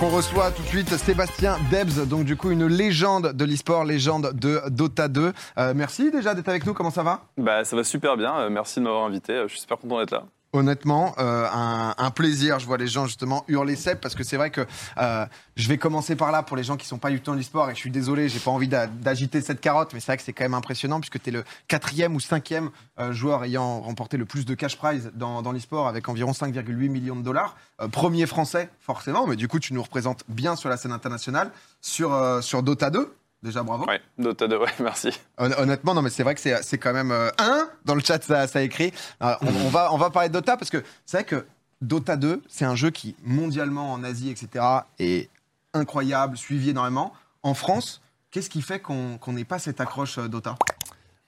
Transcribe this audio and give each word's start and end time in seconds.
Qu'on 0.00 0.08
reçoit 0.08 0.50
tout 0.50 0.62
de 0.62 0.66
suite, 0.66 0.88
Sébastien 0.96 1.56
Debs, 1.70 2.04
donc 2.08 2.24
du 2.24 2.36
coup 2.36 2.50
une 2.50 2.66
légende 2.66 3.32
de 3.32 3.44
l'e-sport, 3.44 3.84
légende 3.84 4.32
de 4.34 4.60
Dota 4.68 5.06
2. 5.06 5.32
Euh, 5.58 5.72
merci 5.76 6.10
déjà 6.10 6.34
d'être 6.34 6.48
avec 6.48 6.66
nous, 6.66 6.74
comment 6.74 6.90
ça 6.90 7.04
va? 7.04 7.20
Bah 7.38 7.64
ça 7.64 7.76
va 7.76 7.84
super 7.84 8.16
bien, 8.16 8.36
euh, 8.36 8.50
merci 8.50 8.80
de 8.80 8.84
m'avoir 8.84 9.04
invité, 9.04 9.32
euh, 9.32 9.44
je 9.46 9.52
suis 9.52 9.60
super 9.60 9.78
content 9.78 10.00
d'être 10.00 10.10
là. 10.10 10.24
Honnêtement, 10.52 11.14
euh, 11.18 11.46
un, 11.52 12.10
plaisir. 12.10 12.58
Je 12.58 12.66
vois 12.66 12.76
les 12.76 12.88
gens 12.88 13.06
justement 13.06 13.44
hurler 13.46 13.76
Seb 13.76 13.98
parce 14.00 14.16
que 14.16 14.24
c'est 14.24 14.36
vrai 14.36 14.50
que 14.50 14.66
euh, 14.98 15.24
je 15.54 15.68
vais 15.68 15.78
commencer 15.78 16.16
par 16.16 16.32
là 16.32 16.42
pour 16.42 16.56
les 16.56 16.64
gens 16.64 16.76
qui 16.76 16.88
sont 16.88 16.98
pas 16.98 17.10
du 17.10 17.20
tout 17.20 17.30
dans 17.30 17.36
l'e-sport 17.36 17.70
et 17.70 17.74
je 17.74 17.78
suis 17.78 17.90
désolé, 17.92 18.28
j'ai 18.28 18.40
pas 18.40 18.50
envie 18.50 18.66
d'a- 18.66 18.88
d'agiter 18.88 19.42
cette 19.42 19.60
carotte, 19.60 19.94
mais 19.94 20.00
c'est 20.00 20.06
vrai 20.06 20.16
que 20.16 20.24
c'est 20.24 20.32
quand 20.32 20.42
même 20.42 20.54
impressionnant 20.54 20.98
puisque 20.98 21.22
tu 21.22 21.28
es 21.28 21.32
le 21.32 21.44
quatrième 21.68 22.16
ou 22.16 22.20
cinquième 22.20 22.70
euh, 22.98 23.12
joueur 23.12 23.44
ayant 23.44 23.80
remporté 23.80 24.16
le 24.16 24.24
plus 24.24 24.44
de 24.44 24.54
cash 24.54 24.76
prize 24.76 25.12
dans, 25.14 25.40
dans 25.40 25.52
l'e-sport 25.52 25.86
avec 25.86 26.08
environ 26.08 26.32
5,8 26.32 26.88
millions 26.88 27.14
de 27.16 27.22
dollars. 27.22 27.54
Euh, 27.80 27.86
premier 27.86 28.26
français 28.26 28.70
forcément, 28.80 29.28
mais 29.28 29.36
du 29.36 29.46
coup 29.46 29.60
tu 29.60 29.72
nous 29.72 29.82
représentes 29.84 30.24
bien 30.26 30.56
sur 30.56 30.68
la 30.68 30.76
scène 30.76 30.92
internationale 30.92 31.52
sur, 31.80 32.42
sur 32.42 32.64
Dota 32.64 32.90
2. 32.90 33.14
Déjà 33.42 33.62
bravo. 33.62 33.86
Ouais, 33.86 34.00
Dota 34.18 34.46
2, 34.48 34.56
ouais, 34.58 34.68
merci. 34.80 35.08
Hon- 35.38 35.50
Honnêtement, 35.58 35.94
non, 35.94 36.02
mais 36.02 36.10
c'est 36.10 36.22
vrai 36.22 36.34
que 36.34 36.40
c'est 36.40 36.78
quand 36.78 36.92
même 36.92 37.10
euh, 37.10 37.30
un 37.38 37.68
dans 37.86 37.94
le 37.94 38.02
chat, 38.02 38.22
ça, 38.22 38.46
ça 38.46 38.62
écrit. 38.62 38.92
On, 39.20 39.34
on 39.42 39.68
va 39.70 39.92
on 39.92 39.96
va 39.96 40.10
parler 40.10 40.28
de 40.28 40.34
Dota 40.34 40.56
parce 40.58 40.70
que 40.70 40.82
c'est 41.06 41.16
vrai 41.18 41.24
que 41.24 41.46
Dota 41.80 42.16
2, 42.16 42.42
c'est 42.48 42.66
un 42.66 42.76
jeu 42.76 42.90
qui 42.90 43.16
mondialement 43.24 43.92
en 43.92 44.04
Asie, 44.04 44.28
etc., 44.30 44.62
est 44.98 45.30
incroyable, 45.72 46.36
suivi 46.36 46.70
énormément. 46.70 47.14
En 47.42 47.54
France, 47.54 48.02
qu'est-ce 48.30 48.50
qui 48.50 48.60
fait 48.60 48.80
qu'on 48.80 49.16
qu'on 49.16 49.32
n'ait 49.32 49.44
pas 49.44 49.58
cette 49.58 49.80
accroche 49.80 50.18
euh, 50.18 50.28
Dota? 50.28 50.56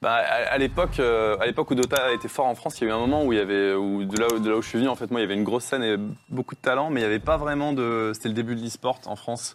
Bah, 0.02 0.15
à, 0.16 0.52
à 0.52 0.59
l'époque, 0.59 0.98
euh, 0.98 1.37
à 1.38 1.47
l'époque 1.47 1.70
où 1.70 1.77
Dota 1.77 2.12
était 2.12 2.27
fort 2.29 2.47
en 2.47 2.56
France, 2.56 2.80
il 2.80 2.84
y 2.84 2.87
a 2.88 2.91
eu 2.91 2.92
un 2.92 2.98
moment 2.98 3.24
où 3.24 3.33
il 3.33 3.38
y 3.38 3.41
avait, 3.41 3.73
où 3.74 4.05
de 4.05 4.19
là, 4.19 4.27
où- 4.34 4.41
de 4.41 4.51
là 4.51 4.56
où 4.56 4.62
je 4.62 4.69
suis 4.69 4.78
venu, 4.78 4.88
en 4.88 4.97
fait, 4.97 5.11
moi, 5.12 5.20
il 5.20 5.23
y 5.23 5.27
avait 5.27 5.37
une 5.37 5.45
grosse 5.45 5.62
scène 5.62 5.84
et 5.84 5.97
beaucoup 6.28 6.56
de 6.56 6.61
talent, 6.61 6.91
mais 6.91 7.00
il 7.00 7.05
n'y 7.05 7.09
avait 7.09 7.20
pas 7.20 7.36
vraiment 7.36 7.72
de. 7.72 8.11
C'était 8.12 8.28
le 8.28 8.34
début 8.34 8.56
de 8.56 8.61
l'e-sport 8.61 9.00
en 9.06 9.14
France. 9.14 9.55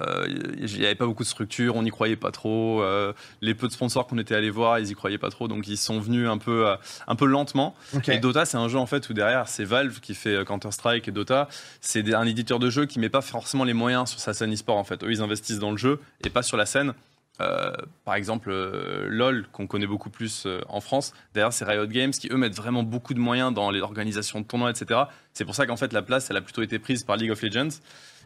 Euh, 0.00 0.24
il 0.56 0.64
n'y 0.78 0.86
avait 0.86 0.94
pas 0.94 1.04
beaucoup 1.04 1.24
de 1.24 1.28
structure, 1.28 1.76
on 1.76 1.82
n'y 1.82 1.90
croyait 1.90 2.16
pas 2.16 2.30
trop. 2.30 2.82
euh, 2.82 3.12
les 3.42 3.54
peu 3.54 3.66
de 3.68 3.72
sponsors 3.72 4.06
qu'on 4.06 4.16
était 4.16 4.34
allés 4.34 4.48
voir, 4.48 4.78
ils 4.78 4.90
y 4.90 4.94
croyaient 4.94 5.18
pas 5.18 5.28
trop, 5.30 5.46
donc 5.46 5.68
ils 5.68 5.76
sont 5.76 6.00
venus 6.00 6.26
un 6.26 6.38
peu, 6.38 6.68
euh, 6.68 6.76
un 7.06 7.14
peu 7.14 7.26
lentement. 7.26 7.74
Ok. 7.94 8.08
Et 8.08 8.18
Dota, 8.18 8.46
c'est 8.46 8.56
un 8.56 8.68
jeu 8.68 8.78
en 8.78 8.86
fait 8.86 9.10
où 9.10 9.12
derrière, 9.12 9.46
c'est 9.46 9.64
Valve 9.64 10.00
qui 10.00 10.14
fait 10.14 10.36
euh, 10.36 10.44
Counter-Strike 10.44 11.06
et 11.08 11.12
Dota. 11.12 11.48
C'est 11.82 12.14
un 12.14 12.26
éditeur 12.26 12.58
de 12.58 12.70
jeu 12.70 12.86
qui 12.86 12.98
met 12.98 13.10
pas 13.10 13.20
forcément 13.20 13.64
les 13.64 13.74
moyens 13.74 14.08
sur 14.08 14.20
sa 14.20 14.32
scène 14.32 14.54
e-sport 14.54 14.78
en 14.78 14.84
fait. 14.84 15.04
Eux, 15.04 15.10
ils 15.10 15.20
investissent 15.20 15.58
dans 15.58 15.70
le 15.70 15.76
jeu 15.76 16.00
et 16.24 16.30
pas 16.30 16.42
sur 16.42 16.56
la 16.56 16.64
scène. 16.64 16.94
Euh, 17.40 17.72
par 18.04 18.14
exemple, 18.14 18.50
euh, 18.50 19.06
LoL, 19.08 19.46
qu'on 19.52 19.66
connaît 19.66 19.86
beaucoup 19.86 20.10
plus 20.10 20.44
euh, 20.46 20.60
en 20.68 20.80
France, 20.80 21.12
derrière, 21.34 21.52
c'est 21.52 21.64
Riot 21.64 21.86
Games 21.86 22.10
qui, 22.10 22.28
eux, 22.30 22.36
mettent 22.36 22.54
vraiment 22.54 22.82
beaucoup 22.82 23.14
de 23.14 23.18
moyens 23.18 23.54
dans 23.54 23.70
l'organisation 23.70 24.40
de 24.40 24.44
tournois, 24.46 24.70
etc. 24.70 25.00
C'est 25.32 25.44
pour 25.44 25.54
ça 25.54 25.66
qu'en 25.66 25.76
fait, 25.76 25.92
la 25.92 26.02
place, 26.02 26.28
elle 26.30 26.36
a 26.36 26.42
plutôt 26.42 26.62
été 26.62 26.78
prise 26.78 27.04
par 27.04 27.16
League 27.16 27.30
of 27.30 27.42
Legends, 27.42 27.80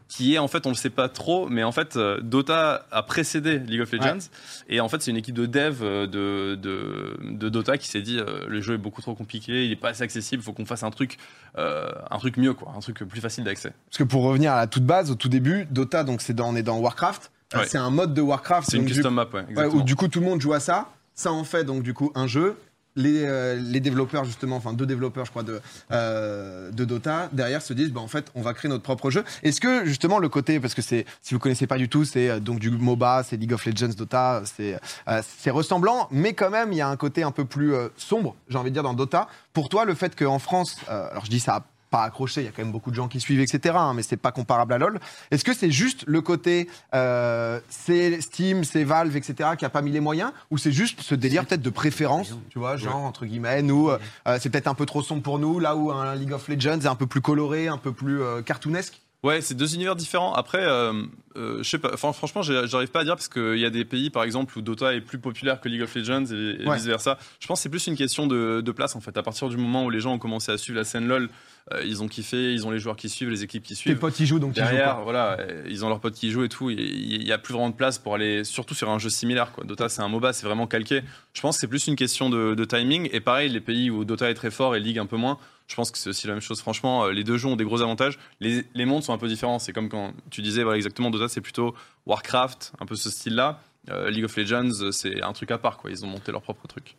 qui 0.09 0.35
est, 0.35 0.39
en 0.39 0.48
fait, 0.48 0.67
on 0.67 0.71
le 0.71 0.75
sait 0.77 0.91
pas 0.91 1.09
trop, 1.09 1.48
mais 1.48 1.65
en 1.65 1.73
fait, 1.73 1.98
Dota 1.98 2.87
a 2.93 3.03
précédé 3.03 3.59
League 3.59 3.81
of 3.81 3.91
Legends. 3.91 4.29
Et 4.69 4.79
en 4.81 4.89
fait, 4.89 5.03
c'est 5.03 5.11
une 5.11 5.17
équipe 5.17 5.35
de 5.35 5.47
dev 5.47 5.83
de, 5.83 6.07
de, 6.55 7.17
de 7.23 7.48
Dota 7.48 7.77
qui 7.77 7.89
s'est 7.89 8.03
dit 8.03 8.20
le 8.47 8.61
jeu 8.61 8.75
est 8.75 8.79
beaucoup 8.79 9.03
trop 9.03 9.17
compliqué, 9.17 9.65
il 9.65 9.73
est 9.73 9.77
pas 9.77 9.89
assez 9.89 10.05
accessible, 10.05 10.43
il 10.43 10.45
faut 10.45 10.53
qu'on 10.53 10.65
fasse 10.65 10.85
un 10.85 10.91
truc, 10.91 11.19
un 11.57 12.19
truc 12.19 12.37
mieux, 12.37 12.55
quoi, 12.55 12.73
un 12.77 12.79
truc 12.79 13.03
plus 13.03 13.20
facile 13.20 13.43
d'accès. 13.43 13.73
Parce 13.91 13.98
que 13.98 14.05
pour 14.05 14.23
revenir 14.23 14.53
à 14.53 14.59
la 14.59 14.69
toute 14.69 14.85
base, 14.85 15.11
au 15.11 15.17
tout 15.17 15.29
début, 15.29 15.67
Dota, 15.73 16.05
donc 16.05 16.20
c'est 16.20 16.35
dans, 16.35 16.53
on 16.53 16.55
est 16.55 16.63
dans 16.63 16.79
Warcraft. 16.79 17.33
Ouais. 17.55 17.66
C'est 17.66 17.78
un 17.78 17.91
mode 17.91 18.12
de 18.14 18.20
Warcraft. 18.20 18.69
C'est 18.70 18.77
une 18.77 18.86
custom 18.86 19.14
map, 19.14 19.28
ouais, 19.33 19.44
exactement. 19.48 19.80
où 19.80 19.84
du 19.84 19.94
coup 19.94 20.08
tout 20.08 20.20
le 20.20 20.27
monde 20.27 20.41
joue 20.41 20.52
à 20.52 20.61
ça. 20.61 20.89
Ça 21.14 21.33
en 21.33 21.44
fait 21.44 21.64
donc 21.64 21.83
du 21.83 21.94
coup 21.94 22.11
un 22.14 22.27
jeu. 22.27 22.56
Les, 22.98 23.25
euh, 23.27 23.56
les 23.56 23.80
développeurs 23.80 24.25
justement, 24.25 24.56
enfin 24.56 24.72
deux 24.72 24.86
développeurs 24.86 25.27
je 25.27 25.30
crois 25.30 25.42
de, 25.42 25.61
euh, 25.92 26.70
de 26.70 26.84
Dota 26.86 27.28
derrière 27.30 27.61
se 27.61 27.74
disent 27.74 27.92
bah, 27.92 28.00
en 28.00 28.08
fait 28.08 28.33
on 28.34 28.41
va 28.41 28.55
créer 28.55 28.70
notre 28.70 28.84
propre 28.84 29.11
jeu. 29.11 29.22
Est-ce 29.42 29.61
que 29.61 29.84
justement 29.84 30.19
le 30.19 30.30
côté 30.30 30.61
parce 30.61 30.72
que 30.72 30.80
c'est 30.80 31.05
si 31.20 31.34
vous 31.34 31.39
connaissez 31.39 31.67
pas 31.67 31.77
du 31.77 31.90
tout 31.90 32.06
c'est 32.06 32.30
euh, 32.30 32.40
donc 32.40 32.58
du 32.58 32.70
MOBA, 32.70 33.23
c'est 33.23 33.36
League 33.36 33.52
of 33.52 33.67
Legends, 33.67 33.92
Dota, 33.95 34.42
c'est 34.46 34.80
c'est 35.23 35.51
ressemblant 35.51 36.08
mais 36.11 36.33
quand 36.33 36.48
même 36.48 36.73
il 36.73 36.79
y 36.79 36.80
a 36.80 36.89
un 36.89 36.96
côté 36.96 37.23
un 37.23 37.33
peu 37.33 37.45
plus 37.45 37.74
sombre 37.98 38.35
j'ai 38.48 38.56
envie 38.56 38.70
de 38.70 38.74
dire 38.74 38.83
dans 38.83 38.95
Dota. 38.95 39.29
Pour 39.52 39.68
toi 39.68 39.85
le 39.85 39.95
fait 39.95 40.17
qu'en 40.17 40.39
France, 40.39 40.79
alors 40.89 41.27
je 41.27 41.30
dis 41.30 41.40
ça 41.40 41.64
pas 41.96 42.05
accroché, 42.05 42.42
il 42.42 42.45
y 42.45 42.48
a 42.48 42.51
quand 42.51 42.62
même 42.62 42.73
beaucoup 42.73 42.90
de 42.90 42.96
gens 42.96 43.08
qui 43.08 43.20
suivent, 43.20 43.40
etc. 43.40 43.74
hein, 43.79 43.95
mais 43.95 44.02
c'est 44.02 44.18
pas 44.18 44.33
comparable 44.33 44.74
à 44.74 44.79
LoL. 44.79 45.01
Est-ce 45.30 45.45
que 45.45 45.55
c'est 45.55 45.70
juste 45.70 46.05
le 46.07 46.20
côté 46.20 46.68
euh, 46.95 47.58
c'est 47.70 48.20
Steam, 48.20 48.64
c'est 48.64 48.84
Valve, 48.84 49.17
etc. 49.17 49.51
qui 49.58 49.64
a 49.64 49.70
pas 49.70 49.83
mis 49.83 49.92
les 49.92 50.01
moyens, 50.01 50.33
ou 50.51 50.58
c'est 50.58 50.73
juste 50.73 51.01
ce 51.01 51.14
délire 51.14 51.46
peut-être 51.46 51.62
de 51.62 51.70
préférence, 51.70 52.35
tu 52.51 52.58
vois, 52.58 52.77
genre 52.77 52.96
entre 52.96 53.24
guillemets, 53.24 53.62
nous, 53.62 53.89
euh, 53.89 53.98
euh, 54.29 54.39
c'est 54.40 54.51
peut-être 54.51 54.67
un 54.67 54.74
peu 54.74 54.85
trop 54.85 55.02
sombre 55.02 55.23
pour 55.23 55.39
nous, 55.39 55.58
là 55.58 55.74
où 55.74 55.90
un 55.90 56.14
League 56.14 56.33
of 56.33 56.46
Legends 56.48 56.80
est 56.80 56.86
un 56.86 56.95
peu 56.96 57.06
plus 57.06 57.23
coloré, 57.23 57.68
un 57.68 57.79
peu 57.79 57.92
plus 57.92 58.20
euh, 58.20 58.42
cartoonesque. 58.42 59.01
Ouais, 59.23 59.41
c'est 59.41 59.55
deux 59.55 59.75
univers 59.75 59.97
différents. 59.97 60.35
Après, 60.35 60.63
euh, 60.63 60.93
euh, 61.37 61.59
je 61.59 61.69
sais 61.69 61.79
pas. 61.79 61.97
Franchement, 61.97 62.43
j'arrive 62.43 62.91
pas 62.91 63.01
à 63.01 63.05
dire 63.05 63.15
parce 63.17 63.29
qu'il 63.29 63.59
y 63.59 63.65
a 63.65 63.71
des 63.71 63.85
pays, 63.85 64.11
par 64.11 64.23
exemple, 64.23 64.57
où 64.57 64.63
Dota 64.63 64.95
est 64.95 65.01
plus 65.01 65.19
populaire 65.19 65.61
que 65.61 65.69
League 65.69 65.83
of 65.83 65.93
Legends 65.97 66.27
et, 66.27 66.63
et 66.63 66.67
Ouais. 66.69 66.77
vice 66.77 66.85
versa. 66.87 67.19
Je 67.41 67.47
pense 67.49 67.59
que 67.59 67.63
c'est 67.65 67.69
plus 67.69 67.87
une 67.89 67.97
question 67.97 68.27
de, 68.29 68.61
de 68.61 68.73
place 68.73 68.95
en 68.95 69.01
fait. 69.01 69.17
À 69.17 69.23
partir 69.25 69.49
du 69.49 69.57
moment 69.57 69.85
où 69.85 69.91
les 69.91 69.99
gens 70.01 70.13
ont 70.13 70.19
commencé 70.19 70.53
à 70.53 70.59
suivre 70.59 70.79
la 70.79 70.85
scène 70.85 71.09
LoL, 71.09 71.29
euh, 71.73 71.83
ils 71.85 72.03
ont 72.05 72.09
kiffé, 72.09 72.53
ils 72.53 72.67
ont 72.67 72.71
les 72.71 72.79
joueurs 72.79 72.95
qui 72.95 73.09
suivent, 73.09 73.31
les 73.31 73.43
équipes 73.43 73.65
qui 73.65 73.75
suivent. 73.75 73.99
potes 73.99 74.21
y 74.21 74.27
jouent, 74.27 74.39
donc. 74.39 74.53
Derrière, 74.53 74.95
quoi. 74.97 75.03
voilà, 75.05 75.39
euh, 75.41 75.65
ils 75.69 75.85
ont 75.85 75.89
leurs 75.89 75.98
potes 76.01 76.15
qui 76.15 76.31
jouent 76.31 76.45
et 76.45 76.48
tout. 76.48 76.71
Il 76.71 77.25
y 77.27 77.33
a 77.33 77.39
plus 77.39 77.53
vraiment 77.55 77.71
de 77.71 77.75
place 77.75 77.98
pour 77.98 78.15
aller, 78.15 78.45
surtout 78.45 78.75
sur 78.75 78.91
un 78.91 78.98
jeu 79.01 79.09
similaire. 79.11 79.51
Quoi. 79.51 79.65
Dota, 79.65 79.89
c'est 79.89 80.03
un 80.03 80.09
MOBA, 80.09 80.35
c'est 80.35 80.47
vraiment 80.47 80.69
calqué. 80.69 81.03
Je 81.33 81.41
pense 81.41 81.57
que 81.57 81.61
c'est 81.63 81.67
plus 81.69 81.89
une 81.89 81.97
question 81.97 82.31
de, 82.31 82.55
de 82.55 82.65
timing. 82.65 83.09
Et 83.13 83.21
pareil, 83.21 83.48
les 83.48 83.61
pays 83.61 83.91
où 83.91 84.05
Dota 84.05 84.31
est 84.31 84.35
très 84.35 84.53
fort 84.53 84.77
et 84.77 84.81
League 84.81 84.98
un 85.01 85.07
peu 85.07 85.17
moins, 85.17 85.39
je 85.69 85.75
pense 85.75 85.91
que 85.91 85.99
c'est 85.99 86.11
aussi 86.11 86.27
la 86.27 86.35
même 86.35 86.43
chose. 86.43 86.61
Franchement, 86.61 87.05
euh, 87.07 87.13
les 87.13 87.25
deux 87.25 87.37
jeux 87.37 87.49
ont 87.49 87.57
des 87.57 87.65
gros 87.65 87.83
avantages. 87.83 88.19
Les, 88.41 88.65
mondes 88.85 89.03
sont 89.03 89.13
un 89.13 89.19
peu 89.19 89.29
différents. 89.29 89.59
C'est 89.59 89.73
comme 89.73 89.89
quand 89.89 90.13
tu 90.31 90.43
disais, 90.43 90.63
voilà, 90.63 90.77
exactement, 90.77 91.11
Dota, 91.11 91.29
c'est 91.29 91.41
plutôt 91.41 91.75
Warcraft, 92.07 92.73
un 92.81 92.87
peu 92.87 92.95
ce 92.95 93.11
style-là. 93.11 93.61
Euh, 93.91 94.11
League 94.11 94.25
of 94.25 94.37
Legends, 94.37 94.91
c'est 94.93 95.23
un 95.23 95.33
truc 95.33 95.51
à 95.51 95.59
part. 95.59 95.79
Quoi. 95.79 95.91
Ils 95.91 96.05
ont 96.05 96.09
monté 96.09 96.33
leur 96.33 96.43
propre 96.43 96.67
truc. 96.67 96.97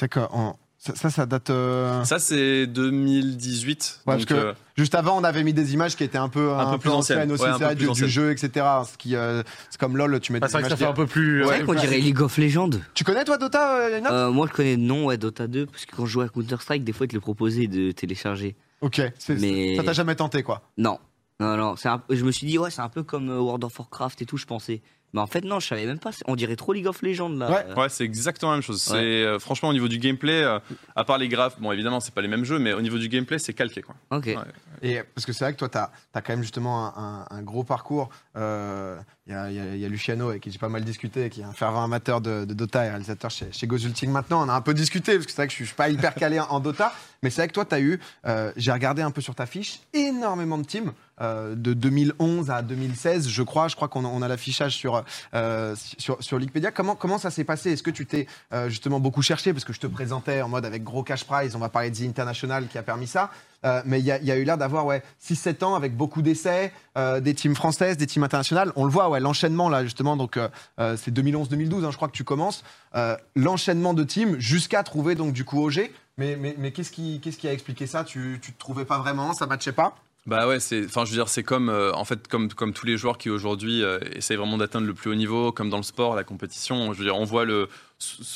D'accord. 0.00 0.34
en- 0.34 0.58
Ça, 0.82 0.94
ça, 0.96 1.10
ça 1.10 1.26
date. 1.26 1.50
euh, 1.50 2.02
Ça, 2.04 2.18
c'est 2.18 2.66
2018. 2.66 4.00
Ouais, 4.06 4.16
donc, 4.16 4.26
parce 4.26 4.40
que 4.40 4.46
euh, 4.46 4.52
Juste 4.78 4.94
avant, 4.94 5.18
on 5.20 5.24
avait 5.24 5.42
mis 5.42 5.52
des 5.52 5.74
images 5.74 5.94
qui 5.94 6.04
étaient 6.04 6.16
un 6.16 6.30
peu, 6.30 6.52
Un 6.54 6.72
peu 6.72 6.78
plus 6.78 6.88
anciennes. 6.90 7.30
aussi, 7.30 7.42
Ouais, 7.42 7.48
un 7.50 7.52
c'est 7.52 7.58
peu 7.58 7.64
vrai, 7.66 7.76
plus 7.76 7.92
du, 7.92 8.08
jeu, 8.08 8.30
etc. 8.32 8.66
Ce 8.90 8.96
qui, 8.96 9.14
euh, 9.14 9.42
c'est 9.68 9.78
comme 9.78 9.98
LoL, 9.98 10.18
tu 10.20 10.32
mets 10.32 10.38
Ah, 10.40 10.46
des 10.46 10.52
vrai 10.52 10.62
que 10.62 10.68
ça 10.68 10.74
images. 10.74 10.78
fait 10.78 10.86
un 10.86 10.92
peu 10.94 11.06
plus. 11.06 11.42
Ouais, 11.42 11.48
ouais, 11.48 11.52
C'est 11.52 11.56
vrai 11.58 11.66
qu'on 11.66 11.74
bah, 11.74 11.80
dirait 11.86 11.98
League 11.98 12.20
of 12.22 12.38
Legends. 12.38 12.70
Tu 12.94 13.04
connais 13.04 13.24
toi 13.24 13.36
Dota, 13.36 13.76
euh, 13.76 13.90
Lena 13.90 14.10
Euh, 14.10 14.30
moi, 14.30 14.46
je 14.50 14.54
connais 14.56 14.78
nom, 14.78 15.04
ouais, 15.04 15.18
Dota 15.18 15.46
2, 15.48 15.66
parce 15.66 15.84
que 15.84 15.94
quand 15.94 16.06
je 16.06 16.12
jouais 16.12 16.24
à 16.24 16.28
Counter-Strike, 16.28 16.82
des 16.82 16.92
fois, 16.94 17.04
ils 17.04 17.10
te 17.10 17.14
le 17.14 17.20
proposaient 17.20 17.66
de 17.66 17.92
télécharger. 17.92 18.56
Ok. 18.80 19.02
c'est- 19.18 19.34
mais- 19.38 19.76
Ça 19.76 19.82
t'a 19.82 19.92
jamais 19.92 20.14
tenté 20.14 20.42
quoi? 20.42 20.62
Non. 20.78 20.98
Non, 21.40 21.56
non, 21.58 21.74
un- 21.84 22.02
je 22.10 22.24
me 22.24 22.32
suis 22.32 22.46
dit, 22.46 22.56
ouais, 22.58 22.70
c'est 22.70 22.80
un 22.82 22.88
peu 22.88 23.02
comme 23.02 23.28
World 23.28 23.64
of 23.64 23.78
Warcraft 23.78 24.22
et 24.22 24.26
tout, 24.26 24.38
je 24.38 24.46
pensais. 24.46 24.80
Mais 25.12 25.20
en 25.20 25.26
fait, 25.26 25.44
non, 25.44 25.58
je 25.60 25.66
savais 25.66 25.86
même 25.86 25.98
pas. 25.98 26.10
On 26.26 26.36
dirait 26.36 26.56
trop 26.56 26.72
League 26.72 26.86
of 26.86 27.02
Legends, 27.02 27.28
là. 27.30 27.50
Ouais. 27.50 27.74
Ouais, 27.80 27.88
c'est 27.88 28.04
exactement 28.04 28.52
la 28.52 28.56
même 28.58 28.62
chose. 28.62 28.86
Ouais. 28.88 28.98
C'est 28.98 29.24
euh, 29.24 29.38
franchement 29.38 29.68
au 29.70 29.72
niveau 29.72 29.88
du 29.88 29.98
gameplay, 29.98 30.42
euh, 30.42 30.58
à 30.94 31.04
part 31.04 31.18
les 31.18 31.28
graphes, 31.28 31.60
bon 31.60 31.72
évidemment 31.72 32.00
c'est 32.00 32.14
pas 32.14 32.20
les 32.22 32.28
mêmes 32.28 32.44
jeux, 32.44 32.58
mais 32.58 32.72
au 32.72 32.80
niveau 32.80 32.98
du 32.98 33.08
gameplay 33.08 33.38
c'est 33.38 33.52
calqué 33.54 33.82
quoi. 33.82 33.94
Ok. 34.10 34.26
Ouais. 34.26 34.36
Et 34.82 35.02
parce 35.14 35.26
que 35.26 35.32
c'est 35.32 35.44
vrai 35.44 35.52
que 35.52 35.58
toi, 35.58 35.68
tu 35.68 35.76
as, 35.78 35.90
quand 36.22 36.28
même 36.32 36.42
justement 36.42 36.96
un, 36.96 37.26
un- 37.30 37.36
un 37.38 37.42
gros 37.42 37.64
parcours. 37.64 38.08
Euh, 38.36 38.98
Il 39.26 39.32
y, 39.32 39.84
a, 39.84 39.88
Luciano 39.88 40.30
avec 40.30 40.42
qui 40.42 40.50
j'ai 40.50 40.58
pas 40.58 40.70
mal 40.70 40.82
discuté, 40.82 41.28
qui 41.28 41.42
est 41.42 41.44
un 41.44 41.52
fervent 41.52 41.84
amateur 41.84 42.20
de, 42.20 42.44
Dota 42.46 42.86
et 42.86 42.88
réalisateur 42.88 43.30
chez, 43.30 43.52
chez 43.52 43.66
Gozulting 43.66 44.10
maintenant. 44.10 44.44
On 44.44 44.48
a 44.48 44.54
un 44.54 44.60
peu 44.60 44.74
discuté 44.74 45.14
parce 45.14 45.26
que 45.26 45.30
c'est 45.30 45.36
vrai 45.36 45.46
que 45.46 45.52
je 45.52 45.62
suis, 45.62 45.74
pas 45.74 45.88
hyper 45.88 46.14
calé 46.14 46.40
en, 46.40 46.58
Dota. 46.58 46.92
Mais 47.22 47.30
c'est 47.30 47.42
vrai 47.42 47.48
que 47.48 47.52
toi, 47.52 47.64
tu 47.64 47.74
as 47.74 47.80
eu, 47.80 48.00
euh, 48.26 48.50
j'ai 48.56 48.72
regardé 48.72 49.02
un 49.02 49.10
peu 49.10 49.20
sur 49.20 49.34
ta 49.34 49.46
fiche, 49.46 49.80
énormément 49.92 50.58
de 50.58 50.64
teams. 50.64 50.92
euh, 51.20 51.54
de 51.54 51.74
2011 51.74 52.50
à 52.50 52.62
2016, 52.62 53.28
je 53.28 53.42
crois. 53.42 53.68
Je 53.68 53.76
crois 53.76 53.88
qu'on 53.88 54.22
a, 54.22 54.28
l'affichage 54.28 54.74
sur, 54.74 55.04
euh, 55.34 55.76
sur, 55.98 56.20
sur 56.22 56.38
Wikipédia. 56.38 56.72
Comment, 56.72 56.96
comment 56.96 57.18
ça 57.18 57.30
s'est 57.30 57.44
passé? 57.44 57.72
Est-ce 57.72 57.82
que 57.82 57.90
tu 57.90 58.06
t'es 58.06 58.26
justement 58.68 59.00
beaucoup 59.00 59.22
cherché? 59.22 59.52
Parce 59.52 59.64
que 59.64 59.74
je 59.74 59.80
te 59.80 59.86
présentais 59.86 60.40
en 60.40 60.48
mode 60.48 60.64
avec 60.64 60.82
gros 60.82 61.02
cash 61.02 61.24
prize, 61.24 61.54
on 61.54 61.60
va 61.60 61.68
parler 61.68 61.90
de 61.90 61.96
The 61.96 62.08
International 62.08 62.66
qui 62.68 62.78
a 62.78 62.82
permis 62.82 63.06
ça. 63.06 63.30
Euh, 63.64 63.82
mais 63.84 64.00
il 64.00 64.04
y, 64.04 64.08
y 64.08 64.30
a 64.30 64.36
eu 64.36 64.44
l'air 64.44 64.56
d'avoir 64.58 64.86
ouais, 64.86 65.02
6-7 65.22 65.64
ans 65.64 65.74
avec 65.74 65.96
beaucoup 65.96 66.22
d'essais, 66.22 66.72
euh, 66.96 67.20
des 67.20 67.34
teams 67.34 67.54
françaises, 67.54 67.96
des 67.96 68.06
teams 68.06 68.22
internationales. 68.22 68.72
On 68.76 68.84
le 68.84 68.90
voit, 68.90 69.08
ouais, 69.10 69.20
l'enchaînement 69.20 69.68
là 69.68 69.82
justement, 69.84 70.16
donc 70.16 70.36
euh, 70.36 70.48
euh, 70.78 70.96
c'est 70.96 71.14
2011-2012, 71.14 71.84
hein, 71.84 71.90
je 71.90 71.96
crois 71.96 72.08
que 72.08 72.16
tu 72.16 72.24
commences. 72.24 72.64
Euh, 72.94 73.16
l'enchaînement 73.36 73.94
de 73.94 74.04
teams 74.04 74.38
jusqu'à 74.38 74.82
trouver 74.82 75.14
donc 75.14 75.32
du 75.32 75.44
coup 75.44 75.64
OG. 75.64 75.90
Mais, 76.16 76.36
mais, 76.36 76.54
mais 76.58 76.70
qu'est-ce 76.72 76.90
qui, 76.90 77.20
qui 77.20 77.48
a 77.48 77.52
expliqué 77.52 77.86
ça? 77.86 78.04
Tu 78.04 78.38
tu 78.42 78.52
te 78.52 78.58
trouvais 78.58 78.84
pas 78.84 78.98
vraiment? 78.98 79.32
Ça 79.32 79.46
matchait 79.46 79.72
pas? 79.72 79.94
Bah 80.26 80.46
ouais, 80.46 80.60
c'est, 80.60 80.84
enfin, 80.84 81.06
je 81.06 81.10
veux 81.10 81.16
dire, 81.16 81.28
c'est 81.30 81.42
comme, 81.42 81.70
euh, 81.70 81.92
en 81.94 82.04
fait, 82.04 82.28
comme, 82.28 82.52
comme 82.52 82.74
tous 82.74 82.84
les 82.84 82.98
joueurs 82.98 83.16
qui 83.16 83.30
aujourd'hui 83.30 83.82
euh, 83.82 83.98
essayent 84.14 84.36
vraiment 84.36 84.58
d'atteindre 84.58 84.86
le 84.86 84.92
plus 84.92 85.10
haut 85.10 85.14
niveau, 85.14 85.50
comme 85.50 85.70
dans 85.70 85.78
le 85.78 85.82
sport, 85.82 86.14
la 86.14 86.24
compétition. 86.24 86.92
Je 86.92 86.98
veux 86.98 87.04
dire, 87.04 87.16
on 87.16 87.24
voit 87.24 87.46
le, 87.46 87.68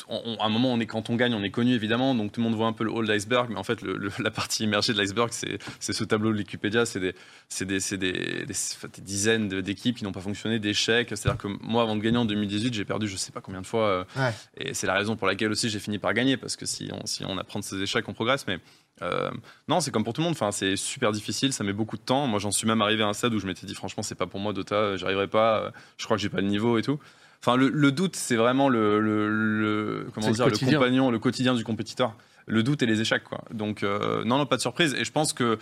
on- 0.09 0.19
on- 0.25 0.35
à 0.37 0.45
un 0.45 0.49
moment, 0.49 0.73
on 0.73 0.79
est, 0.79 0.87
quand 0.87 1.11
on 1.11 1.15
gagne, 1.15 1.35
on 1.35 1.43
est 1.43 1.51
connu 1.51 1.73
évidemment, 1.75 2.15
donc 2.15 2.31
tout 2.31 2.41
le 2.41 2.45
monde 2.45 2.55
voit 2.55 2.65
un 2.65 2.73
peu 2.73 2.83
le 2.85 2.91
haut 2.91 3.03
de 3.03 3.07
l'iceberg, 3.07 3.49
mais 3.51 3.57
en 3.57 3.63
fait, 3.63 3.83
le- 3.83 3.97
le- 3.97 4.09
la 4.19 4.31
partie 4.31 4.63
immergée 4.63 4.93
de 4.93 4.97
l'iceberg, 4.97 5.29
c'est 5.31 5.59
c'est 5.79 5.93
ce 5.93 6.03
tableau 6.03 6.31
de 6.33 6.37
Wikipédia, 6.39 6.87
c'est 6.87 6.99
des, 6.99 7.13
c'est 7.49 7.65
des, 7.65 7.79
c'est 7.79 7.97
des, 7.97 8.11
des- 8.47 8.53
enfin, 8.75 8.87
des 8.91 9.01
dizaines 9.03 9.47
d'équipes 9.61 9.97
qui 9.97 10.05
n'ont 10.05 10.11
pas 10.11 10.21
fonctionné, 10.21 10.57
d'échecs. 10.57 11.09
C'est-à-dire 11.09 11.37
que 11.37 11.47
moi, 11.61 11.83
avant 11.83 11.95
de 11.95 12.01
gagner 12.01 12.17
en 12.17 12.25
2018, 12.25 12.73
j'ai 12.73 12.83
perdu 12.85 13.07
je 13.07 13.15
sais 13.15 13.31
pas 13.31 13.41
combien 13.41 13.61
de 13.61 13.67
fois, 13.67 13.87
euh, 13.87 14.03
Ouais. 14.17 14.33
et 14.57 14.73
c'est 14.73 14.87
la 14.87 14.95
raison 14.95 15.15
pour 15.15 15.27
laquelle 15.27 15.51
aussi 15.51 15.69
j'ai 15.69 15.79
fini 15.79 15.99
par 15.99 16.15
gagner, 16.15 16.35
parce 16.35 16.55
que 16.55 16.65
si 16.65 16.89
on, 16.91 17.05
si 17.05 17.23
on 17.25 17.37
apprend 17.37 17.59
de 17.59 17.63
ses 17.63 17.79
échecs, 17.79 18.09
on 18.09 18.13
progresse, 18.13 18.47
mais. 18.47 18.57
Euh, 19.01 19.29
non, 19.67 19.79
c'est 19.81 19.91
comme 19.91 20.03
pour 20.03 20.13
tout 20.13 20.21
le 20.21 20.25
monde. 20.25 20.33
Enfin, 20.35 20.51
c'est 20.51 20.75
super 20.75 21.11
difficile, 21.11 21.51
ça 21.53 21.63
met 21.63 21.73
beaucoup 21.73 21.97
de 21.97 22.01
temps. 22.01 22.27
Moi, 22.27 22.39
j'en 22.39 22.51
suis 22.51 22.67
même 22.67 22.81
arrivé 22.81 23.03
à 23.03 23.07
un 23.07 23.13
stade 23.13 23.33
où 23.33 23.39
je 23.39 23.45
m'étais 23.47 23.65
dit, 23.67 23.75
franchement, 23.75 24.03
c'est 24.03 24.15
pas 24.15 24.27
pour 24.27 24.39
moi, 24.39 24.53
Dota, 24.53 24.95
j'y 24.97 25.03
arriverai 25.05 25.27
pas. 25.27 25.59
euh, 25.59 25.71
Je 25.97 26.05
crois 26.05 26.17
que 26.17 26.21
j'ai 26.21 26.29
pas 26.29 26.41
le 26.41 26.47
niveau 26.47 26.77
et 26.77 26.81
tout. 26.81 26.99
Enfin, 27.41 27.57
le, 27.57 27.69
le 27.69 27.91
doute, 27.91 28.15
c'est 28.15 28.37
vraiment 28.37 28.69
le, 28.69 28.99
le- 28.99 29.29
le- 29.29 30.07
comment 30.13 30.25
dire, 30.33 30.45
le, 30.45 30.51
compagnon, 30.79 31.11
le 31.11 31.19
quotidien 31.19 31.53
du 31.53 31.63
compétiteur. 31.63 32.15
Le 32.47 32.63
doute 32.63 32.81
et 32.83 32.85
les 32.85 33.01
échecs, 33.01 33.23
quoi. 33.23 33.43
Donc, 33.51 33.83
euh, 33.83 34.23
non, 34.23 34.37
non, 34.37 34.45
pas 34.45 34.55
de 34.55 34.61
surprise. 34.61 34.93
Et 34.97 35.03
je 35.03 35.11
pense 35.11 35.33
que 35.33 35.57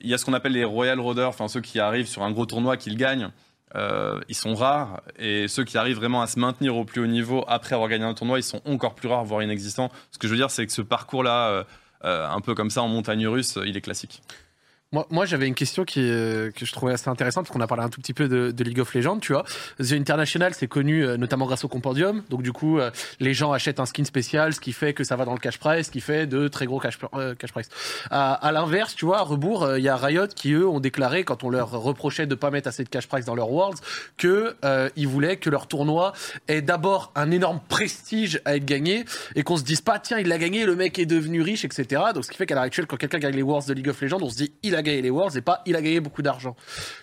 il 0.00 0.08
y 0.08 0.14
a 0.14 0.18
ce 0.18 0.24
qu'on 0.24 0.32
appelle 0.32 0.52
les 0.52 0.64
Royal 0.64 0.98
Roaders, 0.98 1.28
enfin 1.28 1.46
ceux 1.48 1.60
qui 1.60 1.78
arrivent 1.78 2.06
sur 2.08 2.22
un 2.22 2.30
gros 2.30 2.46
tournoi, 2.46 2.76
qui 2.76 2.88
le 2.90 2.96
gagnent. 2.96 3.30
Euh, 3.76 4.18
ils 4.28 4.34
sont 4.34 4.54
rares 4.54 5.00
et 5.16 5.46
ceux 5.46 5.62
qui 5.62 5.78
arrivent 5.78 5.98
vraiment 5.98 6.22
à 6.22 6.26
se 6.26 6.40
maintenir 6.40 6.74
au 6.76 6.84
plus 6.84 7.00
haut 7.02 7.06
niveau 7.06 7.44
après 7.46 7.74
avoir 7.76 7.88
gagné 7.88 8.04
un 8.04 8.14
tournoi, 8.14 8.38
ils 8.40 8.42
sont 8.42 8.60
encore 8.64 8.96
plus 8.96 9.08
rares, 9.08 9.24
voire 9.24 9.42
inexistants. 9.44 9.92
Ce 10.10 10.18
que 10.18 10.26
je 10.26 10.32
veux 10.32 10.38
dire, 10.38 10.50
c'est 10.50 10.66
que 10.66 10.72
ce 10.72 10.82
parcours-là, 10.82 11.48
euh, 11.50 11.60
euh, 11.60 11.64
un 12.02 12.40
peu 12.40 12.54
comme 12.54 12.70
ça 12.70 12.82
en 12.82 12.88
montagne 12.88 13.26
russe, 13.26 13.58
il 13.64 13.76
est 13.76 13.80
classique. 13.80 14.22
Moi, 14.92 15.06
moi 15.08 15.24
j'avais 15.24 15.46
une 15.46 15.54
question 15.54 15.84
qui, 15.84 16.00
euh, 16.00 16.50
que 16.50 16.66
je 16.66 16.72
trouvais 16.72 16.92
assez 16.92 17.08
intéressante, 17.08 17.44
parce 17.44 17.52
qu'on 17.56 17.60
a 17.60 17.68
parlé 17.68 17.84
un 17.84 17.88
tout 17.88 18.00
petit 18.00 18.12
peu 18.12 18.26
de, 18.26 18.50
de 18.50 18.64
League 18.64 18.80
of 18.80 18.92
Legends, 18.92 19.20
tu 19.20 19.32
vois. 19.32 19.44
The 19.78 19.92
International, 19.92 20.52
c'est 20.52 20.66
connu 20.66 21.04
euh, 21.04 21.16
notamment 21.16 21.46
grâce 21.46 21.62
au 21.62 21.68
compendium. 21.68 22.24
Donc, 22.28 22.42
du 22.42 22.50
coup, 22.50 22.80
euh, 22.80 22.90
les 23.20 23.32
gens 23.32 23.52
achètent 23.52 23.78
un 23.78 23.86
skin 23.86 24.02
spécial, 24.02 24.52
ce 24.52 24.58
qui 24.58 24.72
fait 24.72 24.92
que 24.92 25.04
ça 25.04 25.14
va 25.14 25.24
dans 25.24 25.32
le 25.32 25.38
cash 25.38 25.58
price, 25.58 25.86
ce 25.86 25.90
qui 25.92 26.00
fait 26.00 26.26
de 26.26 26.48
très 26.48 26.66
gros 26.66 26.80
cash, 26.80 26.98
euh, 27.14 27.36
cash 27.36 27.52
price. 27.52 27.68
À, 28.10 28.32
à 28.34 28.50
l'inverse, 28.50 28.96
tu 28.96 29.04
vois, 29.04 29.18
à 29.18 29.22
rebours, 29.22 29.62
euh, 29.62 29.78
il 29.78 29.84
y 29.84 29.88
a 29.88 29.96
Riot 29.96 30.26
qui, 30.26 30.54
eux, 30.54 30.66
ont 30.66 30.80
déclaré, 30.80 31.22
quand 31.22 31.44
on 31.44 31.50
leur 31.50 31.70
reprochait 31.70 32.26
de 32.26 32.34
pas 32.34 32.50
mettre 32.50 32.66
assez 32.66 32.82
de 32.82 32.88
cash 32.88 33.06
price 33.06 33.24
dans 33.24 33.36
leurs 33.36 33.52
Worlds, 33.52 33.78
que 34.16 34.56
euh, 34.64 34.88
ils 34.96 35.06
voulaient 35.06 35.36
que 35.36 35.50
leur 35.50 35.68
tournoi 35.68 36.14
ait 36.48 36.62
d'abord 36.62 37.12
un 37.14 37.30
énorme 37.30 37.60
prestige 37.68 38.40
à 38.44 38.56
être 38.56 38.64
gagné 38.64 39.04
et 39.36 39.44
qu'on 39.44 39.56
se 39.56 39.62
dise 39.62 39.82
pas, 39.82 40.00
tiens, 40.00 40.18
il 40.18 40.26
l'a 40.26 40.38
gagné, 40.38 40.66
le 40.66 40.74
mec 40.74 40.98
est 40.98 41.06
devenu 41.06 41.42
riche, 41.42 41.64
etc. 41.64 42.02
Donc, 42.12 42.24
ce 42.24 42.30
qui 42.32 42.36
fait 42.36 42.46
qu'à 42.46 42.56
l'heure 42.56 42.64
actuelle, 42.64 42.88
quand 42.88 42.96
quelqu'un 42.96 43.20
gagne 43.20 43.36
les 43.36 43.42
Worlds 43.42 43.68
de 43.68 43.74
League 43.74 43.88
of 43.88 44.00
Legends, 44.00 44.18
on 44.20 44.30
se 44.30 44.36
dit, 44.36 44.52
il 44.64 44.74
a 44.74 44.79
gagné 44.82 45.02
les 45.02 45.10
Worlds 45.10 45.36
et 45.36 45.42
pas, 45.42 45.62
il 45.66 45.76
a 45.76 45.82
gagné 45.82 46.00
beaucoup 46.00 46.22
d'argent. 46.22 46.56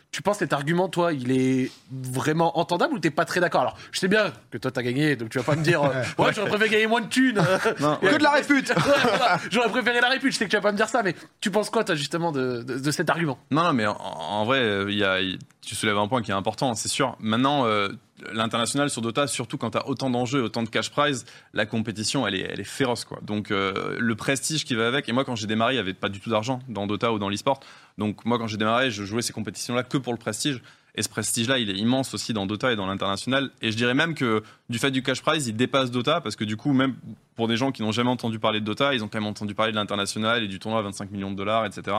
Tu 0.09 0.21
penses 0.21 0.37
cet 0.39 0.53
argument, 0.53 0.87
toi, 0.89 1.11
il 1.13 1.31
est 1.31 1.69
vraiment 1.91 2.57
entendable 2.57 2.93
ou 2.95 2.99
t'es 2.99 3.11
pas 3.11 3.25
très 3.25 3.39
d'accord? 3.39 3.61
Alors, 3.61 3.77
je 3.91 3.99
sais 3.99 4.07
bien 4.07 4.31
que 4.49 4.57
toi, 4.57 4.71
t'as 4.71 4.81
gagné, 4.81 5.15
donc 5.15 5.29
tu 5.29 5.37
vas 5.37 5.43
pas 5.43 5.55
me 5.55 5.61
dire, 5.63 5.83
euh, 5.83 6.01
ouais, 6.17 6.33
j'aurais 6.33 6.47
préféré 6.49 6.69
gagner 6.69 6.87
moins 6.87 7.01
de 7.01 7.07
thunes. 7.07 7.39
Non, 7.79 7.97
Que 8.01 8.17
de 8.17 8.23
la 8.23 8.31
répute 8.31 8.71
J'aurais 9.51 9.69
préféré 9.69 9.99
la 10.01 10.09
répute, 10.09 10.31
je 10.31 10.37
sais 10.37 10.45
que 10.45 10.49
tu 10.49 10.55
vas 10.55 10.61
pas 10.61 10.71
me 10.71 10.77
dire 10.77 10.89
ça, 10.89 11.03
mais 11.03 11.13
tu 11.41 11.51
penses 11.51 11.69
quoi, 11.69 11.83
toi, 11.83 11.93
justement, 11.95 12.31
de, 12.31 12.63
de- 12.63 12.79
de 12.79 12.91
cet 12.91 13.09
argument? 13.09 13.37
Non, 13.51 13.63
non, 13.65 13.73
mais 13.73 13.85
en, 13.85 13.95
en 13.97 14.45
vrai, 14.45 14.59
euh, 14.59 14.85
il 14.89 14.97
y 14.97 15.03
a, 15.03 15.17
tu 15.61 15.75
soulèves 15.75 15.97
un 15.97 16.07
point 16.07 16.21
qui 16.21 16.31
est 16.31 16.35
important, 16.35 16.73
c'est 16.73 16.87
sûr. 16.89 17.15
Maintenant, 17.19 17.65
euh, 17.65 17.89
l'international 18.31 18.89
sur 18.89 19.01
Dota, 19.01 19.27
surtout 19.27 19.57
quand 19.57 19.71
tu 19.71 19.77
as 19.77 19.87
autant 19.87 20.09
d'enjeux, 20.09 20.41
autant 20.41 20.63
de 20.63 20.69
cash 20.69 20.89
prize, 20.89 21.25
la 21.53 21.65
compétition, 21.65 22.25
elle 22.25 22.35
est, 22.35 22.47
elle 22.49 22.59
est 22.59 22.63
féroce. 22.63 23.05
Quoi. 23.05 23.19
Donc, 23.21 23.51
euh, 23.51 23.97
le 23.99 24.15
prestige 24.15 24.65
qui 24.65 24.73
va 24.73 24.87
avec. 24.87 25.07
Et 25.09 25.11
moi, 25.11 25.25
quand 25.25 25.35
j'ai 25.35 25.47
démarré, 25.47 25.73
il 25.73 25.75
n'y 25.75 25.81
avait 25.81 25.93
pas 25.93 26.09
du 26.09 26.19
tout 26.21 26.29
d'argent 26.29 26.59
dans 26.69 26.87
Dota 26.87 27.11
ou 27.13 27.19
dans 27.19 27.29
l'e-sport. 27.29 27.59
Donc, 27.97 28.25
moi, 28.25 28.37
quand 28.37 28.47
j'ai 28.47 28.57
démarré, 28.57 28.91
je 28.91 29.03
jouais 29.03 29.21
ces 29.21 29.33
compétitions-là 29.33 29.83
que 29.83 29.97
pour 29.97 30.13
le 30.13 30.19
prestige. 30.19 30.61
Et 30.97 31.03
ce 31.03 31.09
prestige-là, 31.09 31.59
il 31.59 31.69
est 31.69 31.77
immense 31.77 32.15
aussi 32.15 32.33
dans 32.33 32.47
Dota 32.47 32.73
et 32.73 32.75
dans 32.75 32.87
l'international. 32.87 33.51
Et 33.61 33.71
je 33.71 33.77
dirais 33.77 33.93
même 33.93 34.15
que 34.15 34.41
du 34.67 34.79
fait 34.79 34.89
du 34.89 35.03
cash 35.03 35.21
prize, 35.21 35.47
il 35.47 35.55
dépasse 35.55 35.91
Dota 35.91 36.21
parce 36.21 36.35
que 36.35 36.43
du 36.43 36.57
coup, 36.57 36.73
même 36.73 36.95
pour 37.35 37.47
des 37.47 37.55
gens 37.55 37.71
qui 37.71 37.83
n'ont 37.83 37.91
jamais 37.91 38.09
entendu 38.09 38.39
parler 38.39 38.59
de 38.61 38.65
Dota, 38.65 38.95
ils 38.95 39.03
ont 39.03 39.07
quand 39.07 39.19
même 39.19 39.29
entendu 39.29 39.53
parler 39.53 39.71
de 39.71 39.77
l'international 39.77 40.41
et 40.41 40.47
du 40.47 40.57
tournoi 40.57 40.79
à 40.79 40.83
25 40.83 41.11
millions 41.11 41.29
de 41.29 41.35
dollars, 41.35 41.67
etc. 41.67 41.97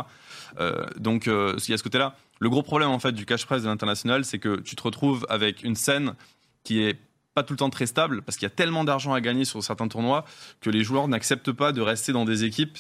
Euh, 0.59 0.85
donc, 0.99 1.29
euh, 1.29 1.55
il 1.65 1.71
y 1.71 1.75
a 1.75 1.79
ce 1.79 1.85
côté-là. 1.85 2.17
Le 2.41 2.51
gros 2.51 2.63
problème 2.63 2.91
en 2.91 2.99
fait 2.99 3.13
du 3.13 3.25
cash 3.25 3.47
prize 3.47 3.63
de 3.63 3.69
l'international, 3.69 4.25
c'est 4.25 4.41
que 4.41 4.59
tu 4.61 4.75
te 4.75 4.83
retrouves 4.83 5.25
avec 5.29 5.63
une 5.63 5.77
scène 5.77 6.15
qui 6.65 6.83
est 6.83 6.99
pas 7.35 7.45
tout 7.45 7.53
le 7.53 7.59
temps 7.59 7.71
très 7.71 7.87
stable 7.87 8.23
parce 8.23 8.37
qu'il 8.37 8.47
y 8.47 8.51
a 8.51 8.55
tellement 8.55 8.83
d'argent 8.83 9.13
à 9.13 9.21
gagner 9.21 9.45
sur 9.45 9.63
certains 9.63 9.87
tournois 9.87 10.25
que 10.61 10.71
les 10.71 10.83
joueurs 10.83 11.07
n'acceptent 11.07 11.53
pas 11.53 11.71
de 11.71 11.81
rester 11.81 12.13
dans 12.13 12.25
des 12.25 12.43
équipes 12.43 12.77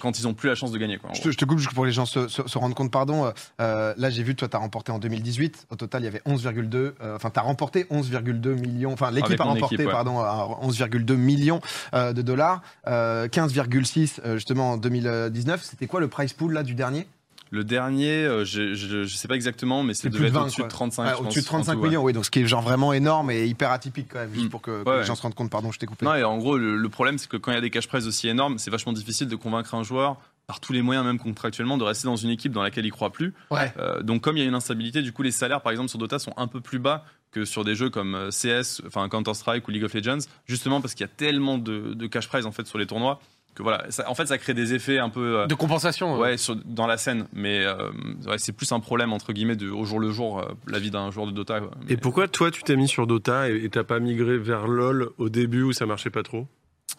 quand 0.00 0.18
ils 0.18 0.26
ont 0.26 0.34
plus 0.34 0.48
la 0.48 0.54
chance 0.54 0.72
de 0.72 0.78
gagner. 0.78 0.96
Quoi, 0.98 1.10
Je 1.14 1.20
te, 1.20 1.30
je 1.30 1.36
te 1.36 1.44
coupe 1.44 1.58
juste 1.58 1.74
pour 1.74 1.82
que 1.84 1.88
les 1.88 1.92
gens 1.92 2.06
se, 2.06 2.28
se- 2.28 2.46
se 2.46 2.58
rendent 2.58 2.74
compte, 2.74 2.90
pardon. 2.90 3.26
euh, 3.26 3.30
euh, 3.60 3.94
là, 3.96 4.10
j'ai 4.10 4.22
vu, 4.22 4.34
toi, 4.34 4.48
tu 4.48 4.56
as 4.56 4.60
remporté 4.60 4.92
en 4.92 4.98
2018. 4.98 5.66
Au 5.70 5.76
total, 5.76 6.02
il 6.02 6.04
y 6.04 6.08
avait 6.08 6.22
11,2. 6.26 6.74
euh, 7.02 7.16
Enfin, 7.16 7.30
tu 7.30 7.38
as 7.38 7.42
remporté 7.42 7.84
11,2 7.90 8.54
millions. 8.54 8.92
Enfin, 8.92 9.10
l'équipe 9.10 9.40
a 9.40 9.44
remporté, 9.44 9.74
équipe, 9.74 9.86
ouais. 9.86 9.92
pardon, 9.92 10.20
à 10.20 10.58
11,2 10.62 11.14
millions 11.16 11.60
euh, 11.94 12.12
de 12.12 12.22
dollars. 12.22 12.62
Euh, 12.86 13.28
15,6 13.28 14.20
euh, 14.24 14.34
justement 14.34 14.72
en 14.72 14.76
2019. 14.76 15.62
C'était 15.62 15.86
quoi 15.86 16.00
le 16.00 16.08
price 16.08 16.32
pool 16.32 16.52
là 16.54 16.62
du 16.62 16.74
dernier? 16.74 17.06
Le 17.54 17.62
dernier, 17.64 18.24
euh, 18.24 18.44
je, 18.44 18.74
je 18.74 19.06
sais 19.06 19.28
pas 19.28 19.34
exactement, 19.36 19.82
mais 19.84 19.94
C'est 19.94 20.08
devait 20.08 20.22
de 20.24 20.26
être 20.28 20.32
20, 20.34 20.42
au-dessus 20.42 20.56
de 20.56 20.62
quoi. 20.62 20.68
35. 20.70 21.02
Ouais, 21.04 21.10
je 21.16 21.22
Au-dessus 21.22 21.40
de 21.40 21.44
pense, 21.46 21.54
en 21.54 21.56
35 21.58 21.72
tout, 21.74 21.78
ouais. 21.80 21.88
millions, 21.88 22.02
oui. 22.02 22.12
Donc, 22.12 22.24
ce 22.24 22.30
qui 22.30 22.40
est 22.40 22.46
genre 22.46 22.62
vraiment 22.62 22.92
énorme 22.92 23.30
et 23.30 23.46
hyper 23.46 23.70
atypique 23.70 24.08
quand 24.10 24.18
même, 24.18 24.32
juste 24.34 24.46
Mm. 24.46 24.50
pour 24.50 24.60
que, 24.62 24.82
que 24.82 24.88
Ouais, 24.90 24.98
les 24.98 25.04
gens 25.04 25.14
se 25.14 25.22
rendent 25.22 25.34
compte. 25.34 25.50
Pardon, 25.50 25.70
je 25.72 25.78
t'ai 25.78 25.86
coupé. 25.86 26.04
Non, 26.04 26.14
et 26.14 26.24
en 26.24 26.36
gros, 26.38 26.56
le, 26.58 26.76
le 26.76 26.88
problème, 26.88 27.16
c'est 27.18 27.28
que 27.28 27.36
quand 27.36 27.52
il 27.52 27.54
y 27.54 27.58
a 27.58 27.60
des 27.60 27.70
cash 27.70 27.86
prizes 27.86 28.06
aussi 28.08 28.28
énormes, 28.28 28.58
c'est 28.58 28.70
vachement 28.70 28.92
difficile 28.92 29.28
de 29.28 29.36
convaincre 29.36 29.74
un 29.74 29.82
joueur, 29.82 30.16
par 30.46 30.60
tous 30.60 30.72
les 30.72 30.82
moyens, 30.82 31.06
même 31.06 31.18
contractuellement, 31.18 31.78
de 31.78 31.84
rester 31.84 32.06
dans 32.06 32.16
une 32.16 32.30
équipe 32.30 32.52
dans 32.52 32.62
laquelle 32.62 32.84
il 32.84 32.90
croit 32.92 33.10
plus. 33.10 33.32
Ouais. 33.50 33.72
Euh, 33.78 34.02
donc, 34.02 34.20
comme 34.22 34.36
il 34.36 34.40
y 34.40 34.44
a 34.44 34.48
une 34.48 34.54
instabilité, 34.54 35.00
du 35.00 35.12
coup, 35.12 35.22
les 35.22 35.30
salaires, 35.30 35.62
par 35.62 35.70
exemple, 35.72 35.88
sur 35.88 35.98
Dota 35.98 36.18
sont 36.18 36.34
un 36.36 36.46
peu 36.48 36.60
plus 36.60 36.78
bas 36.78 37.04
que 37.30 37.44
sur 37.44 37.64
des 37.64 37.74
jeux 37.74 37.90
comme 37.90 38.14
euh, 38.14 38.28
CS, 38.30 38.80
enfin 38.86 39.08
Counter-Strike 39.08 39.66
ou 39.66 39.70
League 39.72 39.82
of 39.84 39.92
Legends, 39.94 40.18
justement 40.46 40.80
parce 40.80 40.94
qu'il 40.94 41.02
y 41.04 41.08
a 41.08 41.12
tellement 41.12 41.58
de, 41.58 41.94
de 41.94 42.06
cash 42.06 42.28
prize 42.28 42.46
en 42.46 42.52
fait 42.52 42.64
sur 42.66 42.78
les 42.78 42.86
tournois 42.86 43.20
que 43.54 43.62
voilà, 43.62 43.84
ça- 43.90 44.08
en 44.10 44.14
fait, 44.14 44.26
ça 44.26 44.36
crée 44.38 44.54
des 44.54 44.74
effets 44.74 44.98
un 44.98 45.08
peu. 45.10 45.38
euh, 45.40 45.46
De 45.46 45.54
compensation. 45.54 46.18
Ouais, 46.18 46.36
sur- 46.36 46.56
dans 46.64 46.86
la 46.86 46.96
scène, 46.96 47.26
mais 47.32 47.64
euh, 47.64 47.90
ouais, 48.26 48.38
c'est 48.38 48.52
plus 48.52 48.70
un 48.72 48.80
problème 48.80 49.12
entre 49.12 49.32
guillemets 49.32 49.56
de, 49.56 49.70
au 49.70 49.84
jour 49.84 50.00
le 50.00 50.10
jour, 50.10 50.40
euh, 50.40 50.46
la 50.66 50.78
vie 50.78 50.90
d'un 50.90 51.10
joueur 51.10 51.26
de 51.26 51.32
Dota. 51.32 51.60
quoi. 51.60 51.70
Mais- 51.86 51.92
Et 51.94 51.96
pourquoi 51.96 52.26
toi 52.28 52.50
tu 52.50 52.62
t'es 52.64 52.76
mis 52.76 52.88
sur 52.88 53.06
Dota 53.06 53.48
et 53.50 53.64
et 53.64 53.68
t'as 53.70 53.84
pas 53.84 54.00
migré 54.00 54.38
vers 54.38 54.66
LoL 54.66 55.10
au 55.18 55.28
début 55.28 55.62
où 55.62 55.72
ça 55.72 55.86
marchait 55.86 56.10
pas 56.10 56.22
trop? 56.24 56.46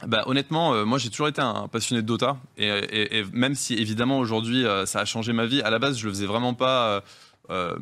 Bah, 0.07 0.23
honnêtement, 0.27 0.73
euh, 0.73 0.83
moi 0.85 0.97
j'ai 0.97 1.09
toujours 1.09 1.27
été 1.27 1.41
un 1.41 1.67
passionné 1.67 2.01
de 2.01 2.07
Dota 2.07 2.37
et, 2.57 2.67
et- 2.67 3.19
et 3.19 3.23
même 3.33 3.55
si 3.55 3.73
évidemment 3.75 4.19
aujourd'hui 4.19 4.65
euh, 4.65 4.85
ça 4.85 4.99
a 4.99 5.05
changé 5.05 5.31
ma 5.33 5.45
vie, 5.45 5.61
à 5.61 5.69
la 5.69 5.79
base 5.79 5.97
je 5.97 6.05
le 6.05 6.11
faisais 6.13 6.25
vraiment 6.25 6.53
pas. 6.53 6.87
euh, 6.87 7.01
euh, 7.51 7.75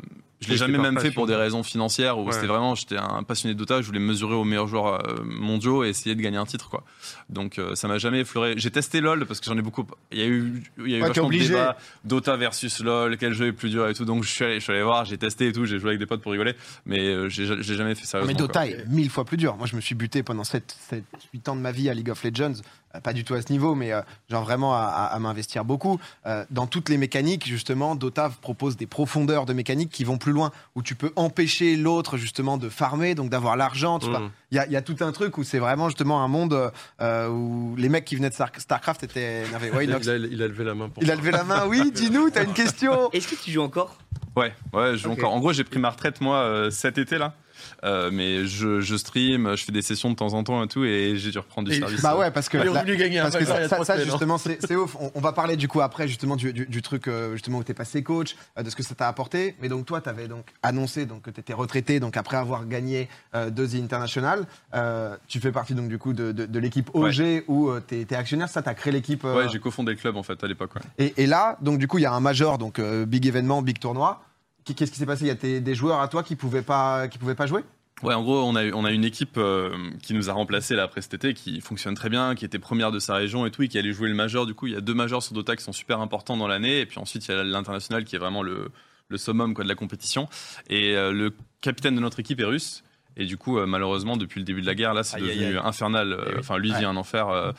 je 0.44 0.50
l'ai 0.50 0.57
jamais 0.57 0.78
même 0.78 1.00
fait 1.00 1.12
pour 1.12 1.28
des 1.28 1.36
raisons 1.36 1.63
financières 1.63 2.18
où 2.19 2.25
Ouais. 2.25 2.31
c'était 2.34 2.48
vraiment 2.48 2.75
j'étais 2.75 2.98
un 2.98 3.24
passionné 3.24 3.54
de 3.54 3.60
Dota, 3.60 3.81
je 3.81 3.88
voulais 3.88 4.00
me 4.00 4.07
mesurer 4.07 4.34
aux 4.36 4.44
meilleurs 4.44 4.68
joueurs 4.68 5.07
euh, 5.07 5.24
mondiaux 5.24 5.84
et 5.84 5.90
essayer 5.90 6.16
de 6.16 6.22
gagner 6.22 6.38
un 6.38 6.45
titre 6.45 6.69
quoi. 6.69 6.84
Donc 7.30 7.57
euh, 7.60 7.75
ça 7.75 7.88
m'a 7.88 7.98
jamais 7.98 8.19
effleuré. 8.22 8.54
J'ai 8.57 8.72
testé 8.72 9.01
LoL 9.01 9.25
parce 9.25 9.40
que 9.40 9.45
j'en 9.45 9.57
ai 9.57 9.62
beaucoup. 9.62 9.86
Il 10.12 10.19
y 10.19 10.22
a 10.22 10.28
eu, 10.28 10.63
il 10.80 10.92
y 10.92 10.95
a 10.95 10.98
eu 10.98 11.01
vachement 11.01 11.24
de 11.24 11.28
obligé. 11.28 11.48
débats 11.50 11.78
Dota 12.04 12.36
versus 12.38 12.80
LoL, 12.80 13.18
quel 13.18 13.34
jeu 13.34 13.48
est 13.48 13.54
plus 13.54 13.69
dur 13.69 13.88
et 13.88 13.94
tout. 13.94 14.06
Donc 14.06 14.24
je 14.24 14.30
suis 14.30 14.45
allé, 14.45 14.56
je 14.56 14.60
suis 14.63 14.72
allé 14.74 14.84
voir, 14.84 15.06
j'ai 15.06 15.18
testé 15.18 15.48
et 15.48 15.51
tout, 15.54 15.66
j'ai 15.66 15.80
joué 15.80 15.90
avec 15.90 16.00
des 16.00 16.06
potes 16.06 16.22
pour 16.22 16.31
rigoler, 16.31 16.56
mais 16.86 17.00
euh, 17.00 17.30
j'ai 17.30 17.46
jamais 17.63 17.96
fait 17.96 18.06
ça. 18.06 18.19
Mais 18.25 18.34
Dota 18.34 18.68
est 18.68 18.86
mille 18.88 19.10
fois 19.10 19.25
plus 19.25 19.38
dur. 19.38 19.56
Moi, 19.57 19.68
je 19.68 19.75
me 19.75 19.81
suis 19.81 19.96
buté 19.96 20.24
pendant 20.24 20.44
7, 20.44 20.75
7 20.89 21.04
8 21.34 21.50
ans 21.50 21.56
de 21.56 21.62
ma 21.62 21.72
vie 21.72 21.89
à 21.89 21.94
League 21.94 22.10
of 22.10 22.24
Legends. 22.24 22.54
Euh, 22.96 23.00
Pas 23.00 23.13
du 23.13 23.24
tout 23.24 23.34
à 23.34 23.42
ce 23.42 23.51
niveau, 23.51 23.74
mais 23.74 23.92
euh, 23.92 24.01
genre 24.30 24.44
vraiment 24.44 24.75
à, 24.75 24.80
à- 24.81 25.06
à 25.07 25.19
m'investir 25.19 25.66
beaucoup. 25.66 26.00
Euh, 26.27 26.46
dans 26.51 26.68
toutes 26.68 26.89
les 26.89 26.98
mécaniques, 26.98 27.48
justement, 27.48 27.96
Dota 27.96 28.29
propose 28.41 28.77
des 28.77 28.86
profondeurs 28.86 29.46
de 29.46 29.53
mécaniques 29.53 29.89
qui 29.89 30.03
vont 30.03 30.18
plus 30.18 30.32
loin, 30.34 30.52
où 30.75 30.82
tu 30.84 30.96
peux 30.96 31.12
empêcher 31.16 31.75
l'autre, 31.78 32.18
justement, 32.18 32.58
de 32.58 32.68
farmer, 32.70 33.16
donc 33.16 33.30
d'avoir 33.30 33.56
l'argent. 33.56 34.00
tu 34.00 34.10
vois. 34.10 34.20
Mhm. 34.20 34.32
Il 34.52 34.56
y, 34.58 34.60
a, 34.60 34.68
y 34.68 34.75
a 34.75 34.82
tout 34.82 34.98
un 35.02 35.12
truc 35.12 35.38
où 35.38 35.44
c'est 35.44 35.60
vraiment, 35.60 35.88
justement, 35.90 36.24
un 36.24 36.28
monde 36.28 36.72
euh, 37.02 37.28
où 37.30 37.75
les 37.78 37.90
mecs 37.90 38.06
qui 38.06 38.16
venaient 38.16 38.30
de 38.30 38.34
Star- 38.36 38.52
StarCraft 38.58 39.04
étaient 39.04 39.46
énervés. 39.46 39.72
Ouais, 39.72 39.86
il, 39.86 39.94
a, 39.94 39.98
il 40.00 40.42
a 40.44 40.48
levé 40.48 40.63
la 40.63 40.75
main 40.75 40.90
pour 40.90 41.02
Il 41.02 41.10
a 41.12 41.16
levé 41.16 41.32
la 41.32 41.44
main. 41.44 41.66
Oui, 41.68 41.92
dis-nous, 41.96 42.30
t'as 42.30 42.44
une 42.44 42.54
question 42.54 43.10
Est-ce 43.12 43.28
que 43.30 43.36
tu 43.36 43.52
joues 43.52 43.62
encore? 43.62 43.98
Ouais, 44.36 44.54
ouais, 44.74 44.92
je 44.94 44.98
joue 44.98 45.12
encore. 45.12 45.34
En 45.34 45.40
gros, 45.40 45.54
j'ai 45.54 45.63
pris 45.63 45.80
ma 45.80 45.90
retraite 45.92 46.20
moi 46.22 46.38
euh, 46.38 46.70
cet 46.72 46.98
été 46.98 47.18
là. 47.18 47.36
Euh, 47.84 48.10
mais 48.13 48.46
je, 48.46 48.80
je 48.80 48.96
stream, 48.96 49.56
je 49.58 49.63
fais 49.66 49.72
des 49.74 49.82
sessions 49.82 50.10
de 50.10 50.16
temps 50.16 50.34
en 50.34 50.44
temps 50.44 50.63
et 50.63 50.68
tout, 50.68 50.86
et 50.86 51.16
j'ai 51.18 51.32
dû 51.32 51.38
reprendre 51.40 51.68
du 51.70 51.75
Et- 51.75 51.80
service. 51.80 52.02
Bah 52.02 52.16
ouais, 52.18 52.32
parce 52.32 52.48
que 52.48 52.58
la- 52.58 52.84
gagner 52.96 53.20
Parce 53.22 53.36
que 53.36 53.44
ça, 53.46 53.56
a 53.56 53.68
ça- 53.68 53.84
ça, 53.84 53.96
hein. 53.96 54.00
justement, 54.04 54.38
c'est 54.38 54.75
ouf. 54.75 54.96
On, 55.00 55.12
on 55.16 55.20
va 55.20 55.34
parler 55.34 55.58
du 55.58 55.68
coup 55.68 55.82
après 55.82 56.08
justement 56.08 56.36
du, 56.38 56.54
du- 56.54 56.66
du 56.66 56.82
truc 56.82 57.08
euh, 57.08 57.34
justement 57.34 57.58
où 57.58 57.63
t'es 57.63 57.74
passé 57.74 58.02
coach, 58.04 58.36
euh, 58.58 58.63
de 58.63 58.70
ce 58.70 58.75
que 58.75 58.84
ça 58.84 58.96
t'a 58.96 59.08
apporté. 59.08 59.56
Mais 59.62 59.68
donc 59.70 59.86
toi, 59.86 60.00
t'avais 60.02 60.28
donc 60.28 60.46
annoncé 60.62 61.06
donc 61.06 61.24
que 61.24 61.30
t'étais 61.30 61.54
retraité, 61.54 62.00
donc 62.00 62.16
après 62.16 62.38
avoir 62.38 62.66
gagné 62.66 63.10
euh, 63.36 63.50
deux 63.50 63.68
The 63.68 63.75
International, 63.84 64.46
euh, 64.74 65.16
tu 65.28 65.40
fais 65.40 65.52
partie 65.52 65.74
donc 65.74 65.90
du 65.90 65.98
coup 65.98 66.13
de, 66.13 66.32
de- 66.32 66.46
de 66.46 66.60
l'équipe 66.60 66.90
OG 66.94 67.44
où 67.48 67.70
euh, 67.70 67.82
t'es 67.86 68.06
t'es 68.06 68.16
actionnaire. 68.16 68.48
Ça, 68.50 68.62
t'as 68.62 68.74
créé 68.75 68.94
l'équipe. 68.94 69.25
euh, 69.25 69.36
Ouais, 69.36 69.50
j'ai 69.52 69.60
cofondé 69.60 69.92
le 69.92 69.98
club 69.98 70.16
en 70.16 70.24
fait 70.24 70.42
à 70.44 70.48
l'époque. 70.48 70.72
ouais. 70.75 70.82
et, 71.06 71.24
et 71.24 71.28
là, 71.28 71.58
donc 71.62 71.80
du 71.80 71.88
coup, 71.88 71.98
il 71.98 72.04
y 72.04 72.06
a 72.06 72.13
un 72.13 72.20
major, 72.22 72.58
donc 72.58 72.80
euh, 72.80 73.06
big 73.06 73.25
événement, 73.28 73.62
big 73.62 73.80
tournoi. 73.80 74.24
Qu'est-ce 74.65 74.91
qui 74.91 74.98
s'est 74.98 75.05
passé? 75.05 75.25
Il 75.25 75.27
y 75.27 75.55
a 75.55 75.60
des 75.60 75.75
joueurs 75.75 76.00
à 76.00 76.08
toi 76.08 76.24
qui 76.24 76.36
pouvaient 76.36 76.62
pas, 76.62 77.08
pouvaient 77.20 77.36
pas 77.36 77.48
jouer? 77.48 77.63
Ouais, 78.01 78.13
en 78.13 78.24
gros, 78.24 78.43
on 78.43 78.55
a, 78.55 78.65
on 78.72 78.84
a 78.84 78.91
une 78.91 79.05
équipe 79.05 79.38
euh, 79.38 79.91
qui 80.01 80.13
nous 80.13 80.29
a 80.29 80.34
remplacé 80.34 80.75
là 80.75 80.84
après 80.84 81.01
cet 81.01 81.13
été, 81.13 81.34
qui 81.34 81.62
fonctionne 81.62 81.93
très 81.93 82.10
bien, 82.10 82.36
qui 82.36 82.43
était 82.43 82.60
première 82.60 82.91
de 82.91 83.00
sa 83.00 83.15
région 83.15 83.46
et 83.46 83.51
tout, 83.51 83.65
qui 83.65 83.77
allait 83.77 83.93
jouer 83.93 84.10
le 84.10 84.15
majeur. 84.15 84.46
Du 84.46 84.53
coup, 84.53 84.67
il 84.67 84.74
y 84.74 84.75
a 84.75 84.82
deux 84.82 84.93
majors 84.93 85.24
sur 85.24 85.34
Dota 85.34 85.55
qui 85.55 85.63
sont 85.63 85.72
super 85.72 86.01
importants 86.01 86.36
dans 86.36 86.48
l'année, 86.48 86.82
et 86.82 86.86
puis 86.86 87.00
ensuite 87.00 87.25
il 87.27 87.32
y 87.32 87.34
a 87.34 87.43
l'international 87.43 88.03
qui 88.03 88.17
est 88.17 88.20
vraiment 88.20 88.43
le, 88.43 88.72
le 89.08 89.17
summum 89.17 89.53
quoi, 89.53 89.63
de 89.63 89.70
la 89.70 89.75
compétition. 89.75 90.27
Et 90.70 90.98
euh, 90.98 91.13
le 91.13 91.34
capitaine 91.62 91.96
de 91.96 92.01
notre 92.01 92.20
équipe 92.20 92.41
est 92.41 92.46
russe. 92.46 92.84
Et 93.17 93.25
du 93.25 93.38
coup, 93.38 93.58
euh, 93.60 93.65
malheureusement, 93.67 94.17
depuis 94.17 94.39
le 94.39 94.46
début 94.46 94.62
de 94.62 94.65
la 94.65 94.75
guerre, 94.75 94.93
là, 94.93 95.03
c'est 95.03 95.17
Aïe, 95.17 95.24
devenu 95.24 95.46
aïe. 95.58 95.62
infernal. 95.63 96.13
Euh, 96.13 96.25
Eh. 96.36 96.39
Enfin, 96.39 96.58
lui 96.58 96.74
vit 96.74 96.86
un 96.86 96.96
enfer. 96.96 97.27
euh, 97.29 97.51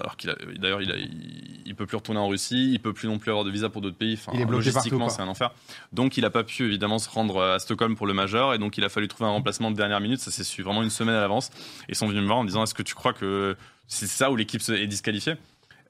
alors 0.00 0.16
qu'il 0.16 0.30
a, 0.30 0.34
d'ailleurs, 0.58 0.82
il, 0.82 0.90
a- 0.90 0.96
il, 0.96 1.60
il 1.64 1.74
peut 1.76 1.86
plus 1.86 1.96
retourner 1.96 2.18
en 2.20 2.26
Russie, 2.26 2.72
il 2.72 2.80
peut 2.80 2.92
plus 2.92 3.06
non 3.08 3.18
plus 3.18 3.30
avoir 3.30 3.44
de 3.44 3.50
visa 3.50 3.68
pour 3.68 3.80
d'autres 3.80 3.96
pays. 3.96 4.14
Enfin, 4.14 4.32
Il 4.34 4.40
est 4.40 4.44
bloqué 4.44 4.64
logistiquement, 4.66 4.98
partout, 5.06 5.14
c'est 5.16 5.22
un 5.22 5.28
enfer. 5.28 5.52
Donc, 5.92 6.16
il 6.16 6.24
a 6.24 6.30
pas 6.30 6.42
pu 6.42 6.64
évidemment 6.64 6.98
se 6.98 7.08
rendre 7.08 7.40
à 7.40 7.58
Stockholm 7.60 7.94
pour 7.94 8.06
le 8.08 8.14
majeur, 8.14 8.52
et 8.52 8.58
donc 8.58 8.78
il 8.78 8.84
a 8.84 8.88
fallu 8.88 9.06
trouver 9.08 9.28
un 9.30 9.32
remplacement 9.32 9.70
de 9.70 9.76
dernière 9.76 10.00
minute. 10.00 10.18
Ça 10.18 10.30
s'est 10.32 10.42
su 10.44 10.62
vraiment 10.62 10.82
une 10.82 10.90
semaine 10.90 11.14
à 11.14 11.20
l'avance. 11.20 11.50
Et 11.88 11.92
ils 11.92 11.94
sont 11.94 12.08
venus 12.08 12.22
me 12.22 12.26
voir 12.26 12.38
en 12.38 12.44
disant 12.44 12.64
Est-ce 12.64 12.74
que 12.74 12.82
tu 12.82 12.94
crois 12.96 13.12
que 13.12 13.56
c'est 13.86 14.08
ça 14.08 14.30
où 14.32 14.36
l'équipe 14.36 14.60
est 14.70 14.86
disqualifiée? 14.88 15.34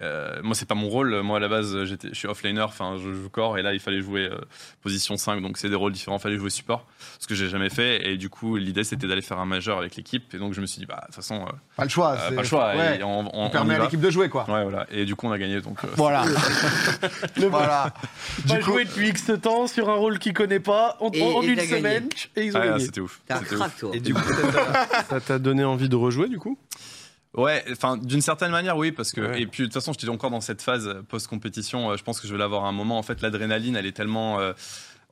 Euh, 0.02 0.40
moi, 0.42 0.54
c'est 0.54 0.66
pas 0.66 0.74
mon 0.74 0.88
rôle. 0.88 1.20
Moi, 1.22 1.36
à 1.36 1.40
la 1.40 1.48
base, 1.48 1.84
j'étais, 1.84 2.08
je 2.08 2.14
suis 2.14 2.26
offlaner, 2.28 2.60
enfin, 2.60 2.96
je 2.98 3.12
joue 3.12 3.28
corps, 3.28 3.56
et 3.58 3.62
là, 3.62 3.72
il 3.72 3.80
fallait 3.80 4.00
jouer 4.00 4.22
euh, 4.30 4.38
position 4.82 5.16
5, 5.16 5.40
donc 5.40 5.58
c'est 5.58 5.68
des 5.68 5.74
rôles 5.76 5.92
différents. 5.92 6.16
Il 6.18 6.20
fallait 6.20 6.38
jouer 6.38 6.50
support, 6.50 6.86
ce 7.20 7.26
que 7.26 7.34
j'ai 7.34 7.48
jamais 7.48 7.70
fait. 7.70 8.10
Et 8.10 8.16
du 8.16 8.28
coup, 8.28 8.56
l'idée, 8.56 8.84
c'était 8.84 9.06
d'aller 9.06 9.22
faire 9.22 9.38
un 9.38 9.46
majeur 9.46 9.78
avec 9.78 9.94
l'équipe. 9.96 10.34
Et 10.34 10.38
donc, 10.38 10.54
je 10.54 10.60
me 10.60 10.66
suis 10.66 10.80
dit, 10.80 10.86
bah, 10.86 10.98
de 11.02 11.06
toute 11.06 11.14
façon, 11.16 11.42
euh, 11.42 11.52
Pas 11.76 11.84
le 11.84 11.88
choix. 11.90 12.12
euh, 12.18 12.30
pas 12.34 12.42
le 12.42 12.46
choix. 12.48 12.74
Ouais. 12.74 12.98
et 12.98 13.02
on, 13.02 13.20
on- 13.20 13.30
On 13.32 13.46
on 13.46 13.50
permet 13.50 13.74
à 13.76 13.78
l'équipe 13.80 14.00
de 14.00 14.10
jouer, 14.10 14.28
quoi. 14.28 14.44
Ouais, 14.50 14.62
voilà. 14.64 14.86
Et 14.90 15.04
du 15.04 15.14
coup, 15.14 15.26
on 15.26 15.32
a 15.32 15.38
gagné. 15.38 15.60
Donc, 15.60 15.78
euh, 15.84 15.88
Voilà. 15.96 16.24
voilà. 17.50 17.92
Pas 18.48 18.54
Du 18.54 18.58
coup, 18.64 18.72
joué 18.72 18.84
depuis 18.84 19.08
X 19.08 19.30
temps 19.40 19.66
sur 19.66 19.88
un 19.88 19.94
rôle 19.94 20.18
qu'il 20.18 20.32
connaît 20.32 20.60
pas 20.60 20.96
en, 21.00 21.10
Et- 21.12 21.22
en 21.22 21.42
et 21.42 21.46
une 21.46 21.60
semaine 21.60 22.08
et 22.36 22.44
ils 22.46 22.56
ont 22.56 22.60
ah, 22.62 22.66
gagné. 22.68 22.84
c'était 22.84 23.00
ouf. 23.00 23.20
C'était 23.28 23.54
ouf. 23.54 23.58
crack, 23.58 23.76
toi. 23.78 23.90
Et 23.94 24.00
du 24.00 24.14
coup, 24.14 24.20
Ça 25.08 25.20
t'a 25.20 25.38
donné 25.38 25.64
envie 25.64 25.88
de 25.88 25.96
rejouer 25.96 26.28
du 26.28 26.38
coup? 26.38 26.58
Ouais, 27.34 27.64
enfin 27.72 27.96
d'une 27.96 28.20
certaine 28.20 28.50
manière 28.50 28.76
oui 28.76 28.92
parce 28.92 29.10
que 29.12 29.20
Ouais. 29.22 29.40
et 29.42 29.46
puis 29.46 29.62
de 29.62 29.66
toute 29.68 29.74
façon 29.74 29.92
j'étais 29.92 30.08
encore 30.10 30.30
dans 30.30 30.42
cette 30.42 30.60
phase 30.60 30.96
post 31.08 31.28
compétition. 31.28 31.96
je 31.96 32.02
pense 32.02 32.20
que 32.20 32.26
je 32.28 32.32
vais 32.32 32.38
l'avoir 32.38 32.64
à 32.66 32.68
un 32.68 32.72
moment. 32.72 32.98
En 32.98 33.02
fait, 33.02 33.22
l'adrénaline, 33.22 33.74
elle 33.76 33.86
est 33.86 33.96
tellement 33.96 34.38
euh, 34.40 34.52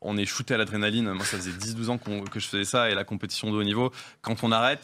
on 0.02 0.16
est 0.16 0.24
shooté 0.24 0.54
à 0.54 0.56
l'adrénaline. 0.56 1.12
Moi, 1.12 1.24
ça 1.26 1.36
faisait 1.36 1.50
10-12 1.50 1.88
ans 1.90 1.98
que 1.98 2.40
je 2.40 2.46
faisais 2.46 2.64
ça 2.64 2.88
et 2.90 2.94
la 2.94 3.04
compétition 3.04 3.50
de 3.50 3.56
haut 3.56 3.62
niveau. 3.62 3.92
Quand 4.22 4.42
on 4.42 4.50
arrête, 4.50 4.80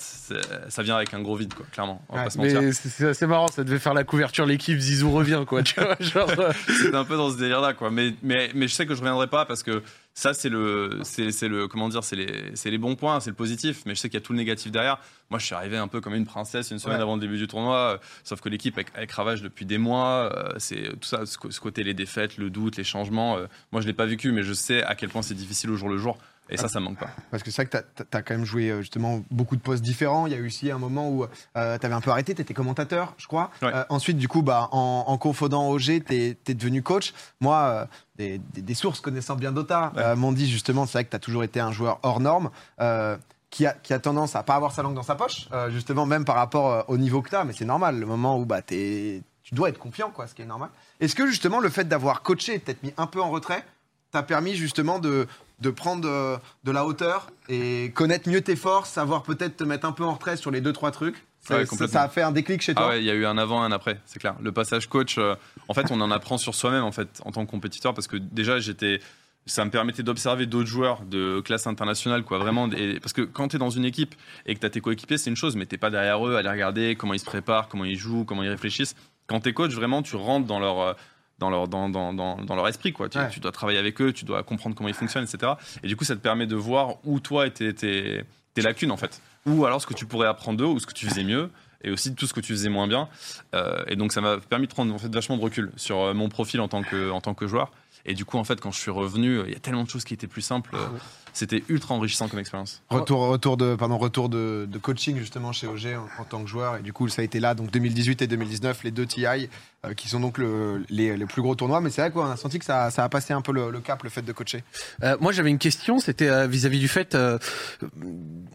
ça 0.69 0.83
vient 0.83 0.97
avec 0.97 1.14
un 1.14 1.23
gros 1.23 1.37
vide, 1.37 1.55
quoi, 1.55 1.64
clairement. 1.73 2.02
On 2.11 2.14
va 2.16 2.19
Ouais, 2.21 2.25
pas 2.26 2.31
se 2.31 2.37
mentir. 2.38 2.61
Mais 2.61 2.73
c'est 2.73 3.09
assez 3.09 3.26
marrant, 3.26 3.49
ça 3.49 3.64
devait 3.64 3.78
faire 3.78 3.95
la 3.95 4.05
couverture 4.05 4.45
l'équipe 4.45 4.78
Zizou 4.78 5.11
revient 5.11 5.43
quoi, 5.47 5.62
tu 5.62 5.81
vois, 5.81 5.97
genre 6.00 6.31
euh, 6.38 6.52
un 6.93 7.05
peu 7.07 7.16
dans 7.16 7.31
ce 7.31 7.38
délire-là, 7.38 7.73
quoi. 7.73 7.90
Mais, 7.90 8.12
mais, 8.23 8.50
mais 8.55 8.69
je 8.69 8.75
sais 8.75 8.85
que 8.87 8.95
je 8.95 9.00
reviendrai 9.00 9.26
pas 9.28 9.47
parce 9.47 9.62
que 9.62 9.83
ça, 10.18 10.32
c'est 10.32 10.49
le, 10.49 11.00
c'est, 11.02 11.30
c'est 11.30 11.46
le, 11.46 11.68
comment 11.68 11.90
dire, 11.90 12.02
c'est 12.02 12.16
les, 12.16 12.50
c'est 12.54 12.70
les 12.70 12.78
bons 12.78 12.96
points, 12.96 13.20
c'est 13.20 13.28
le 13.28 13.37
positif. 13.37 13.82
Mais 13.85 13.94
je 13.94 14.00
sais 14.00 14.08
qu'il 14.08 14.18
y 14.18 14.23
a 14.23 14.25
tout 14.25 14.32
le 14.32 14.38
négatif 14.38 14.73
derrière. 14.73 14.99
Moi, 15.28 15.38
je 15.38 15.44
suis 15.44 15.54
arrivé 15.54 15.76
un 15.76 15.88
peu 15.88 16.00
comme 16.00 16.14
une 16.14 16.25
princesse 16.25 16.70
une 16.70 16.78
semaine 16.78 16.96
Ouais. 16.96 17.02
avant 17.02 17.16
le 17.16 17.20
début 17.20 17.37
du 17.37 17.46
tournoi. 17.46 17.76
euh, 17.76 17.99
Sauf 18.25 18.40
que 18.40 18.49
l'équipe, 18.49 18.78
elle, 18.78 18.87
elle 18.96 19.40
depuis 19.42 19.66
des 19.66 19.76
mois. 19.76 20.32
euh, 20.35 20.54
c'est 20.56 20.85
tout 20.99 21.06
ça, 21.06 21.26
ce 21.26 21.61
côté, 21.61 21.85
les 21.85 21.92
défaites, 21.92 22.38
le 22.38 22.49
doute, 22.49 22.78
les 22.78 22.85
changements. 22.85 23.37
euh, 23.37 23.46
moi, 23.73 23.82
je 23.82 23.87
l'ai 23.87 23.92
pas 23.92 24.06
vécu, 24.06 24.32
mais 24.32 24.42
je 24.42 24.54
sais 24.54 24.82
à 24.82 24.94
quel 24.94 25.11
point 25.11 25.20
c'est 25.20 25.35
difficile 25.35 25.70
au 25.70 25.76
jour 25.76 25.90
le 25.90 25.99
jour. 25.99 26.16
Et 26.48 26.56
ça, 26.56 26.68
ça 26.68 26.78
manque 26.80 26.98
pas. 26.98 27.08
Parce 27.30 27.42
que 27.42 27.50
c'est 27.50 27.62
vrai 27.68 27.82
que 27.82 28.02
tu 28.02 28.16
as, 28.16 28.22
quand 28.22 28.34
même 28.34 28.44
joué 28.44 28.70
euh, 28.70 28.80
justement 28.80 29.22
beaucoup 29.30 29.56
de 29.56 29.60
postes 29.60 29.82
différents. 29.82 30.26
Il 30.26 30.32
y 30.32 30.36
a 30.36 30.38
eu 30.38 30.46
aussi 30.46 30.70
un 30.70 30.78
moment 30.78 31.10
où 31.10 31.26
tu 31.26 31.30
avais 31.54 31.92
un 31.92 32.00
peu 32.00 32.10
arrêté, 32.10 32.34
tu 32.34 32.42
étais 32.42 32.54
commentateur, 32.54 33.14
je 33.18 33.26
crois. 33.26 33.50
Ouais. 33.62 33.70
Euh, 33.74 33.84
ensuite, 33.88 34.16
du 34.18 34.28
coup, 34.28 34.42
bah, 34.42 34.68
en, 34.72 35.04
en 35.06 35.18
confondant 35.18 35.68
OG, 35.70 36.04
tu 36.06 36.14
es, 36.14 36.54
devenu 36.54 36.82
coach. 36.82 37.12
Moi, 37.40 37.56
euh, 37.56 37.86
des, 38.16 38.38
des- 38.54 38.62
des 38.62 38.74
sources 38.74 39.00
connaissant 39.00 39.34
bien 39.36 39.50
Dota 39.52 39.92
Ouais. 39.96 40.02
euh, 40.02 40.16
m'ont 40.16 40.32
dit 40.32 40.48
justement, 40.48 40.86
c'est 40.86 40.92
vrai 40.92 41.04
que 41.04 41.10
tu 41.10 41.16
as 41.16 41.20
toujours 41.20 41.42
été 41.44 41.58
un 41.60 41.72
joueur 41.72 41.98
hors 42.02 42.20
norme. 42.20 42.50
euh, 42.80 43.16
qui 43.48 43.64
a, 43.64 43.72
qui 43.72 43.94
a 43.94 43.98
tendance 43.98 44.36
à 44.36 44.42
pas 44.42 44.56
avoir 44.56 44.72
sa 44.72 44.82
langue 44.82 44.94
dans 44.96 45.02
sa 45.04 45.14
poche, 45.14 45.48
euh, 45.52 45.70
justement, 45.70 46.04
même 46.04 46.24
par 46.26 46.34
rapport 46.34 46.70
euh, 46.70 46.82
au 46.88 46.98
niveau 46.98 47.22
que 47.22 47.30
tu 47.30 47.36
as, 47.36 47.44
mais 47.44 47.52
c'est 47.54 47.64
normal, 47.64 47.98
le 47.98 48.04
moment 48.04 48.38
où 48.38 48.44
bah, 48.44 48.60
tu 48.60 49.22
dois 49.52 49.68
être 49.70 49.78
confiant, 49.78 50.10
quoi, 50.10 50.26
ce 50.26 50.34
qui 50.34 50.42
est 50.42 50.46
normal. 50.46 50.68
Est-ce 51.00 51.14
que 51.14 51.26
justement 51.26 51.60
le 51.60 51.68
fait 51.70 51.84
d'avoir 51.84 52.22
coaché 52.22 52.58
peut-être 52.58 52.82
mis 52.82 52.92
un 52.98 53.06
peu 53.06 53.22
en 53.22 53.30
retrait, 53.30 53.64
t'a 54.10 54.22
permis 54.22 54.56
justement 54.56 54.98
de, 54.98 55.26
de 55.60 55.70
prendre 55.70 56.08
euh, 56.08 56.36
de 56.64 56.70
la 56.70 56.84
hauteur 56.84 57.28
et 57.48 57.90
connaître 57.94 58.28
mieux 58.28 58.40
tes 58.42 58.56
forces, 58.56 58.90
savoir 58.90 59.22
peut-être 59.22 59.56
te 59.56 59.64
mettre 59.64 59.86
un 59.86 59.92
peu 59.92 60.04
en 60.04 60.12
retrait 60.14 60.36
sur 60.36 60.50
les 60.50 60.60
deux 60.60 60.72
trois 60.72 60.90
trucs. 60.90 61.16
Ça, 61.40 61.54
Ouais, 61.56 61.60
ça- 61.64 61.70
complètement. 61.70 61.92
ça 61.92 62.02
a 62.02 62.08
fait 62.08 62.22
un 62.22 62.32
déclic 62.32 62.60
chez 62.60 62.72
Ah 62.76 62.80
toi. 62.80 62.88
ouais, 62.88 62.98
il 63.00 63.04
y 63.04 63.10
a 63.10 63.14
eu 63.14 63.25
un 63.25 63.38
avant 63.38 63.62
et 63.62 63.66
un 63.66 63.72
après, 63.72 64.00
c'est 64.04 64.18
clair. 64.18 64.34
Le 64.42 64.52
passage 64.52 64.88
coach, 64.88 65.16
euh, 65.18 65.34
en 65.68 65.75
fait, 65.75 65.90
on 65.90 66.00
en 66.00 66.10
apprend 66.10 66.38
sur 66.38 66.54
soi-même 66.54 66.82
en 66.84 66.92
fait 66.92 67.22
en 67.25 67.30
tant 67.32 67.46
que 67.46 67.50
compétiteur 67.50 67.94
parce 67.94 68.06
que 68.08 68.16
déjà 68.16 68.58
j'étais 68.58 69.00
ça 69.48 69.64
me 69.64 69.70
permettait 69.70 70.02
d'observer 70.02 70.46
d'autres 70.46 70.68
joueurs 70.68 71.02
de 71.02 71.38
classe 71.40 71.68
internationale 71.68 72.25
quoi 72.25 72.38
vraiment 72.38 72.68
et- 72.72 72.98
parce 72.98 73.12
que 73.12 73.22
quand 73.22 73.46
tu 73.46 73.56
es 73.56 73.58
dans 73.60 73.70
une 73.70 73.84
équipe 73.84 74.16
et 74.44 74.56
que 74.56 74.58
tu 74.60 74.66
as 74.66 74.70
tes 74.70 74.80
coéquipiers 74.80 75.18
c'est 75.18 75.30
une 75.30 75.36
chose 75.36 75.54
mais 75.54 75.66
t'es 75.66 75.78
pas 75.78 75.88
derrière 75.88 76.26
eux 76.26 76.34
à 76.34 76.42
les 76.42 76.48
regarder 76.50 76.96
comment 76.96 77.14
ils 77.14 77.20
se 77.20 77.25
préparent 77.25 77.68
comment 77.68 77.84
ils 77.84 77.96
jouent 77.96 78.25
comment 78.25 78.42
ils 78.42 78.48
réfléchissent 78.48 78.96
quand 79.28 79.38
tu 79.38 79.50
es 79.50 79.52
coach 79.52 79.70
vraiment 79.70 80.02
tu 80.02 80.16
rentres 80.16 80.48
dans 80.48 80.58
leur 80.58 80.80
euh, 80.80 80.92
dans 81.38 81.50
leur, 81.50 81.69
dans, 81.69 81.88
dans, 81.88 82.12
dans, 82.12 82.55
leur 82.57 82.69
esprit. 82.69 82.93
Quoi. 82.93 83.09
Tu, 83.09 83.19
Ouais. 83.19 83.28
tu 83.28 83.40
dois 83.40 83.52
travailler 83.52 83.78
avec 83.78 84.00
eux, 84.00 84.12
tu 84.12 84.25
dois 84.25 84.43
comprendre 84.43 84.75
comment 84.75 84.88
ils 84.88 84.95
fonctionnent, 84.95 85.25
etc. 85.25 85.52
Et 85.83 85.88
du 85.88 85.97
coup, 85.97 86.05
ça 86.05 86.14
te 86.16 86.21
permet 86.21 86.47
de 86.47 86.57
voir 86.57 86.97
où 87.05 87.21
toi 87.21 87.47
et 87.47 87.50
tes, 87.52 88.25
lacunes, 88.57 88.90
en 88.90 88.97
fait. 88.97 89.21
Ou 89.45 89.66
alors 89.66 89.81
ce 89.83 89.87
que 89.87 89.95
tu 89.95 90.07
pourrais 90.07 90.26
apprendre 90.28 90.59
d'eux, 90.59 90.64
ou 90.64 90.78
ce 90.78 90.87
que 90.87 90.95
tu 90.95 91.07
faisais 91.07 91.25
mieux, 91.25 91.50
et 91.85 91.90
aussi 91.90 92.14
tout 92.14 92.26
ce 92.26 92.33
que 92.33 92.40
tu 92.40 92.52
faisais 92.52 92.71
moins 92.71 92.88
bien. 92.88 93.09
Euh, 93.55 93.85
et 93.87 93.97
donc, 93.97 94.12
ça 94.12 94.21
m'a 94.23 94.38
permis 94.38 94.66
de 94.66 94.73
prendre 94.73 94.93
en 94.95 94.99
fait, 94.99 95.12
vachement 95.14 95.37
de 95.37 95.43
recul 95.43 95.71
sur 95.76 96.00
euh, 96.00 96.14
mon 96.14 96.28
profil 96.31 96.61
en 96.61 96.69
tant, 96.69 96.83
que, 96.83 97.11
en 97.11 97.21
tant 97.21 97.35
que 97.35 97.47
joueur. 97.47 97.71
Et 98.07 98.14
du 98.14 98.25
coup, 98.25 98.38
en 98.38 98.45
fait, 98.45 98.61
quand 98.61 98.71
je 98.73 98.78
suis 98.81 98.90
revenu, 98.90 99.40
il 99.47 99.52
y 99.52 99.57
a 99.57 99.59
tellement 99.61 99.85
de 99.85 99.90
choses 99.90 100.05
qui 100.05 100.14
étaient 100.14 100.26
plus 100.26 100.40
simples. 100.43 100.75
euh, 100.75 100.88
C'était 101.37 101.62
ultra 101.69 101.95
enrichissant 101.95 102.28
comme 102.28 102.38
expérience. 102.38 102.83
Retour, 102.88 103.21
retour, 103.28 103.59
de, 103.59 103.75
pardon, 103.75 103.99
retour 103.99 104.31
de, 104.31 104.66
de 104.66 104.78
coaching 104.78 105.19
justement 105.19 105.52
chez 105.52 105.66
OG 105.66 105.88
en, 106.19 106.23
en 106.23 106.25
tant 106.25 106.40
que 106.43 106.49
joueur. 106.49 106.76
Et 106.78 106.81
du 106.83 106.95
coup, 106.95 107.09
ça 107.09 107.21
a 107.21 107.25
été 107.26 107.40
là, 107.40 107.55
donc 107.55 107.71
2018 107.71 108.23
et 108.23 108.26
2019, 108.26 108.85
les 108.85 108.90
deux 108.90 109.05
TI, 109.05 109.26
euh, 109.26 109.93
qui 109.95 110.09
sont 110.09 110.19
donc 110.21 110.38
le- 110.38 110.83
les, 110.88 111.14
les 111.14 111.26
plus 111.26 111.43
gros 111.43 111.55
tournois. 111.55 111.83
Mais 111.83 111.90
c'est 111.90 112.00
vrai 112.00 112.11
qu'on 112.11 112.25
a 112.25 112.37
senti 112.37 112.59
que 112.59 112.64
ça, 112.64 112.90
ça 112.90 113.05
a 113.05 113.09
passé 113.11 113.35
un 113.35 113.43
peu 113.43 113.52
le, 113.52 113.71
le 113.71 113.81
cap, 113.81 114.02
le 114.02 114.09
fait 114.09 114.23
de 114.23 114.33
coacher. 114.33 114.64
Euh, 115.02 115.19
moi, 115.21 115.31
j'avais 115.31 115.50
une 115.50 115.59
question, 115.59 115.99
c'était 115.99 116.28
euh, 116.31 116.47
vis-à-vis 116.47 116.78
du 116.81 116.88
fait, 116.88 117.14
euh, 117.14 117.38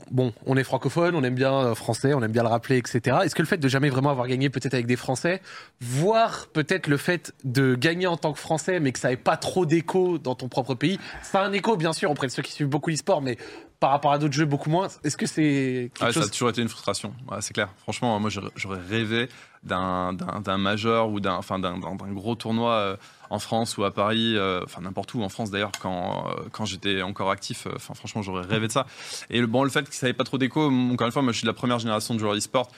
bon, 0.09 0.33
on 0.45 0.57
est 0.57 0.63
francophone, 0.63 1.15
on 1.15 1.23
aime 1.23 1.35
bien 1.35 1.53
euh, 1.53 1.75
français, 1.75 2.13
on 2.13 2.23
aime 2.23 2.31
bien 2.31 2.43
le 2.43 2.49
rappeler, 2.49 2.77
etc. 2.77 3.17
Est-ce 3.23 3.35
que 3.35 3.41
le 3.41 3.47
fait 3.47 3.57
de 3.57 3.67
jamais 3.67 3.89
vraiment 3.89 4.09
avoir 4.09 4.27
gagné 4.27 4.49
peut-être 4.49 4.73
avec 4.73 4.85
des 4.87 4.95
Français, 4.95 5.41
voire 5.79 6.47
peut-être 6.47 6.87
le 6.87 6.97
fait 6.97 7.33
de 7.43 7.75
gagner 7.75 8.07
en 8.07 8.17
tant 8.17 8.33
que 8.33 8.39
Français, 8.39 8.79
mais 8.79 8.91
que 8.91 8.99
ça 8.99 9.09
n'ait 9.09 9.17
pas 9.17 9.37
trop 9.37 9.65
d'écho 9.65 10.17
dans 10.17 10.35
ton 10.35 10.47
propre 10.49 10.75
pays, 10.75 10.99
ça 11.21 11.41
a 11.41 11.45
un 11.45 11.53
écho 11.53 11.77
bien 11.77 11.93
sûr 11.93 12.09
auprès 12.11 12.27
de 12.27 12.31
ceux 12.31 12.41
qui 12.41 12.51
suivent 12.51 12.67
beaucoup 12.71 12.89
l'e-sport, 12.89 13.21
mais 13.21 13.37
par 13.79 13.91
rapport 13.91 14.11
à 14.11 14.17
d'autres 14.17 14.33
jeux 14.33 14.45
beaucoup 14.45 14.69
moins. 14.69 14.87
Est-ce 15.03 15.17
que 15.17 15.25
c'est 15.27 15.91
quelque 15.93 16.01
Ah 16.01 16.05
ouais, 16.07 16.13
Ça 16.13 16.19
chose 16.21 16.29
a 16.29 16.31
toujours 16.31 16.49
été 16.49 16.61
une 16.61 16.69
frustration, 16.69 17.13
Ouais, 17.29 17.37
c'est 17.41 17.53
clair. 17.53 17.69
Franchement, 17.83 18.19
moi 18.19 18.29
j'aurais- 18.31 18.79
rêvé 18.89 19.27
d'un 19.63 20.57
majeur 20.57 21.09
ou 21.09 21.19
d'un 21.19 21.35
enfin, 21.35 21.59
d'un- 21.59 21.77
gros 21.77 22.35
tournoi 22.35 22.71
euh, 22.73 22.95
en 23.29 23.39
France 23.39 23.77
ou 23.77 23.83
à 23.83 23.91
Paris, 23.91 24.35
euh, 24.35 24.61
enfin 24.65 24.81
n'importe 24.81 25.13
où 25.13 25.21
en 25.21 25.29
France 25.29 25.51
d'ailleurs, 25.51 25.71
quand, 25.81 26.27
euh, 26.29 26.43
quand 26.51 26.65
j'étais 26.65 27.01
encore 27.01 27.29
actif. 27.31 27.67
Enfin, 27.75 27.93
franchement, 27.93 28.21
j'aurais 28.21 28.45
rêvé 28.45 28.67
de 28.67 28.71
ça. 28.71 28.85
Et 29.29 29.39
le, 29.39 29.47
bon, 29.47 29.63
le 29.63 29.69
fait 29.69 29.87
que 29.87 29.93
ça 29.95 30.05
n'avait 30.07 30.17
pas 30.17 30.23
trop 30.23 30.37
d'écho, 30.37 30.69
encore 30.69 31.05
une 31.07 31.13
fois, 31.13 31.21
moi 31.21 31.31
je 31.31 31.37
suis 31.37 31.45
de 31.45 31.49
la 31.51 31.53
première 31.55 31.79
génération 31.79 32.13
de 32.13 32.19
joueurs 32.19 32.35
e-sport. 32.35 32.69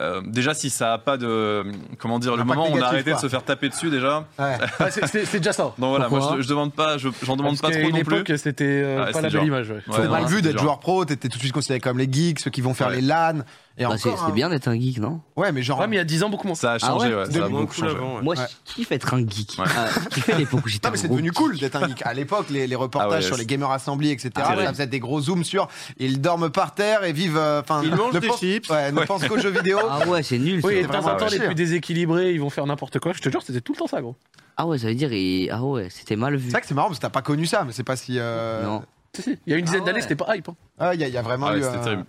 Euh, 0.00 0.20
déjà, 0.24 0.54
si 0.54 0.70
ça 0.70 0.90
n'a 0.90 0.98
pas 0.98 1.16
de. 1.16 1.64
Comment 1.98 2.18
dire, 2.20 2.36
le 2.36 2.42
Impact 2.42 2.56
moment 2.56 2.68
où 2.68 2.72
on 2.72 2.74
a 2.74 2.74
négatif, 2.76 2.92
arrêté 2.92 3.10
quoi. 3.10 3.16
de 3.20 3.22
se 3.22 3.28
faire 3.28 3.42
taper 3.44 3.68
dessus 3.68 3.90
déjà. 3.90 4.24
Ouais. 4.38 4.56
Ah, 4.78 4.90
c'est- 4.92 5.06
c'est 5.08 5.24
c'est 5.24 5.38
déjà 5.38 5.52
ça. 5.52 5.64
Donc 5.64 5.74
voilà, 5.90 6.08
moi 6.08 6.36
je, 6.36 6.42
je 6.42 6.48
demande 6.48 6.72
pas, 6.72 6.98
je- 6.98 7.08
j'en 7.24 7.36
demande 7.36 7.58
Parce 7.60 7.72
pas 7.72 7.78
trop 7.80 7.88
une 7.90 7.96
non 7.96 8.04
plus. 8.04 8.16
époque, 8.18 8.32
c'était 8.38 8.64
euh, 8.84 8.98
pas 9.00 9.06
c'était 9.08 9.16
la 9.16 9.22
belle 9.22 9.30
dur. 9.32 9.44
image. 9.44 9.70
ouais. 9.70 9.82
Non, 9.88 10.08
mal 10.10 10.22
c'est 10.28 10.34
vu 10.34 10.42
d'être 10.42 10.52
dur. 10.52 10.62
joueur 10.62 10.78
pro, 10.78 11.04
t'étais 11.04 11.28
tout 11.28 11.36
de 11.38 11.42
suite 11.42 11.52
considéré 11.52 11.80
comme 11.80 11.98
les 11.98 12.08
geeks, 12.10 12.38
ceux 12.38 12.50
qui 12.50 12.60
vont 12.60 12.74
faire 12.74 12.88
Ouais. 12.88 12.96
les 12.96 13.02
LAN. 13.02 13.40
Et 13.80 13.84
Bah, 13.84 13.94
c'est 13.96 14.08
encore, 14.08 14.18
c'est 14.24 14.30
hein. 14.32 14.34
bien 14.34 14.48
d'être 14.50 14.66
un 14.66 14.74
geek, 14.78 14.98
non? 14.98 15.20
Ouais, 15.36 15.52
mais 15.52 15.62
genre. 15.62 15.78
Ouais, 15.78 15.86
mais 15.86 15.94
il 15.96 15.98
y 15.98 16.02
a 16.02 16.04
10 16.04 16.24
ans, 16.24 16.30
beaucoup 16.30 16.46
moins. 16.48 16.56
Ça 16.56 16.72
a 16.72 16.74
Ah 16.74 16.78
changé, 16.80 17.08
ouais 17.08 17.14
ouais, 17.14 17.24
ça 17.30 17.38
a 17.38 17.48
Beaucoup 17.48 17.60
beaucoup 17.62 17.74
changé. 17.74 17.94
avant, 17.94 18.16
ouais. 18.16 18.22
Moi, 18.22 18.34
Ouais. 18.36 18.44
je 18.66 18.74
kiffe 18.74 18.90
être 18.90 19.14
un 19.14 19.18
geek? 19.26 19.56
Ah, 19.58 19.86
je 20.02 20.08
kiffais 20.08 20.36
l'époque 20.36 20.64
où 20.66 20.68
j'étais 20.68 20.88
Non, 20.88 20.92
mais 20.92 20.98
un 20.98 21.00
c'est 21.02 21.06
gros 21.06 21.16
devenu 21.16 21.28
geek. 21.28 21.36
cool 21.36 21.58
d'être 21.58 21.76
un 21.76 21.86
geek. 21.88 22.02
À 22.04 22.12
l'époque, 22.12 22.46
les, 22.50 22.66
les 22.66 22.74
reportages 22.74 23.10
Ah 23.12 23.16
ouais, 23.16 23.22
sur 23.22 23.36
les 23.36 23.42
c'est- 23.42 23.46
Gamer 23.46 23.70
Assembly, 23.70 24.10
etc., 24.10 24.30
Ah, 24.34 24.40
ça 24.42 24.48
terrible. 24.54 24.68
faisait 24.72 24.86
des 24.88 24.98
gros 24.98 25.20
zooms 25.20 25.44
sur 25.44 25.68
ils 25.98 26.20
dorment 26.20 26.50
par 26.50 26.74
terre 26.74 27.04
et 27.04 27.12
vivent. 27.12 27.36
euh, 27.36 27.60
Enfin, 27.60 27.82
Ils 27.84 27.94
mangent 27.94 28.14
ne 28.14 28.18
des 28.18 28.26
pensent- 28.26 28.40
chips. 28.40 28.68
Ouais, 28.68 28.90
ne 28.90 29.04
pensent 29.04 29.26
qu'aux 29.28 29.38
jeux 29.38 29.50
vidéo. 29.50 29.78
Ah 29.88 30.06
ouais, 30.08 30.22
c'est 30.24 30.38
nul. 30.38 30.60
Oui, 30.64 30.72
ça. 30.74 30.78
et 30.80 30.82
de 30.82 30.88
temps 30.88 31.06
en 31.06 31.16
temps, 31.16 31.26
les 31.30 31.38
plus 31.38 31.54
déséquilibrés, 31.54 32.32
ils 32.32 32.40
vont 32.40 32.50
faire 32.50 32.66
n'importe 32.66 32.98
quoi. 32.98 33.12
Je 33.12 33.20
te 33.20 33.28
jure, 33.30 33.42
c'était 33.42 33.60
tout 33.60 33.74
le 33.74 33.78
temps 33.78 33.86
ça, 33.86 34.00
gros. 34.00 34.16
Ah 34.56 34.66
ouais, 34.66 34.76
ça 34.78 34.88
veut 34.88 34.94
dire. 34.96 35.10
Ah 35.52 35.62
ouais, 35.62 35.86
c'était 35.88 36.16
mal 36.16 36.34
vu. 36.34 36.46
C'est 36.46 36.50
vrai 36.50 36.60
que 36.62 36.66
c'est 36.66 36.74
marrant 36.74 36.88
parce 36.88 36.98
que 36.98 37.02
t'as 37.02 37.10
pas 37.10 37.22
connu 37.22 37.46
ça, 37.46 37.62
mais 37.64 37.72
c'est 37.72 37.84
pas 37.84 37.94
si. 37.94 38.16
euh, 38.18 38.64
Non. 38.64 38.82
Si, 39.14 39.22
si. 39.22 39.38
Il 39.46 39.50
y 39.50 39.54
a 39.54 39.56
une 39.58 39.64
dizaine 39.64 39.80
Ah 39.82 39.86
d'années, 39.86 40.00
c'était 40.02 40.16
pas 40.16 40.36
hype. 40.36 40.48
hein. 40.48 40.56
ah, 40.78 40.94
Il 40.94 41.00
y, 41.00 41.04
a- 41.04 41.08
il 41.08 41.14
y 41.14 41.16
a 41.16 41.22
vraiment 41.22 41.46
Ah 41.46 41.52
ouais, 41.52 41.58
eu 41.60 41.62
c'était 41.62 41.76
un, 41.78 41.82
terrible, 41.82 42.04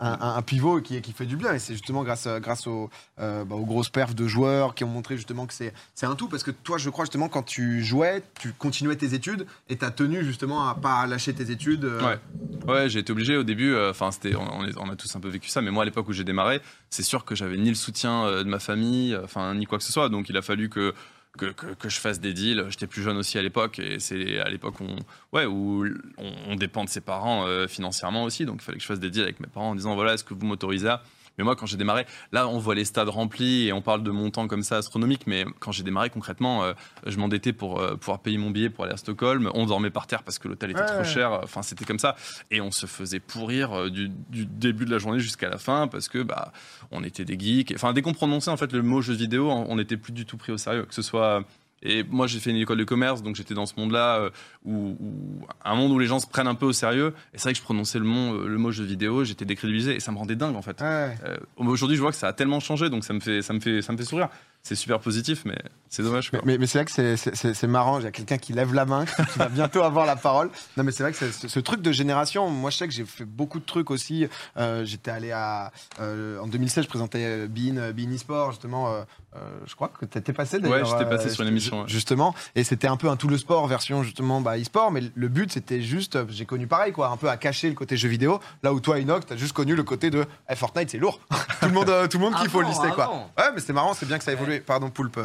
un- 0.00 0.18
un- 0.20 0.36
un 0.36 0.42
pivot 0.42 0.80
qui, 0.80 1.00
qui 1.02 1.12
fait 1.12 1.26
du 1.26 1.36
bien. 1.36 1.52
Et 1.52 1.58
c'est 1.58 1.74
justement 1.74 2.02
grâce, 2.04 2.26
grâce 2.40 2.66
aux, 2.66 2.90
euh, 3.20 3.44
bah, 3.44 3.54
aux 3.54 3.64
grosses 3.66 3.90
perfs 3.90 4.14
de 4.14 4.26
joueurs 4.26 4.74
qui 4.74 4.82
ont 4.84 4.88
montré 4.88 5.16
justement 5.16 5.46
que 5.46 5.52
c'est 5.54 5.72
c'est 5.94 6.06
un 6.06 6.14
tout. 6.14 6.26
Parce 6.28 6.42
que 6.42 6.50
toi, 6.50 6.78
je 6.78 6.88
crois 6.90 7.04
justement, 7.04 7.28
quand 7.28 7.42
tu 7.42 7.84
jouais, 7.84 8.22
tu 8.40 8.52
continuais 8.52 8.96
tes 8.96 9.14
études 9.14 9.46
et 9.68 9.76
t'as 9.76 9.90
tenu 9.90 10.24
justement 10.24 10.66
à 10.68 10.74
pas 10.74 11.06
lâcher 11.06 11.34
tes 11.34 11.50
études. 11.50 11.84
euh, 11.84 12.00
Ouais. 12.02 12.18
Ouais, 12.66 12.88
j'ai 12.88 13.00
été 13.00 13.12
obligé 13.12 13.36
au 13.36 13.44
début. 13.44 13.74
euh, 13.74 13.90
Enfin, 13.90 14.10
c'était, 14.10 14.34
on, 14.34 14.48
on 14.78 14.88
a 14.90 14.96
tous 14.96 15.14
un 15.14 15.20
peu 15.20 15.28
vécu 15.28 15.48
ça. 15.50 15.60
Mais 15.60 15.70
moi, 15.70 15.82
à 15.82 15.84
l'époque 15.86 16.08
où 16.08 16.12
j'ai 16.12 16.24
démarré, 16.24 16.60
c'est 16.90 17.02
sûr 17.02 17.24
que 17.24 17.34
j'avais 17.34 17.56
ni 17.58 17.68
le 17.68 17.74
soutien 17.74 18.24
de 18.42 18.48
ma 18.48 18.58
famille, 18.58 19.16
enfin 19.22 19.54
ni 19.54 19.66
quoi 19.66 19.78
que 19.78 19.84
ce 19.84 19.92
soit. 19.92 20.08
Donc, 20.08 20.28
il 20.28 20.36
a 20.36 20.42
fallu 20.42 20.68
que 20.70 20.94
que, 21.38 21.88
je 21.88 21.98
fasse 21.98 22.20
des 22.20 22.34
deals. 22.34 22.66
J'étais 22.68 22.86
plus 22.86 23.02
jeune 23.02 23.16
aussi 23.16 23.38
à 23.38 23.42
l'époque, 23.42 23.78
et 23.78 23.98
c'est 23.98 24.38
à 24.40 24.48
l'époque 24.48 24.80
où, 24.80 24.84
on, 25.32 25.46
où 25.46 25.86
on, 26.18 26.32
on 26.48 26.56
dépend 26.56 26.84
de 26.84 26.90
ses 26.90 27.00
parents 27.00 27.46
euh, 27.46 27.66
financièrement 27.66 28.24
aussi. 28.24 28.44
Donc, 28.44 28.60
il 28.60 28.64
fallait 28.64 28.78
que 28.78 28.82
je 28.82 28.88
fasse 28.88 29.00
des 29.00 29.10
deals 29.10 29.22
avec 29.22 29.40
mes 29.40 29.46
parents 29.46 29.70
en 29.70 29.74
disant 29.74 29.94
voilà, 29.94 30.14
est-ce 30.14 30.24
que 30.24 30.34
vous 30.34 30.46
m'autorisez 30.46 30.88
à 30.88 31.02
Mais 31.38 31.44
moi, 31.44 31.56
quand 31.56 31.66
j'ai 31.66 31.76
démarré, 31.76 32.04
là, 32.32 32.48
on 32.48 32.58
voit 32.58 32.74
les 32.74 32.84
stades 32.84 33.08
remplis 33.08 33.68
et 33.68 33.72
on 33.72 33.80
parle 33.80 34.02
de 34.02 34.10
montants 34.10 34.48
comme 34.48 34.62
ça 34.62 34.76
astronomiques. 34.76 35.26
Mais 35.26 35.44
quand 35.60 35.72
j'ai 35.72 35.84
démarré, 35.84 36.10
concrètement, 36.10 36.64
euh, 36.64 36.72
je 37.06 37.16
m'endettais 37.18 37.52
pour 37.52 37.80
euh, 37.80 37.96
pouvoir 37.96 38.18
payer 38.20 38.38
mon 38.38 38.50
billet 38.50 38.70
pour 38.70 38.84
aller 38.84 38.94
à 38.94 38.96
Stockholm. 38.96 39.50
On 39.54 39.66
dormait 39.66 39.90
par 39.90 40.06
terre 40.06 40.22
parce 40.22 40.38
que 40.38 40.48
l'hôtel 40.48 40.70
était 40.70 40.80
Ouais, 40.80 40.86
trop 40.86 41.04
cher. 41.04 41.32
Enfin, 41.42 41.62
c'était 41.62 41.84
comme 41.84 41.98
ça. 41.98 42.16
Et 42.50 42.60
on 42.60 42.70
se 42.70 42.86
faisait 42.86 43.20
pourrir 43.20 43.72
euh, 43.72 43.90
du, 43.90 44.08
du 44.08 44.46
début 44.46 44.84
de 44.84 44.90
la 44.90 44.98
journée 44.98 45.20
jusqu'à 45.20 45.48
la 45.48 45.58
fin 45.58 45.88
parce 45.88 46.08
que 46.08 46.22
bah, 46.22 46.52
on 46.90 47.02
était 47.04 47.24
des 47.24 47.38
geeks. 47.38 47.72
Enfin, 47.74 47.92
dès 47.92 48.02
qu'on 48.02 48.12
prononçait 48.14 48.50
en 48.50 48.56
fait 48.56 48.72
le 48.72 48.82
mot 48.82 49.00
jeu 49.00 49.14
vidéo, 49.14 49.50
on 49.50 49.76
n'était 49.76 49.96
plus 49.96 50.12
du 50.12 50.24
tout 50.26 50.36
pris 50.36 50.52
au 50.52 50.58
sérieux. 50.58 50.84
Que 50.84 50.94
ce 50.94 51.02
soit 51.02 51.44
et 51.82 52.02
moi, 52.04 52.26
j'ai 52.26 52.40
fait 52.40 52.50
une 52.50 52.56
école 52.56 52.78
de 52.78 52.84
commerce, 52.84 53.22
donc 53.22 53.36
j'étais 53.36 53.54
dans 53.54 53.66
ce 53.66 53.74
monde-là, 53.76 54.16
euh, 54.18 54.30
où, 54.64 54.96
où- 55.00 55.46
un 55.64 55.74
monde 55.74 55.92
où 55.92 55.98
les 55.98 56.06
gens 56.06 56.18
se 56.18 56.26
prennent 56.26 56.46
un 56.48 56.54
peu 56.54 56.66
au 56.66 56.72
sérieux. 56.72 57.14
Et 57.34 57.38
c'est 57.38 57.44
vrai 57.44 57.52
que 57.52 57.58
je 57.58 57.62
prononçais 57.64 57.98
le 57.98 58.04
mot, 58.04 58.34
euh, 58.34 58.48
le 58.48 58.58
mot 58.58 58.70
jeu 58.72 58.84
vidéo, 58.84 59.24
j'étais 59.24 59.44
décrédibilisé, 59.44 59.94
et 59.96 60.00
ça 60.00 60.10
me 60.12 60.18
rendait 60.18 60.36
dingue 60.36 60.56
en 60.56 60.62
fait. 60.62 60.80
Ouais. 60.80 61.16
Euh, 61.24 61.36
Aujourd'hui, 61.56 61.96
je 61.96 62.02
vois 62.02 62.10
que 62.10 62.16
ça 62.16 62.28
a 62.28 62.32
tellement 62.32 62.60
changé, 62.60 62.90
donc 62.90 63.04
ça 63.04 63.12
me 63.12 63.20
fait, 63.20 63.42
ça 63.42 63.52
me 63.52 63.60
fait, 63.60 63.82
ça 63.82 63.92
me 63.92 63.98
fait 63.98 64.04
sourire. 64.04 64.28
C'est 64.64 64.74
super 64.74 64.98
positif, 64.98 65.44
mais 65.44 65.56
c'est 65.88 66.02
dommage. 66.02 66.30
Mais, 66.32 66.40
Quoi. 66.40 66.46
mais, 66.46 66.58
mais 66.58 66.66
c'est 66.66 66.78
vrai 66.78 66.84
que 66.84 67.16
c'est- 67.16 67.66
marrant. 67.68 68.00
Il 68.00 68.04
y 68.04 68.08
a 68.08 68.10
quelqu'un 68.10 68.38
qui 68.38 68.52
lève 68.52 68.74
la 68.74 68.84
main, 68.86 69.04
qui 69.32 69.38
va 69.38 69.48
bientôt 69.48 69.82
avoir 69.84 70.04
la 70.04 70.16
parole. 70.16 70.50
Non, 70.76 70.82
mais 70.82 70.90
c'est 70.90 71.04
vrai 71.04 71.12
que 71.12 71.18
ce, 71.30 71.46
ce 71.46 71.60
truc 71.60 71.80
de 71.80 71.92
génération, 71.92 72.50
moi 72.50 72.70
je 72.70 72.76
sais 72.78 72.88
que 72.88 72.92
j'ai 72.92 73.04
fait 73.04 73.24
beaucoup 73.24 73.60
de 73.60 73.64
trucs 73.64 73.90
aussi. 73.92 74.26
Euh, 74.56 74.84
J'étais 74.84 75.12
allé 75.12 75.30
à. 75.30 75.70
euh, 76.00 76.40
en 76.40 76.48
2016, 76.48 76.84
je 76.84 76.88
présentais 76.88 77.46
Bean, 77.46 77.92
Bean 77.92 78.10
eSport, 78.10 78.50
justement. 78.50 78.92
Euh, 79.36 79.40
je 79.66 79.74
crois 79.74 79.88
que 79.88 80.06
tu 80.06 80.16
étais 80.18 80.32
passé 80.32 80.58
d'ailleurs. 80.58 80.78
Ouais, 80.78 80.98
j'étais 80.98 81.08
passé 81.08 81.26
euh, 81.26 81.32
sur 81.32 81.42
une 81.42 81.48
émission, 81.48 81.80
ouais. 81.82 81.88
Justement. 81.88 82.34
Et 82.54 82.64
c'était 82.64 82.86
un 82.86 82.96
peu 82.96 83.08
un 83.08 83.16
tout 83.16 83.28
le 83.28 83.36
sport 83.36 83.66
version 83.66 84.02
justement 84.02 84.40
bah, 84.40 84.58
e-sport. 84.58 84.90
Mais 84.90 85.02
le 85.14 85.28
but, 85.28 85.52
c'était 85.52 85.82
juste. 85.82 86.16
euh, 86.16 86.24
J'ai 86.28 86.46
connu 86.46 86.66
pareil, 86.66 86.92
quoi. 86.92 87.08
Un 87.08 87.16
peu 87.18 87.28
à 87.28 87.36
cacher 87.36 87.68
le 87.68 87.74
côté 87.74 87.96
jeu 87.96 88.08
vidéo. 88.08 88.40
Là 88.62 88.72
où 88.72 88.80
toi, 88.80 88.98
Inox, 88.98 89.26
t'as 89.26 89.36
juste 89.36 89.52
connu 89.52 89.74
le 89.74 89.82
côté 89.82 90.10
de 90.10 90.24
eh, 90.50 90.54
Fortnite, 90.56 90.90
c'est 90.90 90.98
lourd. 90.98 91.20
tout 91.60 91.66
le 91.66 91.72
monde, 91.72 91.88
euh, 91.90 92.06
tout 92.08 92.18
le 92.18 92.24
monde 92.24 92.34
kiffe 92.36 92.54
au 92.54 92.62
lycée, 92.62 92.88
quoi. 92.94 93.04
avant. 93.04 93.30
Ouais, 93.36 93.52
mais 93.54 93.60
c'est 93.60 93.72
marrant, 93.74 93.92
c'est 93.94 94.06
bien 94.06 94.16
que 94.18 94.24
ça 94.24 94.30
a 94.30 94.34
évolué. 94.34 94.60
Pardon, 94.60 94.88
Poulpe. 94.90 95.20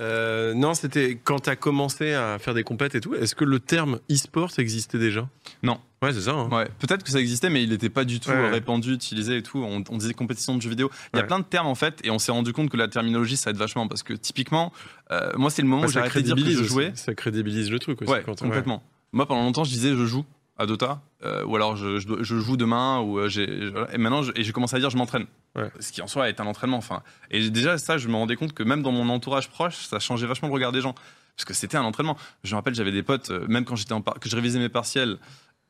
Euh, 0.00 0.54
non, 0.54 0.72
c'était 0.74 1.18
quand 1.22 1.40
tu 1.40 1.50
as 1.50 1.56
commencé 1.56 2.14
à 2.14 2.38
faire 2.38 2.54
des 2.54 2.62
compètes 2.64 2.94
et 2.94 3.00
tout. 3.00 3.14
Est-ce 3.14 3.34
que 3.34 3.44
le 3.44 3.60
terme 3.60 4.00
e-sport 4.10 4.50
existait 4.58 4.98
déjà? 4.98 5.28
Non. 5.62 5.78
Ouais, 6.02 6.14
c'est 6.14 6.22
ça. 6.22 6.30
hein. 6.32 6.48
Ouais, 6.50 6.66
peut-être 6.78 7.02
que 7.04 7.10
ça 7.10 7.20
existait, 7.20 7.50
mais 7.50 7.62
il 7.62 7.68
n'était 7.68 7.90
pas 7.90 8.04
du 8.04 8.20
tout 8.20 8.30
Ouais, 8.30 8.48
répandu, 8.48 8.94
utilisé 8.94 9.36
et 9.36 9.42
tout. 9.42 9.58
On, 9.58 9.84
on 9.90 9.96
disait 9.98 10.14
compétition 10.14 10.56
de 10.56 10.62
jeux 10.62 10.70
vidéo. 10.70 10.90
Il 11.12 11.18
y 11.18 11.20
a 11.20 11.24
plein 11.24 11.38
de 11.38 11.44
termes 11.44 11.66
en 11.66 11.74
fait, 11.74 12.00
et 12.04 12.10
on 12.10 12.18
s'est 12.18 12.32
rendu 12.32 12.54
compte 12.54 12.70
que 12.70 12.78
la 12.78 12.88
terminologie, 12.88 13.36
ça 13.36 13.50
aide 13.50 13.56
vachement 13.56 13.86
parce 13.86 14.02
que 14.02 14.14
typiquement, 14.14 14.72
euh, 15.10 15.30
moi, 15.36 15.50
c'est 15.50 15.60
le 15.60 15.68
moment 15.68 15.84
où 15.84 15.88
j'ai 15.90 15.98
arrêté 15.98 16.22
de 16.22 16.24
dire 16.26 16.34
que 16.36 16.40
je 16.40 16.44
crédibilise 16.46 16.68
jouais. 16.72 16.92
aussi. 16.92 17.02
Ça 17.02 17.14
crédibilise 17.14 17.70
le 17.70 17.78
truc 17.78 18.00
aussi. 18.00 18.10
Ouais, 18.10 18.22
quand- 18.24 18.38
complètement. 18.40 18.82
Moi, 19.12 19.26
pendant 19.26 19.42
longtemps, 19.42 19.64
je 19.64 19.70
disais 19.72 19.90
je 19.94 20.06
joue 20.06 20.24
à 20.60 20.66
Dota, 20.66 21.00
euh, 21.24 21.44
ou 21.44 21.56
alors 21.56 21.76
je, 21.76 21.98
je 21.98 22.06
dois- 22.06 22.18
je 22.20 22.36
joue 22.38 22.56
demain, 22.56 23.00
ou 23.00 23.18
euh, 23.18 23.28
j'ai, 23.28 23.44
et 23.92 23.98
maintenant, 23.98 24.22
je- 24.22 24.32
et 24.36 24.42
j'ai 24.44 24.52
commencé 24.52 24.76
à 24.76 24.78
dire 24.78 24.90
je 24.90 24.96
m'entraîne. 24.96 25.26
Ouais. 25.56 25.70
Ce 25.80 25.90
qui 25.90 26.02
en 26.02 26.06
soi 26.06 26.28
est 26.28 26.38
un 26.40 26.46
entraînement. 26.46 26.76
Enfin, 26.76 27.02
et 27.30 27.50
déjà 27.50 27.78
ça, 27.78 27.98
je 27.98 28.06
me 28.08 28.14
rendais 28.14 28.36
compte 28.36 28.52
que 28.52 28.62
même 28.62 28.82
dans 28.82 28.92
mon 28.92 29.08
entourage 29.08 29.48
proche, 29.48 29.76
ça 29.86 29.98
changeait 29.98 30.26
vachement 30.26 30.48
le 30.48 30.54
regard 30.54 30.70
des 30.72 30.80
gens, 30.80 30.94
parce 31.36 31.44
que 31.46 31.54
c'était 31.54 31.76
un 31.76 31.82
entraînement. 31.82 32.16
Je 32.44 32.50
me 32.52 32.56
rappelle, 32.56 32.74
j'avais 32.74 32.92
des 32.92 33.02
potes, 33.02 33.30
euh, 33.30 33.46
même 33.48 33.64
quand 33.64 33.74
j'étais 33.76 33.94
en 33.94 34.02
par- 34.02 34.20
que 34.20 34.28
je 34.28 34.36
révisais 34.36 34.58
mes 34.58 34.68
partiels, 34.68 35.16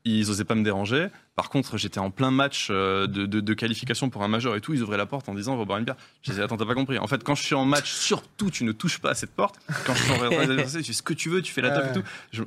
ils 0.04 0.30
osaient 0.30 0.44
pas 0.44 0.54
me 0.54 0.64
déranger. 0.64 1.06
Par 1.36 1.48
contre, 1.48 1.78
j'étais 1.78 2.00
en 2.00 2.10
plein 2.10 2.30
match 2.30 2.68
euh, 2.70 3.06
de, 3.06 3.24
de- 3.24 3.40
de 3.40 3.54
qualification 3.54 4.10
pour 4.10 4.22
un 4.22 4.28
majeur 4.28 4.56
et 4.56 4.60
tout. 4.60 4.74
Ils 4.74 4.82
ouvraient 4.82 4.98
la 4.98 5.06
porte 5.06 5.28
en 5.28 5.34
disant 5.34 5.54
on 5.54 5.56
va 5.56 5.64
boire 5.64 5.78
une 5.78 5.84
bière. 5.84 5.96
Je 6.22 6.32
disais 6.32 6.42
attends, 6.42 6.56
t'as 6.58 6.66
pas 6.66 6.74
compris. 6.74 6.98
En 6.98 7.06
fait, 7.06 7.22
quand 7.24 7.34
je 7.34 7.42
suis 7.42 7.54
en 7.54 7.64
match, 7.64 7.90
surtout, 7.90 8.50
tu 8.50 8.64
ne 8.64 8.72
touches 8.72 8.98
pas 8.98 9.10
à 9.10 9.14
cette 9.14 9.30
porte. 9.30 9.54
Quand 9.86 9.94
je 9.94 10.02
suis 10.02 10.12
en 10.12 10.16
tu 10.18 10.84
fais 10.84 10.92
ce 10.92 11.02
que 11.02 11.14
tu 11.14 11.30
veux, 11.30 11.40
tu 11.40 11.52
fais 11.52 11.62
la 11.62 11.70
teuf 11.70 11.90
et 11.90 12.00
tout. 12.00 12.06
Je- 12.32 12.42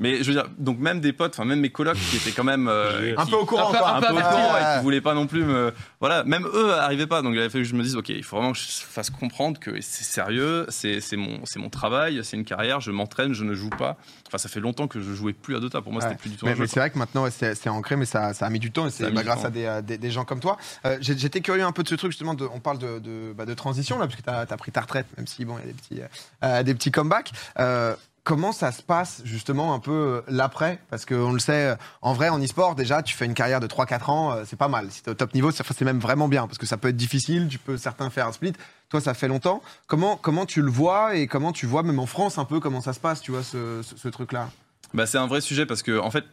mais 0.00 0.18
je 0.18 0.24
veux 0.24 0.32
dire, 0.34 0.46
donc 0.58 0.78
même 0.78 1.00
des 1.00 1.12
potes, 1.12 1.32
enfin 1.34 1.44
même 1.46 1.60
mes 1.60 1.70
colocs 1.70 1.96
qui 1.96 2.16
étaient 2.16 2.32
quand 2.32 2.44
même 2.44 2.68
euh, 2.68 3.14
Un 3.18 3.24
qui- 3.24 3.30
peu 3.30 3.36
au 3.36 3.46
courant, 3.46 3.70
un 3.70 3.72
peu- 3.72 3.78
quoi. 3.78 3.90
un 3.96 4.00
peu 4.00 4.12
au 4.12 4.16
courant 4.20 4.56
et 4.58 4.76
qui 4.78 4.82
voulaient 4.82 5.00
pas 5.00 5.14
non 5.14 5.26
plus 5.26 5.44
me. 5.44 5.72
Voilà, 6.00 6.24
même 6.24 6.46
eux 6.52 6.72
arrivaient 6.74 7.06
pas. 7.06 7.22
Donc 7.22 7.32
il 7.34 7.40
a 7.40 7.48
fallu 7.48 7.64
que 7.64 7.70
je 7.70 7.76
me 7.76 7.82
dise, 7.82 7.96
ok, 7.96 8.10
il 8.10 8.22
faut 8.24 8.36
vraiment 8.36 8.52
que 8.52 8.58
je 8.58 8.64
fasse 8.66 9.08
comprendre 9.10 9.58
que 9.58 9.80
c'est 9.80 10.04
sérieux, 10.04 10.66
c'est 10.68 11.00
c'est 11.00 11.16
mon, 11.16 11.40
c'est 11.46 11.60
mon 11.60 11.70
travail, 11.70 12.20
c'est 12.24 12.36
une 12.36 12.44
carrière, 12.44 12.80
je 12.80 12.90
m'entraîne, 12.90 13.32
je 13.32 13.44
ne 13.44 13.54
joue 13.54 13.70
pas. 13.70 13.96
Enfin, 14.26 14.38
ça 14.38 14.48
fait 14.48 14.60
longtemps 14.60 14.88
que 14.88 15.00
je 15.00 15.12
jouais 15.14 15.32
plus 15.32 15.56
à 15.56 15.60
Dota. 15.60 15.80
Pour 15.80 15.92
moi, 15.92 16.02
Ouais. 16.02 16.08
c'était 16.08 16.20
plus 16.20 16.30
du 16.30 16.36
tout 16.36 16.44
Mais, 16.46 16.52
un 16.52 16.56
mais 16.56 16.66
c'est 16.66 16.80
vrai 16.80 16.90
que 16.90 16.98
maintenant, 16.98 17.22
ouais, 17.24 17.30
c'est 17.30 17.68
ancré, 17.68 17.94
mais 17.96 18.04
ça, 18.04 18.23
ça 18.32 18.46
a 18.46 18.50
mis 18.50 18.58
du 18.60 18.70
temps. 18.72 18.86
Et 18.86 18.90
c'est 18.90 19.10
bah, 19.10 19.22
grâce 19.22 19.42
temps. 19.42 19.48
à 19.48 19.50
des, 19.50 19.80
des- 19.82 19.98
des 19.98 20.10
gens 20.10 20.24
comme 20.24 20.40
toi. 20.40 20.56
Euh, 20.86 20.96
J'étais 21.00 21.40
curieux 21.40 21.64
un 21.64 21.72
peu 21.72 21.82
de 21.82 21.88
ce 21.88 21.94
truc, 21.96 22.12
justement. 22.12 22.34
De, 22.34 22.48
on 22.54 22.60
parle 22.60 22.78
de, 22.78 22.98
de, 23.00 23.34
bah, 23.36 23.44
de 23.44 23.54
transition, 23.54 23.98
là, 23.98 24.06
parce 24.06 24.16
que 24.18 24.22
tu 24.22 24.30
as, 24.30 24.56
pris 24.56 24.72
ta 24.72 24.80
retraite, 24.80 25.06
même 25.16 25.26
si, 25.26 25.44
bon, 25.44 25.56
il 25.58 25.66
y 25.66 25.70
a 25.70 25.72
des 25.72 25.74
petits, 25.74 26.00
euh, 26.44 26.62
des 26.62 26.74
petits 26.74 26.90
comebacks. 26.90 27.32
Euh, 27.58 27.94
Comment 28.26 28.52
ça 28.52 28.72
se 28.72 28.80
passe 28.80 29.20
justement 29.26 29.74
un 29.74 29.78
peu 29.80 29.92
euh, 29.92 30.20
l'après? 30.28 30.78
Parce 30.88 31.04
qu'on 31.04 31.30
le 31.32 31.38
sait, 31.38 31.76
en 32.00 32.14
vrai, 32.14 32.30
en 32.30 32.42
e-sport, 32.42 32.74
déjà, 32.74 33.02
tu 33.02 33.14
fais 33.14 33.26
une 33.26 33.34
carrière 33.34 33.60
de 33.60 33.66
3-4 33.66 34.10
ans, 34.10 34.36
c'est 34.46 34.56
pas 34.56 34.68
mal. 34.68 34.90
Si 34.90 35.02
t'es 35.02 35.10
au 35.10 35.14
top 35.14 35.34
niveau, 35.34 35.50
c'est 35.50 35.78
même 35.82 35.98
vraiment 35.98 36.26
bien, 36.26 36.46
parce 36.46 36.56
que 36.56 36.64
ça 36.64 36.78
peut 36.78 36.88
être 36.88 36.96
difficile, 36.96 37.48
tu 37.50 37.58
peux 37.58 37.76
certains 37.76 38.08
faire 38.08 38.26
un 38.26 38.32
split. 38.32 38.54
Toi, 38.88 39.02
ça 39.02 39.12
fait 39.12 39.28
longtemps. 39.28 39.60
Comment, 39.88 40.16
comment 40.16 40.46
tu 40.46 40.62
le 40.62 40.70
vois 40.70 41.16
et 41.16 41.26
comment 41.26 41.52
tu 41.52 41.66
vois, 41.66 41.82
même 41.82 41.98
en 41.98 42.06
France, 42.06 42.38
un 42.38 42.46
peu 42.46 42.60
comment 42.60 42.80
ça 42.80 42.94
se 42.94 43.00
passe, 43.00 43.20
tu 43.20 43.30
vois, 43.30 43.42
ce, 43.42 43.82
ce- 43.82 43.98
ce 43.98 44.08
truc-là? 44.08 44.48
Bah, 44.94 45.04
c'est 45.04 45.18
un 45.18 45.26
vrai 45.26 45.42
sujet 45.42 45.66
parce 45.66 45.82
que 45.82 45.98
en 45.98 46.10
fait 46.10 46.24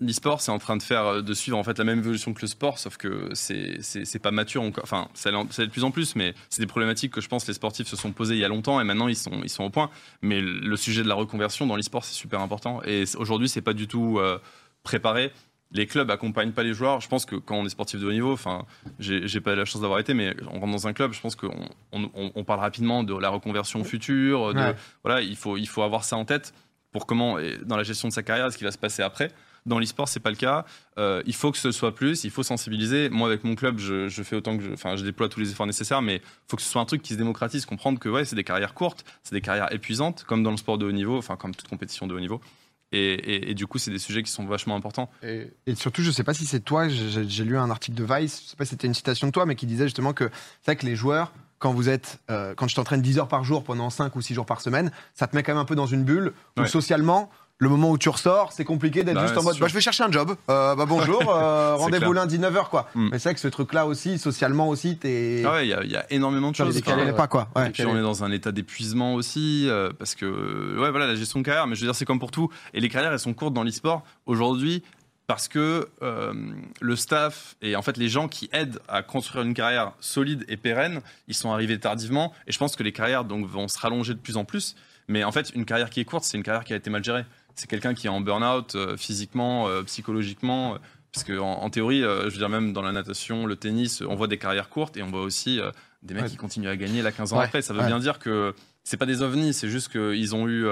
l'e-sport 0.00 0.40
c'est 0.40 0.50
en 0.50 0.58
train 0.58 0.76
de 0.76 0.82
faire 0.82 1.06
euh, 1.06 1.22
de 1.22 1.34
suivre 1.34 1.58
en 1.58 1.64
fait 1.64 1.78
la 1.78 1.84
même 1.84 1.98
évolution 1.98 2.32
que 2.32 2.40
le 2.42 2.46
sport 2.46 2.78
sauf 2.78 2.96
que 2.96 3.28
c'est 3.32 3.78
c'est 3.80 4.04
c'est 4.04 4.18
pas 4.18 4.30
mature 4.30 4.62
encore 4.62 4.84
enfin 4.84 5.08
ça 5.14 5.30
l'est 5.30 5.60
de 5.60 5.70
plus 5.70 5.84
en 5.84 5.90
plus 5.90 6.16
mais 6.16 6.34
c'est 6.50 6.62
des 6.62 6.66
problématiques 6.66 7.12
que 7.12 7.20
je 7.20 7.28
pense 7.28 7.46
les 7.46 7.54
sportifs 7.54 7.88
se 7.88 7.96
sont 7.96 8.12
posées 8.12 8.34
il 8.34 8.40
y 8.40 8.44
a 8.44 8.48
longtemps 8.48 8.80
et 8.80 8.84
maintenant 8.84 9.08
ils 9.08 9.16
sont 9.16 9.42
ils 9.42 9.50
sont 9.50 9.64
au 9.64 9.70
point 9.70 9.90
mais 10.22 10.40
le 10.40 10.76
sujet 10.76 11.02
de 11.02 11.08
la 11.08 11.14
reconversion 11.14 11.66
dans 11.66 11.76
l'e-sport 11.76 12.04
c'est 12.04 12.14
super 12.14 12.40
important 12.40 12.82
et 12.84 13.04
aujourd'hui 13.16 13.48
c'est 13.48 13.62
pas 13.62 13.74
du 13.74 13.88
tout 13.88 14.18
euh, 14.18 14.38
préparé 14.82 15.32
les 15.74 15.86
clubs 15.86 16.10
accompagnent 16.10 16.52
pas 16.52 16.62
les 16.62 16.72
joueurs. 16.72 17.00
Je 17.00 17.08
pense 17.08 17.26
que 17.26 17.34
quand 17.34 17.56
on 17.56 17.66
est 17.66 17.70
sportif 17.70 18.00
de 18.00 18.06
haut 18.06 18.12
niveau, 18.12 18.32
enfin, 18.32 18.64
j'ai 19.00 19.26
j'ai 19.26 19.40
pas 19.40 19.54
eu 19.54 19.56
la 19.56 19.64
chance 19.64 19.82
d'avoir 19.82 19.98
été, 19.98 20.14
mais 20.14 20.34
on 20.52 20.60
rentre 20.60 20.72
dans 20.72 20.86
un 20.86 20.92
club, 20.92 21.12
je 21.12 21.20
pense 21.20 21.34
qu'on 21.34 21.68
on, 21.92 22.44
parle 22.44 22.60
rapidement 22.60 23.02
de 23.02 23.14
la 23.18 23.28
reconversion 23.28 23.82
future. 23.82 24.54
De, 24.54 24.60
Ouais. 24.60 24.74
Voilà, 25.02 25.20
il 25.20 25.36
faut, 25.36 25.56
il 25.56 25.66
faut 25.66 25.82
avoir 25.82 26.04
ça 26.04 26.16
en 26.16 26.24
tête 26.24 26.54
pour 26.92 27.06
comment, 27.06 27.38
dans 27.64 27.76
la 27.76 27.82
gestion 27.82 28.06
de 28.06 28.12
sa 28.12 28.22
carrière, 28.22 28.52
ce 28.52 28.56
qui 28.56 28.62
va 28.62 28.70
se 28.70 28.78
passer 28.78 29.02
après. 29.02 29.32
Dans 29.66 29.78
l'e-sport, 29.78 30.08
c'est 30.08 30.20
pas 30.20 30.28
le 30.30 30.36
cas. 30.36 30.66
Euh, 30.98 31.22
il 31.24 31.34
faut 31.34 31.50
que 31.50 31.56
ce 31.56 31.72
soit 31.72 31.94
plus, 31.94 32.24
il 32.24 32.30
faut 32.30 32.42
sensibiliser. 32.42 33.08
Moi, 33.08 33.28
avec 33.28 33.44
mon 33.44 33.54
club, 33.54 33.78
je, 33.78 34.08
je 34.08 34.22
fais 34.22 34.36
autant 34.36 34.58
que 34.58 34.62
je, 34.62 34.72
enfin, 34.72 34.96
je 34.96 35.04
déploie 35.04 35.30
tous 35.30 35.40
les 35.40 35.50
efforts 35.50 35.66
nécessaires, 35.66 36.02
mais 36.02 36.16
il 36.16 36.22
faut 36.48 36.56
que 36.56 36.62
ce 36.62 36.68
soit 36.68 36.82
un 36.82 36.84
truc 36.84 37.00
qui 37.00 37.14
se 37.14 37.18
démocratise, 37.18 37.64
comprendre 37.64 37.98
que 37.98 38.10
ouais, 38.10 38.26
c'est 38.26 38.36
des 38.36 38.44
carrières 38.44 38.74
courtes, 38.74 39.04
c'est 39.22 39.34
des 39.34 39.40
carrières 39.40 39.72
épuisantes, 39.72 40.24
comme 40.24 40.42
dans 40.42 40.50
le 40.50 40.58
sport 40.58 40.76
de 40.76 40.84
haut 40.84 40.92
niveau, 40.92 41.16
enfin, 41.16 41.36
comme 41.36 41.54
toute 41.54 41.68
compétition 41.68 42.06
de 42.06 42.14
haut 42.14 42.20
niveau. 42.20 42.42
Et, 42.92 43.14
et- 43.14 43.50
et 43.50 43.54
du 43.54 43.66
coup, 43.66 43.78
c'est 43.78 43.90
des 43.90 43.98
sujets 43.98 44.22
qui 44.22 44.30
sont 44.30 44.44
vachement 44.44 44.76
importants. 44.76 45.10
Et, 45.22 45.48
et 45.66 45.74
surtout, 45.74 46.02
je 46.02 46.10
sais 46.10 46.24
pas 46.24 46.34
si 46.34 46.44
c'est 46.44 46.60
toi, 46.60 46.86
j'ai 46.88 47.44
lu 47.44 47.56
un 47.56 47.70
article 47.70 47.96
de 47.96 48.04
Vice, 48.04 48.42
je 48.44 48.50
sais 48.50 48.56
pas 48.56 48.66
si 48.66 48.70
c'était 48.72 48.86
une 48.86 48.94
citation 48.94 49.26
de 49.28 49.32
toi, 49.32 49.46
mais 49.46 49.54
qui 49.56 49.64
disait 49.66 49.84
justement 49.86 50.12
que 50.12 50.24
c'est 50.60 50.66
vrai 50.72 50.76
que 50.76 50.84
les 50.84 50.94
joueurs, 50.94 51.32
quand 51.58 51.72
vous 51.72 51.88
êtes, 51.88 52.20
euh, 52.30 52.52
quand 52.54 52.68
je 52.68 52.74
t'entraîne 52.74 53.00
10 53.00 53.18
heures 53.18 53.28
par 53.28 53.42
jour 53.44 53.64
pendant 53.64 53.88
5 53.88 54.14
ou 54.14 54.20
6 54.20 54.34
jours 54.34 54.44
par 54.44 54.60
semaine, 54.60 54.92
ça 55.14 55.26
te 55.26 55.34
met 55.34 55.42
quand 55.42 55.52
même 55.52 55.60
un 55.62 55.64
peu 55.64 55.74
dans 55.74 55.86
une 55.86 56.04
bulle 56.04 56.34
où 56.58 56.60
Ouais. 56.60 56.68
socialement, 56.68 57.30
le 57.58 57.68
moment 57.68 57.90
où 57.90 57.98
tu 57.98 58.08
ressors, 58.08 58.52
c'est 58.52 58.64
compliqué 58.64 59.04
d'être 59.04 59.14
Bah 59.14 59.22
juste 59.22 59.34
ouais, 59.34 59.40
en 59.40 59.44
mode 59.44 59.58
bah, 59.58 59.68
je 59.68 59.74
vais 59.74 59.80
chercher 59.80 60.02
un 60.02 60.10
job, 60.10 60.34
euh, 60.50 60.74
bah 60.74 60.86
bonjour, 60.86 61.22
euh, 61.34 61.76
rendez-vous 61.76 62.12
lundi 62.12 62.38
9h 62.38 62.68
quoi. 62.68 62.88
Mm. 62.94 63.08
Mais 63.12 63.18
c'est 63.18 63.28
vrai 63.28 63.34
que 63.34 63.40
ce 63.40 63.48
truc-là 63.48 63.86
aussi, 63.86 64.18
socialement 64.18 64.68
aussi, 64.68 64.96
t'es. 64.98 65.42
Ah 65.46 65.52
ouais, 65.52 65.66
il 65.66 65.70
y, 65.70 65.74
a- 65.74 65.84
il 65.84 65.90
y 65.90 65.96
a 65.96 66.04
énormément 66.12 66.50
de 66.50 66.56
choses. 66.56 66.74
les 66.74 66.80
Enfin, 66.82 66.96
décalait 66.96 67.12
pas 67.16 67.28
quoi. 67.28 67.48
Ouais. 67.54 67.68
Et 67.68 67.70
puis 67.70 67.84
on 67.86 67.96
est 67.96 68.02
dans 68.02 68.24
un 68.24 68.32
état 68.32 68.50
d'épuisement 68.50 69.14
aussi, 69.14 69.68
euh, 69.68 69.90
parce 69.96 70.14
que, 70.16 70.26
ouais, 70.80 70.90
voilà, 70.90 71.06
la 71.06 71.14
gestion 71.14 71.38
de 71.40 71.44
carrière, 71.44 71.66
mais 71.68 71.76
je 71.76 71.80
veux 71.82 71.86
dire, 71.86 71.94
c'est 71.94 72.04
comme 72.04 72.18
pour 72.18 72.32
tout. 72.32 72.50
Et 72.72 72.80
les 72.80 72.88
carrières, 72.88 73.12
elles 73.12 73.18
sont 73.20 73.34
courtes 73.34 73.54
dans 73.54 73.62
l'e-sport 73.62 74.02
aujourd'hui 74.26 74.82
parce 75.26 75.48
que 75.48 75.88
euh, 76.02 76.34
le 76.82 76.96
staff 76.96 77.56
et 77.62 77.76
en 77.76 77.82
fait 77.82 77.96
les 77.96 78.10
gens 78.10 78.28
qui 78.28 78.50
aident 78.52 78.78
à 78.88 79.02
construire 79.02 79.42
une 79.42 79.54
carrière 79.54 79.92
solide 80.00 80.44
et 80.48 80.58
pérenne, 80.58 81.00
ils 81.28 81.34
sont 81.34 81.50
arrivés 81.50 81.78
tardivement. 81.80 82.32
Et 82.46 82.52
je 82.52 82.58
pense 82.58 82.76
que 82.76 82.82
les 82.82 82.92
carrières 82.92 83.24
donc, 83.24 83.46
vont 83.46 83.68
se 83.68 83.78
rallonger 83.78 84.12
de 84.12 84.18
plus 84.18 84.36
en 84.36 84.44
plus. 84.44 84.74
Mais 85.08 85.22
en 85.24 85.32
fait, 85.32 85.50
une 85.54 85.64
carrière 85.66 85.90
qui 85.90 86.00
est 86.00 86.04
courte, 86.04 86.24
c'est 86.24 86.36
une 86.36 86.42
carrière 86.42 86.64
qui 86.64 86.72
a 86.72 86.76
été 86.76 86.88
mal 86.90 87.04
gérée. 87.04 87.24
C'est 87.54 87.68
quelqu'un 87.68 87.94
qui 87.94 88.06
est 88.06 88.10
en 88.10 88.20
burn-out 88.20 88.74
euh, 88.74 88.96
physiquement, 88.96 89.68
euh, 89.68 89.82
psychologiquement. 89.84 90.74
euh, 90.74 90.78
parce 91.12 91.24
que 91.24 91.38
en, 91.38 91.62
en 91.62 91.70
théorie, 91.70 92.00
je 92.00 92.24
veux 92.24 92.38
dire, 92.38 92.48
même 92.48 92.72
dans 92.72 92.82
la 92.82 92.90
natation, 92.90 93.46
le 93.46 93.54
tennis, 93.54 94.02
on 94.02 94.16
voit 94.16 94.26
des 94.26 94.38
carrières 94.38 94.68
courtes 94.68 94.96
et 94.96 95.02
on 95.04 95.10
voit 95.10 95.22
aussi 95.22 95.60
des 96.02 96.12
mecs 96.12 96.24
Ouais. 96.24 96.28
qui 96.30 96.36
continuent 96.36 96.68
à 96.68 96.76
gagner 96.76 97.02
là 97.02 97.12
15 97.12 97.32
ans 97.32 97.38
Ouais. 97.38 97.44
après. 97.44 97.62
Ça 97.62 97.72
veut 97.72 97.78
Ouais. 97.80 97.86
bien 97.86 98.00
dire 98.00 98.18
que 98.18 98.52
c'est 98.82 98.96
pas 98.96 99.06
des 99.06 99.22
ovnis, 99.22 99.54
c'est 99.54 99.68
juste 99.68 99.92
qu'ils 99.92 100.34
ont 100.34 100.48
eu. 100.48 100.66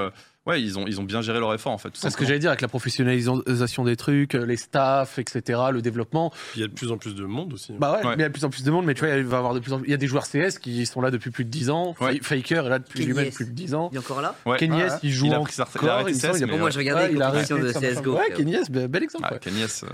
Ouais, 0.46 0.61
ils 0.62 0.78
ont, 0.78 0.87
ils 0.87 1.00
ont 1.00 1.05
bien 1.05 1.22
géré 1.22 1.38
leur 1.40 1.52
effort 1.55 1.72
en 1.72 1.78
fait. 1.78 1.90
C'est 1.94 2.11
ce 2.11 2.16
que 2.16 2.24
j'allais 2.24 2.38
dire 2.38 2.50
avec 2.50 2.61
la 2.61 2.68
professionnalisation 2.68 3.85
des 3.85 3.96
trucs, 3.96 4.35
euh, 4.35 4.44
les 4.46 4.57
staffs, 4.57 5.18
etc., 5.18 5.61
le 5.72 5.83
développement. 5.83 6.31
Puis 6.31 6.38
il 6.57 6.61
y 6.61 6.64
a 6.64 6.68
de 6.68 6.72
plus 6.72 6.90
en 6.92 6.98
plus 6.98 7.14
de 7.14 7.24
monde 7.24 7.52
aussi. 7.55 7.72
Bah 7.78 7.92
ouais, 7.92 7.98
Ouais. 8.07 8.16
mais 8.16 8.16
il 8.16 8.20
y 8.22 8.24
a 8.24 8.28
de 8.28 8.33
plus 8.33 8.44
en 8.44 8.50
plus 8.50 8.64
de 8.64 8.70
monde, 8.70 8.85
mais 8.87 8.94
tu 8.94 9.05
vois, 9.05 9.14
il 9.14 9.24
va 9.24 9.37
y 9.37 9.38
avoir 9.38 9.55
de 9.55 9.61
plus 9.61 9.72
en 9.72 9.78
plus. 9.78 9.88
Il 9.88 9.90
y 9.90 9.94
a 9.94 9.98
des 9.98 10.07
joueurs 10.07 10.24
CS 10.26 10.59
qui 10.61 10.85
sont 10.87 11.00
là 11.00 11.11
depuis 11.11 11.31
plus 11.31 11.44
de 11.44 11.50
10 11.50 11.70
ans. 11.70 11.94
Ouais. 12.00 12.18
Faker 12.22 12.66
est 12.66 12.68
là 12.70 12.78
depuis 12.78 13.05
lui-même 13.05 13.31
plus 13.31 13.46
de 13.46 13.50
10 13.52 13.74
ans. 13.74 13.88
Il 13.92 13.96
est 13.96 13.98
encore 14.00 14.20
là 14.22 14.35
Ouais. 14.46 14.59
Kenny 14.59 14.76
Ouais, 14.76 14.87
S, 14.87 14.92
ouais. 14.92 14.98
il 15.02 15.12
joue 15.12 15.26
Il 15.26 15.33
a 15.33 15.37
encore. 15.37 15.44
pris 15.46 15.55
sa 15.55 15.64
retraite, 15.64 15.83
il 15.83 15.88
a 15.88 15.94
arrêté 15.94 16.12
CS, 16.18 16.38
il 16.38 16.44
a 16.44 16.46
Moi, 16.57 16.70
je 16.70 16.78
regardais 16.78 17.02
Ouais, 17.05 17.12
les 17.12 17.18
compétitions 17.18 17.59
de 17.59 17.72
CSGO. 17.72 18.16
Ouais, 18.16 18.33
Kenny 18.37 18.55
S, 18.55 18.70
bel 18.70 19.02
exemple. 19.02 19.26
Ah, 19.31 19.35
euh, 19.35 19.87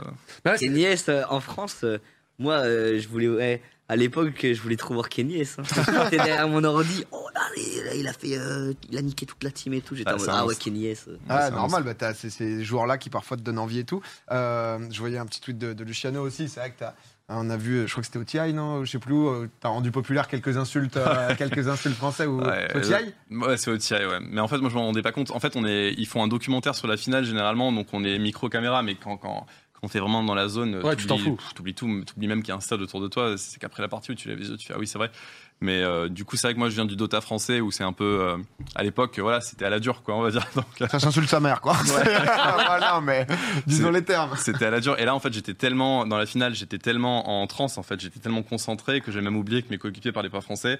Bah 0.44 0.52
ouais, 0.52 0.58
c'est- 0.58 0.66
Kenny 0.66 0.82
S 0.84 1.06
euh, 1.08 1.22
en 1.30 1.40
France, 1.40 1.78
euh, 1.84 1.98
moi 2.38 2.54
euh, 2.54 2.98
je 3.00 3.08
voulais, 3.08 3.28
ouais, 3.28 3.62
à 3.88 3.96
l'époque 3.96 4.34
je 4.42 4.60
voulais 4.60 4.76
trop 4.76 4.94
voir 4.94 5.08
Kenny 5.08 5.40
S. 5.40 5.56
Hein. 5.58 5.62
J'étais 6.04 6.16
derrière 6.16 6.48
mon 6.48 6.62
ordi, 6.64 7.04
oh 7.10 7.26
là, 7.34 7.40
il, 7.56 8.00
il 8.00 8.08
a 8.08 8.12
fait, 8.12 8.36
euh, 8.38 8.72
il 8.90 8.98
a 8.98 9.02
niqué 9.02 9.26
toute 9.26 9.42
la 9.42 9.50
team 9.50 9.72
et 9.74 9.80
tout. 9.80 9.94
J'étais 9.96 10.10
Ah, 10.10 10.14
en 10.14 10.18
mode, 10.18 10.28
ah 10.30 10.46
ouais. 10.46 10.54
Kenny 10.54 10.86
S. 10.86 11.08
Ah, 11.28 11.46
c'est 11.46 11.54
normal, 11.54 11.82
bah, 11.84 11.94
t'as 11.94 12.14
ces, 12.14 12.30
ces 12.30 12.62
joueurs-là 12.64 12.98
qui 12.98 13.10
parfois 13.10 13.36
te 13.36 13.42
donnent 13.42 13.58
envie 13.58 13.80
et 13.80 13.84
tout. 13.84 14.02
Euh, 14.30 14.78
je 14.90 14.98
voyais 14.98 15.18
un 15.18 15.26
petit 15.26 15.40
tweet 15.40 15.58
de, 15.58 15.72
de 15.72 15.84
Luciano 15.84 16.22
aussi, 16.22 16.48
c'est 16.48 16.60
vrai 16.60 16.70
que 16.70 16.78
t'as 16.80 16.94
On 17.28 17.50
a 17.50 17.56
vu, 17.56 17.86
je 17.86 17.90
crois 17.92 18.02
que 18.02 18.06
c'était 18.06 18.18
au 18.18 18.24
TI, 18.24 18.52
non 18.54 18.84
Je 18.84 18.90
sais 18.90 18.98
plus 18.98 19.12
où. 19.14 19.28
euh, 19.28 19.48
T'as 19.60 19.68
rendu 19.68 19.90
populaire 19.90 20.28
quelques 20.28 20.56
insultes, 20.56 20.96
euh, 20.96 21.34
quelques 21.38 21.68
insultes 21.68 21.96
français 21.96 22.26
ou 22.26 22.40
Ouais, 22.40 22.68
au 22.74 22.80
TI 22.80 22.92
Ouais, 23.30 23.56
c'est 23.56 23.70
au 23.70 23.76
TI, 23.78 23.94
ouais. 23.94 24.18
Mais 24.20 24.40
en 24.40 24.48
fait, 24.48 24.58
moi, 24.58 24.70
je 24.70 24.74
m'en 24.74 24.84
rendais 24.86 25.02
pas 25.02 25.12
compte. 25.12 25.30
En 25.30 25.40
fait, 25.40 25.56
on 25.56 25.64
est, 25.66 25.94
ils 25.96 26.06
font 26.06 26.22
un 26.22 26.28
documentaire 26.28 26.74
sur 26.74 26.86
la 26.88 26.96
finale 26.96 27.24
généralement, 27.24 27.72
donc 27.72 27.88
on 27.92 28.04
est 28.04 28.18
micro-caméra, 28.18 28.82
mais 28.82 28.94
quand, 28.96 29.16
quand, 29.16 29.46
quand 29.80 29.88
t'es 29.88 30.00
vraiment 30.00 30.22
dans 30.24 30.34
la 30.34 30.48
zone, 30.48 30.80
Ouais, 30.82 30.96
tu 30.96 31.06
t'en 31.06 31.18
fous. 31.18 31.38
T'oublies 31.54 31.74
tout, 31.74 32.02
t'oublies 32.04 32.28
même 32.28 32.42
qu'il 32.42 32.48
y 32.48 32.52
a 32.52 32.56
un 32.56 32.60
stade 32.60 32.80
autour 32.80 33.00
de 33.00 33.08
toi. 33.08 33.36
C'est 33.36 33.60
qu'après 33.60 33.82
la 33.82 33.88
partie 33.88 34.10
où 34.10 34.14
tu 34.14 34.28
lèves 34.28 34.38
les 34.38 34.48
yeux, 34.48 34.56
tu 34.56 34.66
fais 34.66 34.74
ah 34.74 34.78
oui, 34.78 34.86
c'est 34.86 34.98
vrai. 34.98 35.10
Mais 35.60 35.82
euh, 35.82 36.08
du 36.08 36.24
coup, 36.24 36.36
c'est 36.36 36.46
vrai 36.46 36.54
que 36.54 36.58
moi, 36.60 36.68
je 36.68 36.74
viens 36.76 36.84
du 36.84 36.94
Dota 36.94 37.20
français 37.20 37.60
où 37.60 37.72
c'est 37.72 37.82
un 37.82 37.92
peu, 37.92 38.04
euh, 38.04 38.36
à 38.76 38.84
l'époque, 38.84 39.18
voilà, 39.18 39.40
c'était 39.40 39.64
à 39.64 39.70
la 39.70 39.80
dure, 39.80 40.02
quoi, 40.04 40.14
on 40.14 40.22
va 40.22 40.30
dire. 40.30 40.46
Donc, 40.54 40.64
euh, 40.80 40.86
Ça 40.88 41.00
s'insulte 41.00 41.28
sa 41.28 41.40
mère, 41.40 41.60
quoi. 41.60 41.72
voilà, 41.84 43.00
mais 43.02 43.26
disons 43.66 43.90
les 43.90 44.02
termes. 44.04 44.30
C'était 44.36 44.66
à 44.66 44.70
la 44.70 44.80
dure. 44.80 44.98
Et 44.98 45.04
là, 45.04 45.14
en 45.14 45.20
fait, 45.20 45.32
j'étais 45.32 45.54
tellement, 45.54 46.06
dans 46.06 46.16
la 46.16 46.26
finale, 46.26 46.54
j'étais 46.54 46.78
tellement 46.78 47.42
en 47.42 47.46
transe, 47.46 47.78
en 47.78 47.82
fait, 47.82 48.00
j'étais 48.00 48.20
tellement 48.20 48.42
concentré 48.42 49.00
que 49.00 49.10
j'ai 49.12 49.20
même 49.20 49.36
oublié 49.36 49.62
que 49.62 49.68
mes 49.70 49.78
coéquipiers 49.78 50.12
parlaient 50.12 50.30
pas 50.30 50.40
français. 50.40 50.78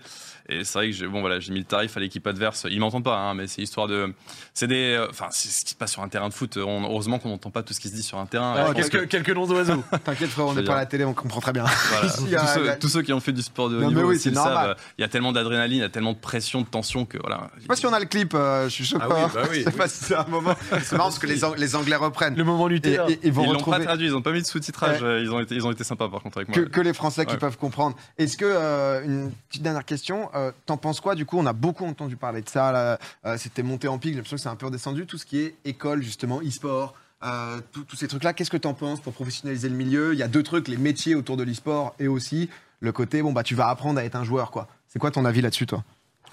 Et 0.49 0.65
c'est 0.65 0.79
vrai 0.79 0.91
que 0.91 0.97
j'ai, 0.97 1.07
bon, 1.07 1.21
voilà, 1.21 1.41
j'ai 1.41 1.53
mis 1.53 1.59
le 1.59 1.65
tarif 1.65 1.97
à 1.97 2.01
l'équipe 2.01 2.27
adverse. 2.27 2.67
Ils 2.71 2.81
m'entendent 2.81 3.05
pas, 3.05 3.17
hein, 3.19 3.35
mais 3.35 3.47
c'est 3.49 3.63
histoire 3.63 3.87
de, 3.89 4.15
c'est 4.55 4.69
des, 4.69 5.05
enfin, 5.11 5.27
c'est 5.31 5.49
ce 5.49 5.65
qui 5.65 5.73
se 5.73 5.77
passe 5.77 5.93
sur 5.93 6.03
un 6.03 6.09
terrain 6.09 6.29
de 6.29 6.35
foot. 6.35 6.57
On- 6.57 6.85
heureusement 6.85 7.19
qu'on 7.19 7.31
n'entend 7.31 7.51
pas 7.51 7.63
tout 7.63 7.75
ce 7.75 7.81
qui 7.81 7.89
se 7.89 7.95
dit 7.95 8.03
sur 8.03 8.19
un 8.19 8.27
terrain. 8.27 8.73
Quelques, 8.75 8.91
que, 8.91 9.05
quelques 9.07 9.31
noms 9.31 9.47
d'oeuvres. 9.47 9.83
T'inquiète, 10.05 10.31
frère, 10.31 10.47
on 10.47 10.55
n'est 10.55 10.63
pas 10.63 10.75
à 10.75 10.77
la 10.77 10.87
télé, 10.87 11.05
on 11.05 11.15
comprend 11.15 11.41
très 11.41 11.53
bien. 11.53 11.65
voilà. 11.91 12.07
Ici, 12.07 12.19
tous, 12.31 12.47
ceux, 12.55 12.71
a- 12.71 12.77
tous 12.77 12.89
ceux 12.89 13.03
qui 13.03 13.13
ont 13.13 13.21
fait 13.21 13.33
du 13.33 13.43
sport 13.43 13.69
de 13.71 13.77
haut 13.77 13.81
Non, 13.81 13.89
mais 13.89 13.95
niveau 13.97 14.09
oui, 14.11 14.19
c'est 14.19 14.31
normal. 14.31 14.68
Il 14.99 15.03
y 15.03 15.05
a 15.05 15.09
tellement 15.09 15.33
d'adrénaline, 15.33 15.79
il 15.79 15.81
y 15.81 15.85
a 15.85 15.89
tellement 15.89 16.13
de 16.13 16.19
pression, 16.19 16.61
de 16.63 16.67
tension 16.67 17.05
que 17.05 17.19
voilà. 17.19 17.51
Je 17.57 17.63
sais 17.63 17.67
pas 17.69 17.77
si 17.77 17.87
on 17.87 17.93
a 17.93 18.01
le 18.01 18.07
clip, 18.07 18.35
euh, 18.35 18.65
je 18.65 18.69
suis 18.71 18.85
chaud. 18.85 18.99
Ah 19.01 19.07
oui, 19.09 19.21
bah 19.35 19.43
oui. 19.51 19.65
Pas 19.77 19.89
si 19.89 20.05
c'est 20.05 20.15
un 20.17 20.25
moment. 20.29 20.55
C'est 20.83 20.93
marrant 20.93 21.05
parce 21.11 21.19
que 21.19 21.27
les, 21.27 21.45
Ang- 21.45 21.57
les 21.57 21.77
Anglais 21.77 21.97
reprennent. 21.97 22.35
Le 22.37 22.45
moment 22.45 22.69
Et, 22.69 22.73
Nutella. 22.75 23.07
et- 23.09 23.19
ils 23.23 23.33
vont 23.33 23.43
Ils 23.43 23.47
l'ont 23.47 23.53
retrouver 23.55 23.79
pas 23.79 23.85
traduit, 23.85 24.07
ils 24.07 24.15
ont 24.15 24.23
pas 24.23 24.33
mis 24.33 24.43
de 24.43 24.47
sous-titrage. 24.47 24.99
euh, 25.03 25.21
Ils 25.23 25.31
ont 25.31 25.41
été, 25.41 25.55
ils 25.55 25.67
ont 25.67 25.71
été 25.71 25.85
sympas 25.85 26.09
par 26.09 26.23
contre 26.23 26.39
avec 26.39 26.49
moi. 26.49 26.57
que, 26.57 26.63
que 26.69 26.81
les 26.81 26.93
Français 26.93 27.27
qui 27.27 27.37
peuvent 27.37 27.57
comprendre. 27.59 27.97
Est-ce 28.19 28.37
que, 28.37 28.45
euh, 28.47 29.05
une 29.05 29.31
petite 29.49 29.63
dernière 29.63 29.85
question, 29.85 30.31
euh, 30.35 30.53
t'en 30.67 30.77
penses 30.77 31.01
quoi? 31.01 31.15
Du 31.15 31.25
coup, 31.27 31.39
on 31.39 31.47
a 31.47 31.53
beaucoup 31.53 31.87
entendu 31.87 32.17
parler 32.17 32.43
de 32.43 32.49
ça. 32.49 32.99
Euh, 33.25 33.37
C'était 33.37 33.63
monté 33.63 33.89
en 33.89 33.99
pic, 33.99 34.11
j'ai 34.11 34.17
l'impression 34.17 34.37
que 34.37 34.43
c'est 34.43 34.49
un 34.49 34.57
peu 34.57 34.67
redescendu. 34.67 35.07
Tout 35.07 35.19
ce 35.19 35.27
qui 35.27 35.39
est 35.41 35.55
école, 35.65 36.03
justement, 36.03 36.41
e-sport. 36.41 36.95
euh, 37.25 37.59
tous 37.73 37.97
ces 37.97 38.07
trucs-là, 38.07 38.33
qu'est-ce 38.33 38.51
que 38.51 38.57
t'en 38.57 38.75
penses 38.75 39.01
pour 39.01 39.13
professionnaliser 39.13 39.69
le 39.69 39.75
milieu? 39.75 40.13
Il 40.13 40.19
y 40.19 40.23
a 40.23 40.29
deux 40.29 40.43
trucs, 40.45 40.69
les 40.69 40.77
métiers 40.77 41.15
autour 41.17 41.37
de 41.37 41.43
l'e-sport 41.43 41.95
et 41.99 42.07
aussi 42.07 42.49
le 42.81 42.93
côté, 42.93 43.23
bon, 43.23 43.33
bah, 43.33 43.43
tu 43.43 43.55
vas 43.55 43.69
apprendre 43.69 43.99
à 43.99 44.05
être 44.05 44.17
un 44.17 44.25
joueur, 44.25 44.51
quoi. 44.51 44.69
C'est 44.87 44.99
quoi 44.99 45.11
ton 45.11 45.25
avis 45.25 45.41
là-dessus, 45.41 45.67
toi? 45.67 45.85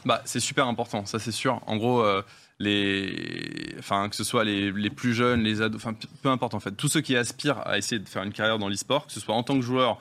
Bah, 0.06 0.22
c'est 0.26 0.40
super 0.40 0.68
important, 0.68 1.06
ça 1.06 1.18
c'est 1.18 1.32
sûr. 1.32 1.62
En 1.66 1.78
gros, 1.78 2.02
euh, 2.04 2.22
les, 2.60 3.76
enfin 3.80 4.08
que 4.08 4.16
ce 4.16 4.24
soit 4.24 4.44
les, 4.44 4.72
les 4.72 4.92
plus 4.92 5.16
jeunes, 5.16 5.42
les 5.42 5.62
ados, 5.62 5.82
enfin 5.84 5.96
peu 6.22 6.30
importe 6.30 6.54
en 6.54 6.60
fait, 6.60 6.72
tous 6.72 6.88
ceux 6.88 7.02
qui 7.02 7.16
aspirent 7.16 7.66
à 7.66 7.80
essayer 7.80 8.00
de 8.00 8.08
faire 8.08 8.22
une 8.22 8.32
carrière 8.32 8.60
dans 8.60 8.70
l'e-sport, 8.70 9.08
que 9.08 9.14
ce 9.14 9.20
soit 9.20 9.34
en 9.34 9.42
tant 9.42 9.56
que 9.56 9.62
joueur 9.62 9.98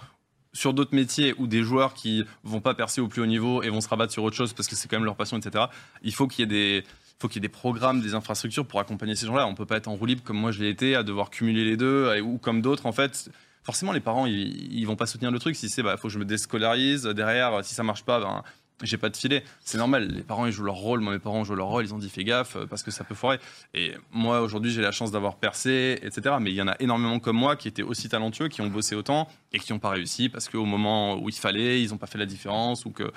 sur 0.52 0.74
d'autres 0.74 0.94
métiers 0.94 1.34
ou 1.38 1.46
des 1.46 1.62
joueurs 1.62 1.94
qui 1.94 2.24
vont 2.44 2.60
pas 2.60 2.74
percer 2.74 3.00
au 3.00 3.08
plus 3.08 3.22
haut 3.22 3.26
niveau 3.26 3.62
et 3.62 3.70
vont 3.70 3.80
se 3.80 3.88
rabattre 3.88 4.12
sur 4.12 4.22
autre 4.22 4.36
chose 4.36 4.52
parce 4.52 4.68
que 4.68 4.76
c'est 4.76 4.88
quand 4.88 4.96
même 4.96 5.04
leur 5.04 5.16
passion, 5.16 5.38
etc. 5.38 5.64
Il 6.02 6.14
faut 6.14 6.28
qu'il 6.28 6.40
y 6.40 6.42
ait 6.44 6.80
des 6.80 6.84
faut 7.18 7.28
qu'il 7.28 7.36
y 7.36 7.44
ait 7.44 7.48
des 7.48 7.52
programmes, 7.52 8.02
des 8.02 8.14
infrastructures 8.14 8.66
pour 8.66 8.80
accompagner 8.80 9.14
ces 9.14 9.26
gens-là. 9.26 9.46
On 9.46 9.54
peut 9.54 9.66
pas 9.66 9.76
être 9.76 9.88
en 9.88 9.94
roue 9.94 10.06
libre 10.06 10.22
comme 10.22 10.36
moi 10.36 10.50
je 10.50 10.60
l'ai 10.60 10.68
été, 10.68 10.96
à 10.96 11.02
devoir 11.02 11.30
cumuler 11.30 11.64
les 11.64 11.76
deux, 11.76 12.20
ou 12.20 12.36
comme 12.36 12.60
d'autres 12.60 12.86
en 12.86 12.92
fait. 12.92 13.30
Forcément, 13.64 13.92
les 13.92 14.00
parents, 14.00 14.26
ils, 14.26 14.72
ils 14.72 14.84
vont 14.86 14.96
pas 14.96 15.06
soutenir 15.06 15.30
le 15.30 15.38
truc. 15.38 15.56
Si 15.56 15.68
c'est, 15.68 15.82
bah, 15.82 15.96
faut 15.96 16.08
que 16.08 16.14
je 16.14 16.18
me 16.18 16.24
déscolarise. 16.24 17.04
Derrière, 17.04 17.64
si 17.64 17.74
ça 17.74 17.82
marche 17.82 18.04
pas, 18.04 18.20
ben, 18.20 18.42
j'ai 18.82 18.98
pas 18.98 19.08
de 19.08 19.16
filet. 19.16 19.42
C'est 19.64 19.78
normal. 19.78 20.08
Les 20.08 20.22
parents, 20.22 20.44
ils 20.46 20.52
jouent 20.52 20.64
leur 20.64 20.74
rôle. 20.74 21.00
Moi, 21.00 21.12
mes 21.14 21.18
parents 21.18 21.44
jouent 21.44 21.54
leur 21.54 21.68
rôle. 21.68 21.84
Ils 21.84 21.94
ont 21.94 21.98
dit, 21.98 22.10
fais 22.10 22.24
gaffe, 22.24 22.56
euh, 22.56 22.66
parce 22.66 22.82
que 22.82 22.90
ça 22.90 23.04
peut 23.04 23.14
foirer. 23.14 23.38
Et 23.72 23.92
moi, 24.12 24.40
aujourd'hui, 24.42 24.70
j'ai 24.72 24.82
la 24.82 24.90
chance 24.90 25.10
d'avoir 25.12 25.36
percé, 25.36 25.98
etc. 26.02 26.36
Mais 26.40 26.50
il 26.50 26.56
y 26.56 26.60
en 26.60 26.68
a 26.68 26.74
énormément 26.80 27.20
comme 27.20 27.36
moi 27.36 27.56
qui 27.56 27.68
étaient 27.68 27.82
aussi 27.82 28.08
talentueux, 28.08 28.48
qui 28.48 28.60
ont 28.60 28.66
bossé 28.66 28.94
autant 28.96 29.28
et 29.52 29.58
qui 29.60 29.72
n'ont 29.72 29.78
pas 29.78 29.90
réussi 29.90 30.28
parce 30.28 30.48
qu'au 30.48 30.64
moment 30.64 31.16
où 31.16 31.28
il 31.28 31.34
fallait, 31.34 31.80
ils 31.80 31.90
n'ont 31.90 31.96
pas 31.98 32.08
fait 32.08 32.18
la 32.18 32.26
différence 32.26 32.84
ou 32.84 32.90
que 32.90 33.12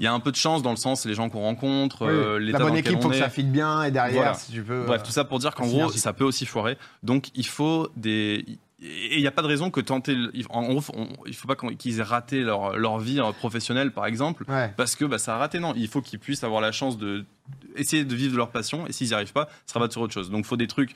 il 0.00 0.04
y 0.04 0.08
a 0.08 0.12
un 0.12 0.20
peu 0.20 0.32
de 0.32 0.36
chance 0.36 0.62
dans 0.62 0.70
le 0.72 0.76
sens 0.76 1.06
les 1.06 1.14
gens 1.14 1.30
qu'on 1.30 1.40
rencontre, 1.40 2.02
euh, 2.02 2.38
La 2.38 2.58
bonne 2.58 2.76
équipe, 2.76 3.00
faut 3.00 3.08
que 3.08 3.16
ça 3.16 3.30
file 3.30 3.50
bien 3.50 3.84
et 3.84 3.90
derrière, 3.92 4.14
Voilà. 4.16 4.34
si 4.34 4.52
tu 4.52 4.62
peux. 4.62 4.84
Bref, 4.84 5.02
tout 5.04 5.12
ça 5.12 5.24
pour 5.24 5.38
dire 5.38 5.54
qu'en 5.54 5.66
gros, 5.68 5.90
ça 5.90 6.12
peut 6.12 6.24
aussi 6.24 6.44
foirer. 6.44 6.76
Donc, 7.02 7.28
il 7.34 7.46
faut 7.46 7.88
des. 7.96 8.44
Et 8.88 9.16
il 9.16 9.20
n'y 9.20 9.26
a 9.26 9.30
pas 9.32 9.42
de 9.42 9.46
raison 9.46 9.70
que 9.70 9.80
tenter. 9.80 10.16
En 10.50 10.62
gros, 10.62 10.82
on- 10.94 11.08
il 11.26 11.30
ne 11.30 11.34
faut 11.36 11.48
pas 11.48 11.56
qu'ils 11.56 11.98
aient 11.98 12.02
raté 12.02 12.40
leur, 12.42 12.76
leur 12.76 12.98
vie 12.98 13.20
euh, 13.20 13.32
professionnelle, 13.32 13.90
par 13.92 14.06
exemple, 14.06 14.44
Ouais. 14.48 14.72
parce 14.76 14.94
que 14.96 15.04
bah, 15.04 15.18
ça 15.18 15.34
a 15.34 15.38
raté. 15.38 15.58
Non, 15.58 15.72
il 15.76 15.88
faut 15.88 16.02
qu'ils 16.02 16.18
puissent 16.18 16.44
avoir 16.44 16.60
la 16.60 16.72
chance 16.72 16.96
de 16.98 17.24
essayer 17.74 18.04
de 18.04 18.14
vivre 18.14 18.32
de 18.32 18.36
leur 18.38 18.50
passion. 18.50 18.86
Et 18.86 18.92
s'ils 18.92 19.08
n'y 19.08 19.14
arrivent 19.14 19.32
pas, 19.32 19.48
se 19.66 19.74
rabattre 19.74 19.92
sur 19.92 20.02
autre 20.02 20.14
chose. 20.14 20.30
Donc, 20.30 20.44
il 20.44 20.48
faut 20.48 20.56
des 20.56 20.66
trucs. 20.66 20.94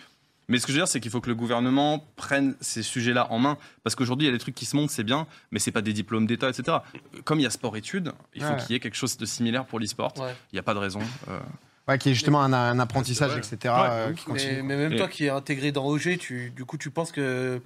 Mais 0.48 0.58
ce 0.58 0.66
que 0.66 0.72
je 0.72 0.78
veux 0.78 0.82
dire, 0.82 0.88
c'est 0.88 0.98
qu'il 1.00 1.12
faut 1.12 1.20
que 1.20 1.28
le 1.28 1.36
gouvernement 1.36 2.04
prenne 2.16 2.56
ces 2.60 2.82
sujets-là 2.82 3.28
en 3.30 3.38
main. 3.38 3.56
Parce 3.84 3.94
qu'aujourd'hui, 3.94 4.26
il 4.26 4.30
y 4.30 4.32
a 4.32 4.36
des 4.36 4.40
trucs 4.40 4.54
qui 4.56 4.64
se 4.66 4.74
montent, 4.76 4.90
c'est 4.90 5.04
bien, 5.04 5.26
mais 5.52 5.60
c'est 5.60 5.70
pas 5.70 5.80
des 5.82 5.92
diplômes 5.92 6.26
d'État, 6.26 6.48
etc. 6.48 6.78
Comme 7.24 7.38
il 7.38 7.44
y 7.44 7.46
a 7.46 7.50
sport-études, 7.50 8.12
il 8.34 8.42
faut 8.42 8.50
Ouais. 8.50 8.56
qu'il 8.56 8.72
y 8.72 8.74
ait 8.74 8.80
quelque 8.80 8.96
chose 8.96 9.16
de 9.16 9.24
similaire 9.26 9.64
pour 9.64 9.78
l'e-sport. 9.78 10.12
Il 10.16 10.22
Ouais. 10.22 10.34
n'y 10.52 10.58
a 10.58 10.62
pas 10.64 10.74
de 10.74 10.80
raison. 10.80 11.00
euh, 11.28 11.38
Ouais, 11.88 11.98
qui 11.98 12.10
est 12.10 12.14
justement 12.14 12.42
un, 12.42 12.52
un 12.52 12.78
apprentissage, 12.78 13.36
etc. 13.36 13.56
Ouais, 13.64 13.70
euh, 13.90 14.12
qui 14.12 14.24
continue. 14.24 14.62
Mais, 14.62 14.62
mais 14.62 14.88
même 14.88 14.96
toi 14.98 15.08
qui 15.08 15.24
es 15.26 15.28
intégré 15.30 15.70
dans 15.72 15.86
OG, 15.86 16.18
tu, 16.18 16.50
du 16.50 16.64
coup, 16.64 16.76
tu 16.78 16.90
penses 16.90 17.10
que, 17.12 17.60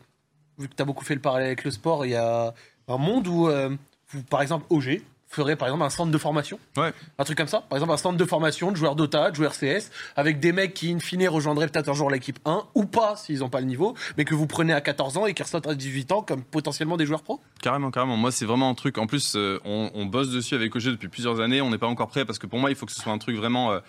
vu 0.58 0.68
que 0.68 0.74
tu 0.74 0.82
as 0.82 0.84
beaucoup 0.84 1.04
fait 1.04 1.14
le 1.14 1.20
parallèle 1.20 1.46
avec 1.48 1.64
le 1.64 1.70
sport, 1.70 2.04
il 2.06 2.10
y 2.12 2.16
a 2.16 2.54
un 2.88 2.98
monde 2.98 3.26
où, 3.26 3.48
euh, 3.48 3.70
vous, 4.10 4.22
par 4.22 4.42
exemple, 4.42 4.66
OG 4.70 5.00
ferait 5.28 5.56
par 5.56 5.66
exemple 5.66 5.82
un 5.82 5.90
centre 5.90 6.12
de 6.12 6.18
formation 6.18 6.60
Ouais. 6.76 6.92
Un 7.18 7.24
truc 7.24 7.36
comme 7.36 7.48
ça 7.48 7.64
Par 7.68 7.76
exemple, 7.76 7.92
un 7.92 7.96
centre 7.96 8.16
de 8.16 8.24
formation 8.24 8.70
de 8.70 8.76
joueurs 8.76 8.94
Dota, 8.94 9.30
de 9.32 9.34
joueurs 9.34 9.54
CS, 9.54 9.90
avec 10.14 10.38
des 10.38 10.52
mecs 10.52 10.74
qui, 10.74 10.92
in 10.92 11.00
fine, 11.00 11.26
rejoindraient 11.28 11.66
peut-être 11.66 11.88
un 11.88 11.94
jour 11.94 12.08
l'équipe 12.08 12.38
1, 12.44 12.62
ou 12.76 12.84
pas, 12.84 13.16
s'ils 13.16 13.40
n'ont 13.40 13.48
pas 13.48 13.58
le 13.60 13.66
niveau, 13.66 13.94
mais 14.16 14.24
que 14.24 14.34
vous 14.34 14.46
prenez 14.46 14.72
à 14.72 14.80
14 14.80 15.16
ans 15.16 15.26
et 15.26 15.34
qui 15.34 15.42
ressortent 15.42 15.66
à 15.66 15.74
18 15.74 16.12
ans 16.12 16.22
comme 16.22 16.42
potentiellement 16.44 16.96
des 16.96 17.04
joueurs 17.06 17.22
pro 17.22 17.40
Carrément, 17.60 17.90
carrément. 17.90 18.16
Moi, 18.16 18.30
c'est 18.30 18.44
vraiment 18.46 18.70
un 18.70 18.74
truc. 18.74 18.96
En 18.98 19.06
plus, 19.08 19.34
euh, 19.34 19.58
on, 19.64 19.90
on 19.94 20.06
bosse 20.06 20.30
dessus 20.30 20.54
avec 20.54 20.74
OG 20.76 20.84
depuis 20.90 21.08
plusieurs 21.08 21.40
années. 21.40 21.60
On 21.60 21.70
n'est 21.70 21.78
pas 21.78 21.88
encore 21.88 22.08
prêt 22.08 22.24
parce 22.24 22.38
que 22.38 22.46
pour 22.46 22.60
moi, 22.60 22.70
il 22.70 22.76
faut 22.76 22.86
que 22.86 22.92
ce 22.92 23.00
soit 23.00 23.12
un 23.12 23.18
truc 23.18 23.36
vraiment, 23.36 23.72
euh, 23.72 23.80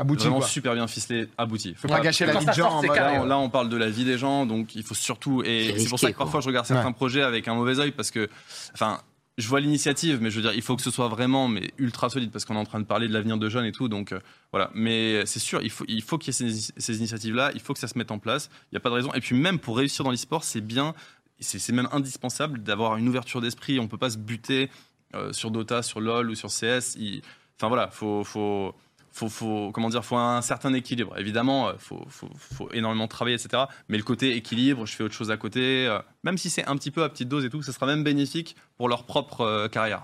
Abouti, 0.00 0.22
vraiment 0.24 0.38
quoi. 0.38 0.48
super 0.48 0.74
bien 0.74 0.86
ficelé, 0.86 1.28
abouti. 1.38 1.74
Faut 1.74 1.82
Faut 1.82 1.88
pas 1.94 2.00
gâcher 2.00 2.24
la 2.26 2.34
vie 2.38 2.44
ça 2.44 2.52
de 2.52 2.56
gens 2.56 2.64
sort, 2.64 2.74
en 2.76 2.80
c'est 2.80 2.86
mode, 2.88 2.96
carré, 2.96 3.14
Là, 3.16 3.22
on, 3.22 3.26
là, 3.26 3.38
on 3.38 3.50
parle 3.50 3.68
de 3.68 3.76
la 3.76 3.90
vie 3.90 4.04
des 4.04 4.16
gens, 4.18 4.46
donc 4.46 4.74
il 4.74 4.82
faut 4.82 4.94
surtout. 4.94 5.42
Et 5.44 5.74
C'est 5.78 5.88
pour 5.88 5.98
ça 5.98 6.10
que 6.10 6.16
parfois 6.18 6.40
je 6.40 6.46
regarde 6.46 6.66
certains 6.66 6.88
Ouais. 6.88 6.92
projets 6.94 7.22
avec 7.22 7.46
un 7.48 7.54
mauvais 7.54 7.78
œil 7.78 7.90
parce 7.92 8.10
que, 8.10 8.28
enfin, 8.72 9.00
je 9.38 9.46
vois 9.48 9.60
l'initiative, 9.60 10.18
mais 10.20 10.30
je 10.30 10.36
veux 10.36 10.42
dire, 10.42 10.52
il 10.54 10.60
faut 10.62 10.76
que 10.76 10.82
ce 10.82 10.90
soit 10.90 11.08
vraiment 11.08 11.48
mais 11.48 11.70
ultra 11.78 12.10
solide 12.10 12.30
parce 12.30 12.44
qu'on 12.44 12.56
est 12.56 12.58
en 12.58 12.64
train 12.64 12.80
de 12.80 12.84
parler 12.84 13.08
de 13.08 13.12
l'avenir 13.12 13.38
de 13.38 13.48
jeunes 13.48 13.64
et 13.64 13.72
tout, 13.72 13.88
donc 13.88 14.12
euh, 14.12 14.20
voilà. 14.52 14.70
Mais 14.74 15.24
c'est 15.26 15.38
sûr, 15.38 15.62
il 15.62 15.70
faut, 15.70 15.84
il 15.88 16.02
faut 16.02 16.18
qu'il 16.18 16.34
y 16.34 16.36
ait 16.46 16.50
ces, 16.50 16.72
ces 16.76 16.98
initiatives-là, 16.98 17.50
il 17.54 17.60
faut 17.60 17.72
que 17.74 17.78
ça 17.80 17.88
se 17.88 17.96
mette 17.96 18.10
en 18.10 18.18
place. 18.18 18.50
Il 18.70 18.74
n'y 18.74 18.76
a 18.78 18.80
pas 18.80 18.90
de 18.90 18.94
raison. 18.94 19.12
Et 19.14 19.20
puis 19.20 19.36
même 19.36 19.58
pour 19.58 19.76
réussir 19.76 20.04
dans 20.04 20.10
l'e-sport, 20.10 20.44
c'est 20.44 20.60
bien, 20.60 20.94
c'est 21.40 21.72
même 21.72 21.88
indispensable 21.92 22.62
d'avoir 22.62 22.96
une 22.96 23.08
ouverture 23.08 23.40
d'esprit. 23.40 23.78
On 23.80 23.88
peut 23.88 23.96
pas 23.98 24.10
se 24.10 24.18
buter 24.18 24.70
euh, 25.14 25.32
sur 25.32 25.50
Dota, 25.50 25.82
sur 25.82 26.00
LoL 26.00 26.30
ou 26.30 26.34
sur 26.34 26.48
CS. 26.50 26.96
Il- 26.98 27.22
Enfin 27.58 27.68
voilà, 27.68 27.88
faut, 27.88 28.24
faut, 28.24 28.74
faut, 29.12 29.28
faut, 29.28 29.70
comment 29.72 29.88
dire, 29.88 30.04
faut 30.04 30.16
un 30.16 30.42
certain 30.42 30.72
équilibre. 30.72 31.18
Évidemment, 31.18 31.68
euh, 31.68 31.72
faut, 31.78 32.04
faut, 32.08 32.30
faut 32.36 32.70
énormément 32.72 33.08
travailler, 33.08 33.36
etc. 33.36 33.64
Mais 33.88 33.96
le 33.96 34.02
côté 34.02 34.36
équilibre, 34.36 34.86
je 34.86 34.94
fais 34.94 35.04
autre 35.04 35.14
chose 35.14 35.30
à 35.30 35.36
côté, 35.36 35.86
euh, 35.86 35.98
même 36.24 36.38
si 36.38 36.50
c'est 36.50 36.66
un 36.66 36.76
petit 36.76 36.90
peu 36.90 37.02
à 37.02 37.08
petite 37.08 37.28
dose 37.28 37.44
et 37.44 37.50
tout, 37.50 37.62
ça 37.62 37.72
sera 37.72 37.86
même 37.86 38.04
bénéfique 38.04 38.56
pour 38.76 38.88
leur 38.88 39.04
propre 39.04 39.42
euh, 39.42 39.68
carrière 39.68 40.02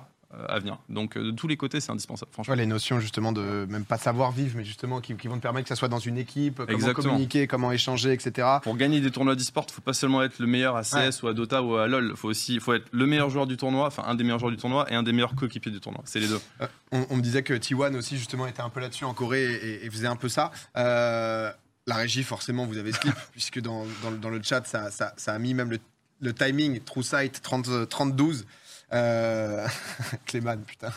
à 0.49 0.59
venir. 0.59 0.79
Donc 0.89 1.17
euh, 1.17 1.25
de 1.25 1.31
tous 1.31 1.47
les 1.49 1.57
côtés, 1.57 1.81
c'est 1.81 1.93
indispensable, 1.93 2.31
franchement. 2.33 2.53
Ouais, 2.53 2.59
les 2.61 2.67
notions 2.67 3.01
justement 3.01 3.33
de 3.33 3.67
même 3.69 3.85
pas 3.85 3.97
savoir 3.99 4.33
vivre, 4.33 4.55
mais 4.57 4.65
justement 4.65 5.01
qui, 5.01 5.15
qui 5.17 5.29
vont 5.29 5.37
te 5.37 5.43
permettre 5.43 5.65
que 5.65 5.69
ça 5.69 5.77
soit 5.77 5.89
dans 5.89 5.99
une 5.99 6.19
équipe, 6.19 6.57
comment 6.57 6.69
Exactement. 6.71 7.09
communiquer, 7.13 7.47
comment 7.47 7.73
échanger, 7.73 8.13
etc. 8.13 8.47
Pour 8.63 8.77
gagner 8.77 9.01
des 9.01 9.11
tournois 9.11 9.35
d'e-sport, 9.37 9.67
faut 9.71 9.81
pas 9.83 9.93
seulement 9.93 10.23
être 10.23 10.39
le 10.39 10.47
meilleur 10.47 10.77
à 10.77 10.83
CS 10.83 11.23
ou 11.23 11.29
à 11.29 11.35
Dota 11.35 11.63
ou 11.63 11.77
à 11.77 11.87
LoL, 11.87 12.15
faut 12.17 12.29
aussi 12.29 12.59
faut 12.61 12.75
être 12.75 12.87
le 12.93 13.07
meilleur 13.07 13.31
joueur 13.31 13.47
du 13.47 13.57
tournoi, 13.57 13.87
enfin 13.87 14.03
un 14.07 14.15
des 14.15 14.25
meilleurs 14.25 14.39
joueurs 14.41 14.51
du 14.53 14.57
tournoi 14.59 14.91
et 14.91 14.95
un 14.95 15.03
des 15.03 15.13
meilleurs 15.13 15.35
coéquipiers 15.35 15.73
du 15.73 15.81
tournoi. 15.81 16.03
C'est 16.05 16.21
les 16.21 16.29
deux. 16.29 16.41
Euh, 16.61 16.67
on, 16.93 17.07
on 17.11 17.17
me 17.17 17.23
disait 17.23 17.43
que 17.43 17.55
T1 17.55 17.95
aussi 17.97 18.17
justement 18.19 18.47
était 18.47 18.63
un 18.63 18.69
peu 18.71 18.81
là-dessus 18.81 19.05
en 19.05 19.15
Corée 19.15 19.45
et, 19.45 19.87
et 19.87 19.91
faisait 19.91 20.07
un 20.09 20.17
peu 20.17 20.29
ça. 20.29 20.51
Euh, 20.77 21.51
la 21.87 21.95
régie, 21.95 22.25
forcément, 22.25 22.67
vous 22.67 22.79
avez 22.79 22.91
ce 22.93 22.99
clip, 22.99 23.15
puisque 23.33 23.61
dans, 23.61 23.85
dans 24.03 24.11
le- 24.11 24.19
dans 24.19 24.31
le 24.31 24.43
chat, 24.43 24.67
ça, 24.67 24.91
ça- 24.91 25.15
ça 25.17 25.33
a 25.35 25.39
mis 25.39 25.55
même 25.55 25.71
le, 25.71 25.79
le 26.21 26.33
timing, 26.33 26.81
True 26.81 27.03
Sight 27.05 27.41
30, 27.43 27.69
30-12. 27.89 28.43
Euh... 28.93 29.67
Clément, 30.27 30.57
putain. 30.65 30.91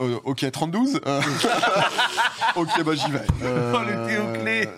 Euh, 0.00 0.18
ok, 0.24 0.48
32 0.50 0.78
euh, 1.06 1.20
Ok, 2.56 2.68
bah 2.84 2.92
j'y 2.94 3.10
vais. 3.10 3.20
Euh, 3.42 3.72
Oh, 3.74 3.80
le 3.80 4.06
Théoclé. 4.06 4.68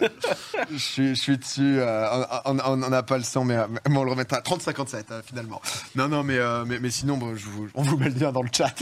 je, 0.73 0.77
suis, 0.79 1.09
je 1.15 1.21
suis 1.21 1.37
dessus. 1.39 1.77
euh, 1.81 2.25
on- 2.47 2.77
n'a 2.77 3.03
pas 3.03 3.19
le 3.19 3.25
son, 3.25 3.45
mais, 3.45 3.57
euh, 3.57 3.67
mais 3.89 3.97
on 3.99 4.05
le 4.05 4.11
remettra 4.11 4.39
à 4.39 4.41
30-57 4.41 5.05
euh, 5.11 5.21
finalement. 5.25 5.61
Non, 5.95 6.09
non, 6.09 6.23
mais, 6.23 6.39
euh, 6.39 6.65
mais, 6.67 6.79
mais 6.79 6.91
sinon, 6.91 7.17
bon, 7.19 7.35
je 7.37 7.47
vous- 7.47 7.69
on 7.75 7.83
vous 7.83 7.97
met 7.99 8.09
le 8.09 8.19
lien 8.19 8.33
dans 8.33 8.43
le 8.43 8.49
chat. 8.53 8.73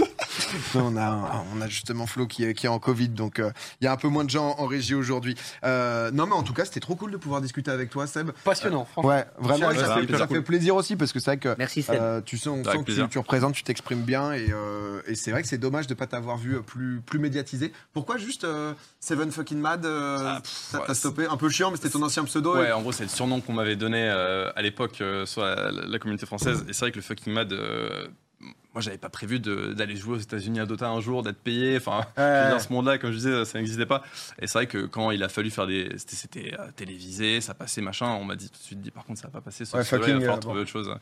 Non, 0.74 0.92
on, 0.94 0.96
a, 0.96 1.44
on 1.56 1.60
a 1.60 1.66
justement 1.68 2.06
Flo 2.06 2.26
qui 2.26 2.44
est, 2.44 2.54
qui 2.54 2.66
est 2.66 2.68
en 2.68 2.78
Covid, 2.78 3.08
donc 3.08 3.38
euh, 3.40 3.50
il 3.80 3.84
y 3.84 3.88
a 3.88 3.92
un 3.92 3.96
peu 3.96 4.08
moins 4.08 4.24
de 4.24 4.30
gens 4.30 4.54
en 4.58 4.66
régie 4.66 4.94
aujourd'hui. 4.94 5.34
Euh, 5.64 6.10
non, 6.12 6.26
mais 6.26 6.34
en 6.34 6.42
tout 6.44 6.52
cas, 6.54 6.64
c'était 6.64 6.80
trop 6.80 6.94
cool 6.94 7.10
de 7.10 7.16
pouvoir 7.16 7.40
discuter 7.40 7.70
avec 7.70 7.90
toi, 7.90 8.06
Seb. 8.06 8.30
Passionnant, 8.44 8.84
franchement. 8.84 9.10
Ouais, 9.10 9.24
vraiment, 9.38 9.70
ça, 9.72 9.86
ça 9.86 9.94
fait, 9.96 10.06
plaisir. 10.06 10.18
ça 10.18 10.26
fait 10.28 10.42
plaisir 10.42 10.76
aussi 10.76 10.94
parce 10.96 11.12
que 11.12 11.18
c'est 11.18 11.30
vrai 11.32 11.38
que 11.38 11.54
Merci 11.58 11.82
Seb. 11.82 11.96
euh, 12.00 12.20
tu 12.24 12.38
sens, 12.38 12.58
on 12.64 12.68
Avec 12.68 12.80
sent 12.80 12.84
que 12.94 13.02
tu, 13.02 13.08
tu 13.08 13.18
représentes, 13.18 13.54
tu 13.64 13.68
t'exprimes 13.72 14.02
bien 14.02 14.32
et, 14.32 14.48
euh, 14.52 15.00
et 15.06 15.14
c'est 15.14 15.30
vrai 15.30 15.40
que 15.42 15.48
c'est 15.48 15.56
dommage 15.58 15.86
de 15.86 15.94
pas 15.94 16.06
t'avoir 16.06 16.36
vu 16.36 16.56
euh, 16.56 16.60
plus, 16.60 17.00
plus 17.00 17.18
médiatisé. 17.18 17.72
Pourquoi 17.94 18.18
juste 18.18 18.44
euh, 18.44 18.74
Seven 19.00 19.30
Fucking 19.32 19.58
Mad 19.58 19.86
euh, 19.86 20.18
Ah, 20.20 20.40
pff, 20.42 20.52
ça 20.52 20.80
ouais, 20.80 20.86
t'a 20.86 20.94
stoppé 20.94 21.26
Un 21.26 21.36
peu 21.38 21.48
chiant, 21.48 21.70
mais 21.70 21.76
c'était 21.78 21.88
ton 21.90 22.02
ancien 22.02 22.24
pseudo. 22.24 22.54
Ouais, 22.56 22.68
et- 22.68 22.72
en 22.72 22.82
gros, 22.82 22.92
c'est 22.92 23.04
le 23.04 23.08
surnom 23.08 23.40
qu'on 23.40 23.54
m'avait 23.54 23.76
donné 23.76 24.06
à 24.08 24.60
l'époque 24.62 25.02
sur 25.24 25.42
la, 25.42 25.70
la 25.70 25.98
communauté 25.98 26.26
française. 26.26 26.64
Et 26.68 26.72
c'est 26.74 26.80
vrai 26.80 26.90
que 26.90 26.96
le 26.96 27.02
fucking 27.02 27.32
mad, 27.32 27.52
moi, 28.74 28.80
j'avais 28.80 28.98
pas 28.98 29.08
prévu 29.08 29.38
d'aller 29.38 29.96
jouer 29.96 30.16
aux 30.16 30.20
États-Unis 30.20 30.60
à 30.60 30.66
Dota 30.66 30.88
un 30.88 31.00
jour, 31.00 31.22
d'être 31.22 31.38
payé. 31.38 31.76
Enfin, 31.76 32.00
dire, 32.16 32.60
ce 32.60 32.72
monde-là, 32.72 32.98
comme 32.98 33.12
je 33.12 33.16
disais, 33.16 33.44
ça 33.44 33.58
n'existait 33.58 33.86
pas. 33.86 34.02
Et 34.40 34.46
c'est 34.46 34.58
vrai 34.58 34.66
que 34.66 34.86
quand 34.86 35.10
il 35.12 35.22
a 35.22 35.28
fallu 35.28 35.50
faire 35.50 35.66
des. 35.66 35.90
C'était, 36.06 36.54
télévisé, 36.76 37.40
ça 37.40 37.54
passait, 37.54 37.80
machin. 37.80 38.06
On 38.20 38.24
m'a 38.24 38.36
dit 38.36 38.50
tout 38.50 38.58
de 38.58 38.62
suite, 38.64 38.80
dit, 38.80 38.90
par 38.90 39.04
contre, 39.04 39.20
ça 39.20 39.28
va 39.28 39.32
pas 39.32 39.40
passer. 39.40 39.64
Ce 39.64 39.76
Ouais, 39.76 39.84
fucking, 39.84 40.08
il 40.08 40.14
va 40.14 40.20
falloir 40.20 40.36
euh, 40.36 40.40
trouver 40.40 40.60
autre 40.60 40.70
chose. 40.70 40.94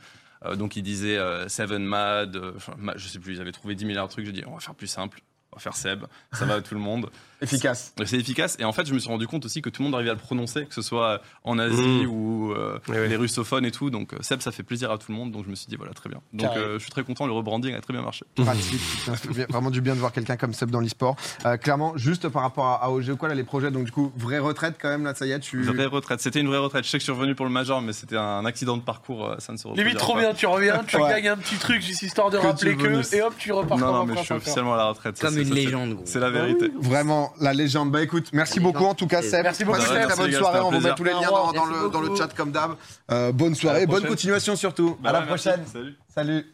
Euh, 0.45 0.57
donc, 0.57 0.77
il 0.77 0.83
disait 0.83 1.17
euh, 1.19 1.49
Seven 1.49 1.85
Mad, 1.85 2.37
euh, 2.37 2.53
je 2.97 3.09
sais 3.09 3.19
plus, 3.19 3.35
ils 3.35 3.41
avaient 3.41 3.53
trouvé 3.53 3.75
10 3.75 3.85
milliards 3.85 4.09
de 4.09 4.13
trucs. 4.13 4.27
J'ai 4.27 4.33
dit, 4.33 4.43
on 4.47 4.55
va 4.55 4.61
faire 4.61 4.75
plus 4.75 4.87
simple. 4.87 5.23
On 5.53 5.57
va 5.57 5.61
faire 5.61 5.77
Seb, 5.77 6.05
ça 6.33 6.47
va 6.47 6.55
à 6.55 6.61
tout 6.63 6.75
le 6.75 6.81
monde. 6.81 7.11
Efficace. 7.43 7.93
C'est 8.05 8.17
efficace. 8.19 8.57
Et 8.61 8.65
en 8.65 8.73
fait, 8.73 8.87
je 8.87 8.95
me 8.95 8.99
suis 9.01 9.09
rendu 9.09 9.27
compte 9.27 9.45
aussi 9.45 9.61
que 9.63 9.69
tout 9.69 9.83
le 9.83 9.87
monde 9.89 9.95
arrivait 9.97 10.11
à 10.11 10.15
le 10.15 10.19
prononcer, 10.21 10.65
que 10.65 10.73
ce 10.75 10.81
soit 10.81 11.21
en 11.45 11.59
Asie 11.59 12.05
Mmh. 12.05 12.07
ou 12.07 12.53
euh, 12.53 12.79
ouais. 12.89 13.09
les 13.09 13.17
russophones 13.17 13.65
et 13.67 13.73
tout. 13.73 13.91
Donc, 13.91 14.13
euh, 14.15 14.19
Seb, 14.21 14.41
ça 14.41 14.53
fait 14.53 14.63
plaisir 14.63 14.93
à 14.93 14.99
tout 14.99 15.11
le 15.11 15.19
monde. 15.19 15.33
Donc, 15.33 15.45
je 15.45 15.51
me 15.51 15.57
suis 15.57 15.67
dit, 15.67 15.75
voilà, 15.77 15.93
très 15.93 16.09
bien. 16.09 16.21
Donc, 16.33 16.57
euh, 16.57 16.75
je 16.79 16.83
suis 16.85 16.91
très 16.93 17.03
content. 17.03 17.27
Le 17.27 17.33
rebranding 17.33 17.75
a 17.75 17.81
très 17.81 17.93
bien 17.93 18.03
marché. 18.03 18.25
Pratique. 18.37 18.81
Ça 19.05 19.17
fait 19.17 19.29
bien- 19.31 19.47
vraiment 19.49 19.71
du 19.71 19.81
bien 19.81 19.95
de 19.95 19.99
voir 20.01 20.13
quelqu'un 20.13 20.37
comme 20.37 20.55
Seb 20.55 20.71
dans 20.71 20.79
l'e-sport. 20.81 21.17
Euh, 21.45 21.57
clairement, 21.57 21.97
juste 21.97 22.29
par 22.29 22.43
rapport 22.43 22.67
à, 22.67 22.85
à 22.85 22.89
OG 22.91 23.09
ou 23.11 23.17
quoi, 23.17 23.29
là, 23.29 23.35
les 23.35 23.43
projets, 23.45 23.73
donc 23.73 23.85
du 23.85 23.93
coup, 23.93 24.13
vraie 24.17 24.39
retraite 24.39 24.77
quand 24.81 24.89
même, 24.89 25.03
là, 25.05 25.13
ça 25.15 25.27
y 25.27 25.33
est, 25.33 25.41
tu. 25.41 25.63
Vraie 25.65 25.87
retraite. 25.87 26.21
C'était 26.21 26.41
une 26.41 26.47
vraie 26.49 26.59
retraite. 26.59 26.85
Je 26.85 26.91
sais 26.91 26.99
que 26.99 27.03
je 27.03 27.11
suis 27.11 27.13
revenu 27.13 27.35
pour 27.35 27.45
le 27.45 27.53
major, 27.53 27.83
mais 27.83 27.93
c'était 27.93 28.17
un 28.17 28.45
accident 28.45 28.77
de 28.77 28.83
parcours. 28.83 29.35
Ça 29.41 29.53
ne 29.53 29.59
se 29.59 29.67
Limite 29.75 29.97
trop 29.99 30.15
pas. 30.15 30.21
bien, 30.21 30.35
tu 30.35 30.47
reviens, 30.47 30.83
tu 30.87 30.97
Ouais. 30.97 31.11
gagnes 31.11 31.29
un 31.29 31.37
petit 31.37 31.57
truc 31.57 31.83
juste 31.83 32.03
histoire 32.03 32.31
de 32.31 32.39
Que 32.39 32.47
rappeler 32.47 32.75
bonus. 32.75 33.11
que, 33.11 33.17
et 33.17 33.23
hop, 33.23 33.35
tu 33.37 33.51
repars 33.53 33.79
Non, 33.79 33.93
non, 33.93 34.07
mais 34.07 34.17
je 34.17 34.23
suis 34.23 34.33
officiellement 34.35 34.75
à 34.75 34.77
la 34.77 34.89
retraite. 34.91 35.17
Ça, 35.19 35.29
une 35.43 35.49
ça, 35.49 35.55
c'est- 35.55 35.61
légende, 35.61 35.95
gros. 35.95 36.03
C'est 36.07 36.21
la 36.21 36.31
vérité. 36.31 36.71
Vraiment, 36.81 37.33
la 37.41 37.53
légende. 37.53 37.91
Bah 37.91 38.03
écoute, 38.03 38.29
merci 38.33 38.57
La 38.59 38.63
beaucoup 38.63 38.79
légende. 38.79 38.93
en 38.93 38.95
tout 38.95 39.07
cas, 39.07 39.23
Seb. 39.23 39.43
Merci 39.43 39.65
beaucoup, 39.65 39.81
Seb. 39.81 40.07
très 40.09 40.17
bonne 40.17 40.33
soirée. 40.33 40.61
On 40.61 40.71
vous 40.71 40.81
met 40.81 40.95
tous 40.95 41.05
les 41.05 41.13
liens 41.13 41.29
dans, 41.55 41.65
le, 41.67 41.91
dans 41.91 42.01
le 42.01 42.15
chat 42.17 42.29
comme 42.35 42.53
d'hab. 42.53 42.77
Euh, 43.11 43.33
bonne 43.33 43.55
soirée, 43.55 43.87
bonne 43.87 44.07
continuation 44.07 44.57
surtout. 44.57 44.97
Bah 45.01 45.11
à 45.11 45.13
la 45.13 45.19
ouais, 45.21 45.27
merci. 45.29 45.49
prochaine. 45.49 45.65
Salut. 45.73 45.95
Salut. 46.15 46.45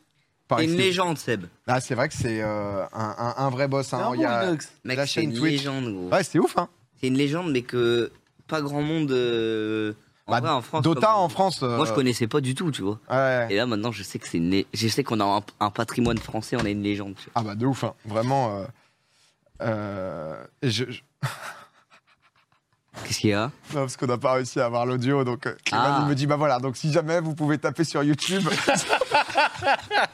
Une 0.61 0.77
légende, 0.77 1.19
Seb. 1.19 1.45
Ah, 1.67 1.79
c'est 1.81 1.95
vrai 1.95 2.09
que 2.09 2.15
c'est 2.15 2.41
euh, 2.43 2.83
un, 2.95 3.15
un- 3.19 3.35
un 3.37 3.51
vrai 3.51 3.69
boss. 3.69 3.93
hein. 3.93 4.13
Il 4.15 4.21
y 4.23 4.25
a-. 4.25 4.55
La 4.85 5.05
chaîne 5.07 5.25
une 5.31 5.37
Twitch. 5.39 5.59
légende, 5.59 5.93
gros. 5.93 6.09
Ouais, 6.11 6.25
c'est 6.25 6.39
ouf. 6.39 6.57
Hein. 6.57 6.69
C'est 7.01 7.09
une 7.09 7.17
légende, 7.19 7.53
mais 7.53 7.61
que 7.63 8.11
pas 8.47 8.63
grand 8.63 8.81
monde. 8.81 9.11
euh, 9.13 9.93
Bah, 10.29 10.41
vrai, 10.41 10.51
en 10.51 10.61
France. 10.63 10.83
Dota 10.83 11.07
comme- 11.07 11.17
en 11.17 11.29
France. 11.29 11.63
euh, 11.63 11.77
Moi, 11.77 11.87
je 11.87 11.93
connaissais 11.93 12.27
pas 12.27 12.41
du 12.41 12.55
tout, 12.55 12.71
tu 12.71 12.83
vois. 12.83 12.99
Ouais. 13.11 13.47
Et 13.51 13.57
là, 13.57 13.67
maintenant, 13.67 13.93
je 13.93 14.03
sais 14.03 14.19
que 14.19 14.29
c'est 14.29 14.39
une. 14.39 14.65
Je 14.75 14.89
sais 14.89 15.03
qu'on 15.05 15.21
a 15.21 15.25
un, 15.25 15.43
un 15.61 15.71
patrimoine 15.71 16.19
français, 16.19 16.57
on 16.61 16.65
a 16.65 16.69
une 16.71 16.83
légende. 16.83 17.15
tu 17.17 17.25
vois. 17.25 17.33
Ah 17.37 17.43
bah 17.43 17.55
de 17.55 17.65
ouf, 17.67 17.85
hein. 17.85 17.95
vraiment. 18.05 18.57
euh, 18.59 18.65
euh, 19.63 20.45
je, 20.63 20.85
Qu'est-ce 23.05 23.21
qu'il 23.21 23.31
y 23.31 23.33
a? 23.35 23.45
Non, 23.75 23.81
parce 23.83 23.97
qu'on 23.97 24.07
n'a 24.07 24.19
pas 24.19 24.33
réussi 24.33 24.59
à 24.61 24.67
avoir 24.67 24.85
l'audio, 24.85 25.23
donc 25.25 25.41
Clément, 25.65 25.83
Ah. 25.87 25.99
il 26.03 26.09
me 26.09 26.15
dit 26.17 26.27
bah 26.27 26.35
voilà, 26.37 26.59
donc 26.59 26.77
si 26.77 26.93
jamais 26.93 27.21
vous 27.21 27.35
pouvez 27.35 27.57
taper 27.59 27.85
sur 27.85 28.03
YouTube, 28.03 28.43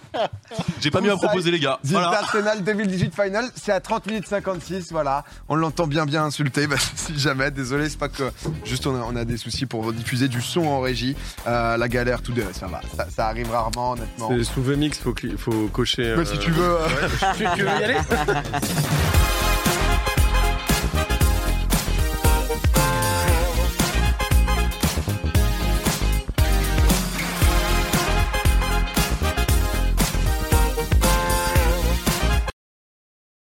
J'ai 0.81 0.91
pas 0.91 1.01
mieux 1.01 1.13
à 1.13 1.17
proposer, 1.17 1.51
les 1.51 1.61
gars. 1.61 1.79
Voilà. 1.85 2.09
Arsenal 2.19 2.63
2018 2.63 3.15
Final, 3.15 3.51
c'est 3.55 3.73
à 3.73 3.81
30 3.81 4.07
minutes 4.07 4.27
56, 4.29 4.93
voilà. 4.93 5.25
On 5.49 5.55
l'entend 5.55 5.87
bien 5.87 6.07
bien 6.07 6.25
insulté, 6.25 6.67
bah, 6.69 6.77
si 6.95 7.19
jamais, 7.19 7.51
désolé, 7.51 7.89
c'est 7.89 7.99
pas 7.99 8.09
que 8.09 8.31
juste 8.65 8.87
on 8.87 8.95
a, 8.95 9.05
on 9.05 9.17
a 9.17 9.25
des 9.25 9.37
soucis 9.37 9.67
pour 9.67 9.93
diffuser 9.93 10.29
du 10.29 10.41
son 10.43 10.67
en 10.67 10.81
régie. 10.81 11.17
Euh, 11.47 11.77
la 11.77 11.89
galère, 11.89 12.23
tout 12.23 12.33
de 12.33 12.45
ça 12.53 12.67
va, 12.67 12.81
ça, 12.97 13.07
ça 13.11 13.27
arrive 13.29 13.51
rarement, 13.51 13.93
honnêtement. 13.93 14.29
C'est 14.29 14.45
sous 14.45 14.63
VMix, 14.63 14.99
faut, 14.99 15.15
faut 15.39 15.69
cocher. 15.73 16.15
Mais 16.17 16.23
euh, 16.23 16.25
si 16.25 16.39
tu 16.39 16.51
veux. 16.51 16.63
euh, 16.81 16.89
Tu, 17.37 17.45
tu 17.57 17.63
veux 17.63 17.69
y 17.69 17.85
aller? 17.85 17.99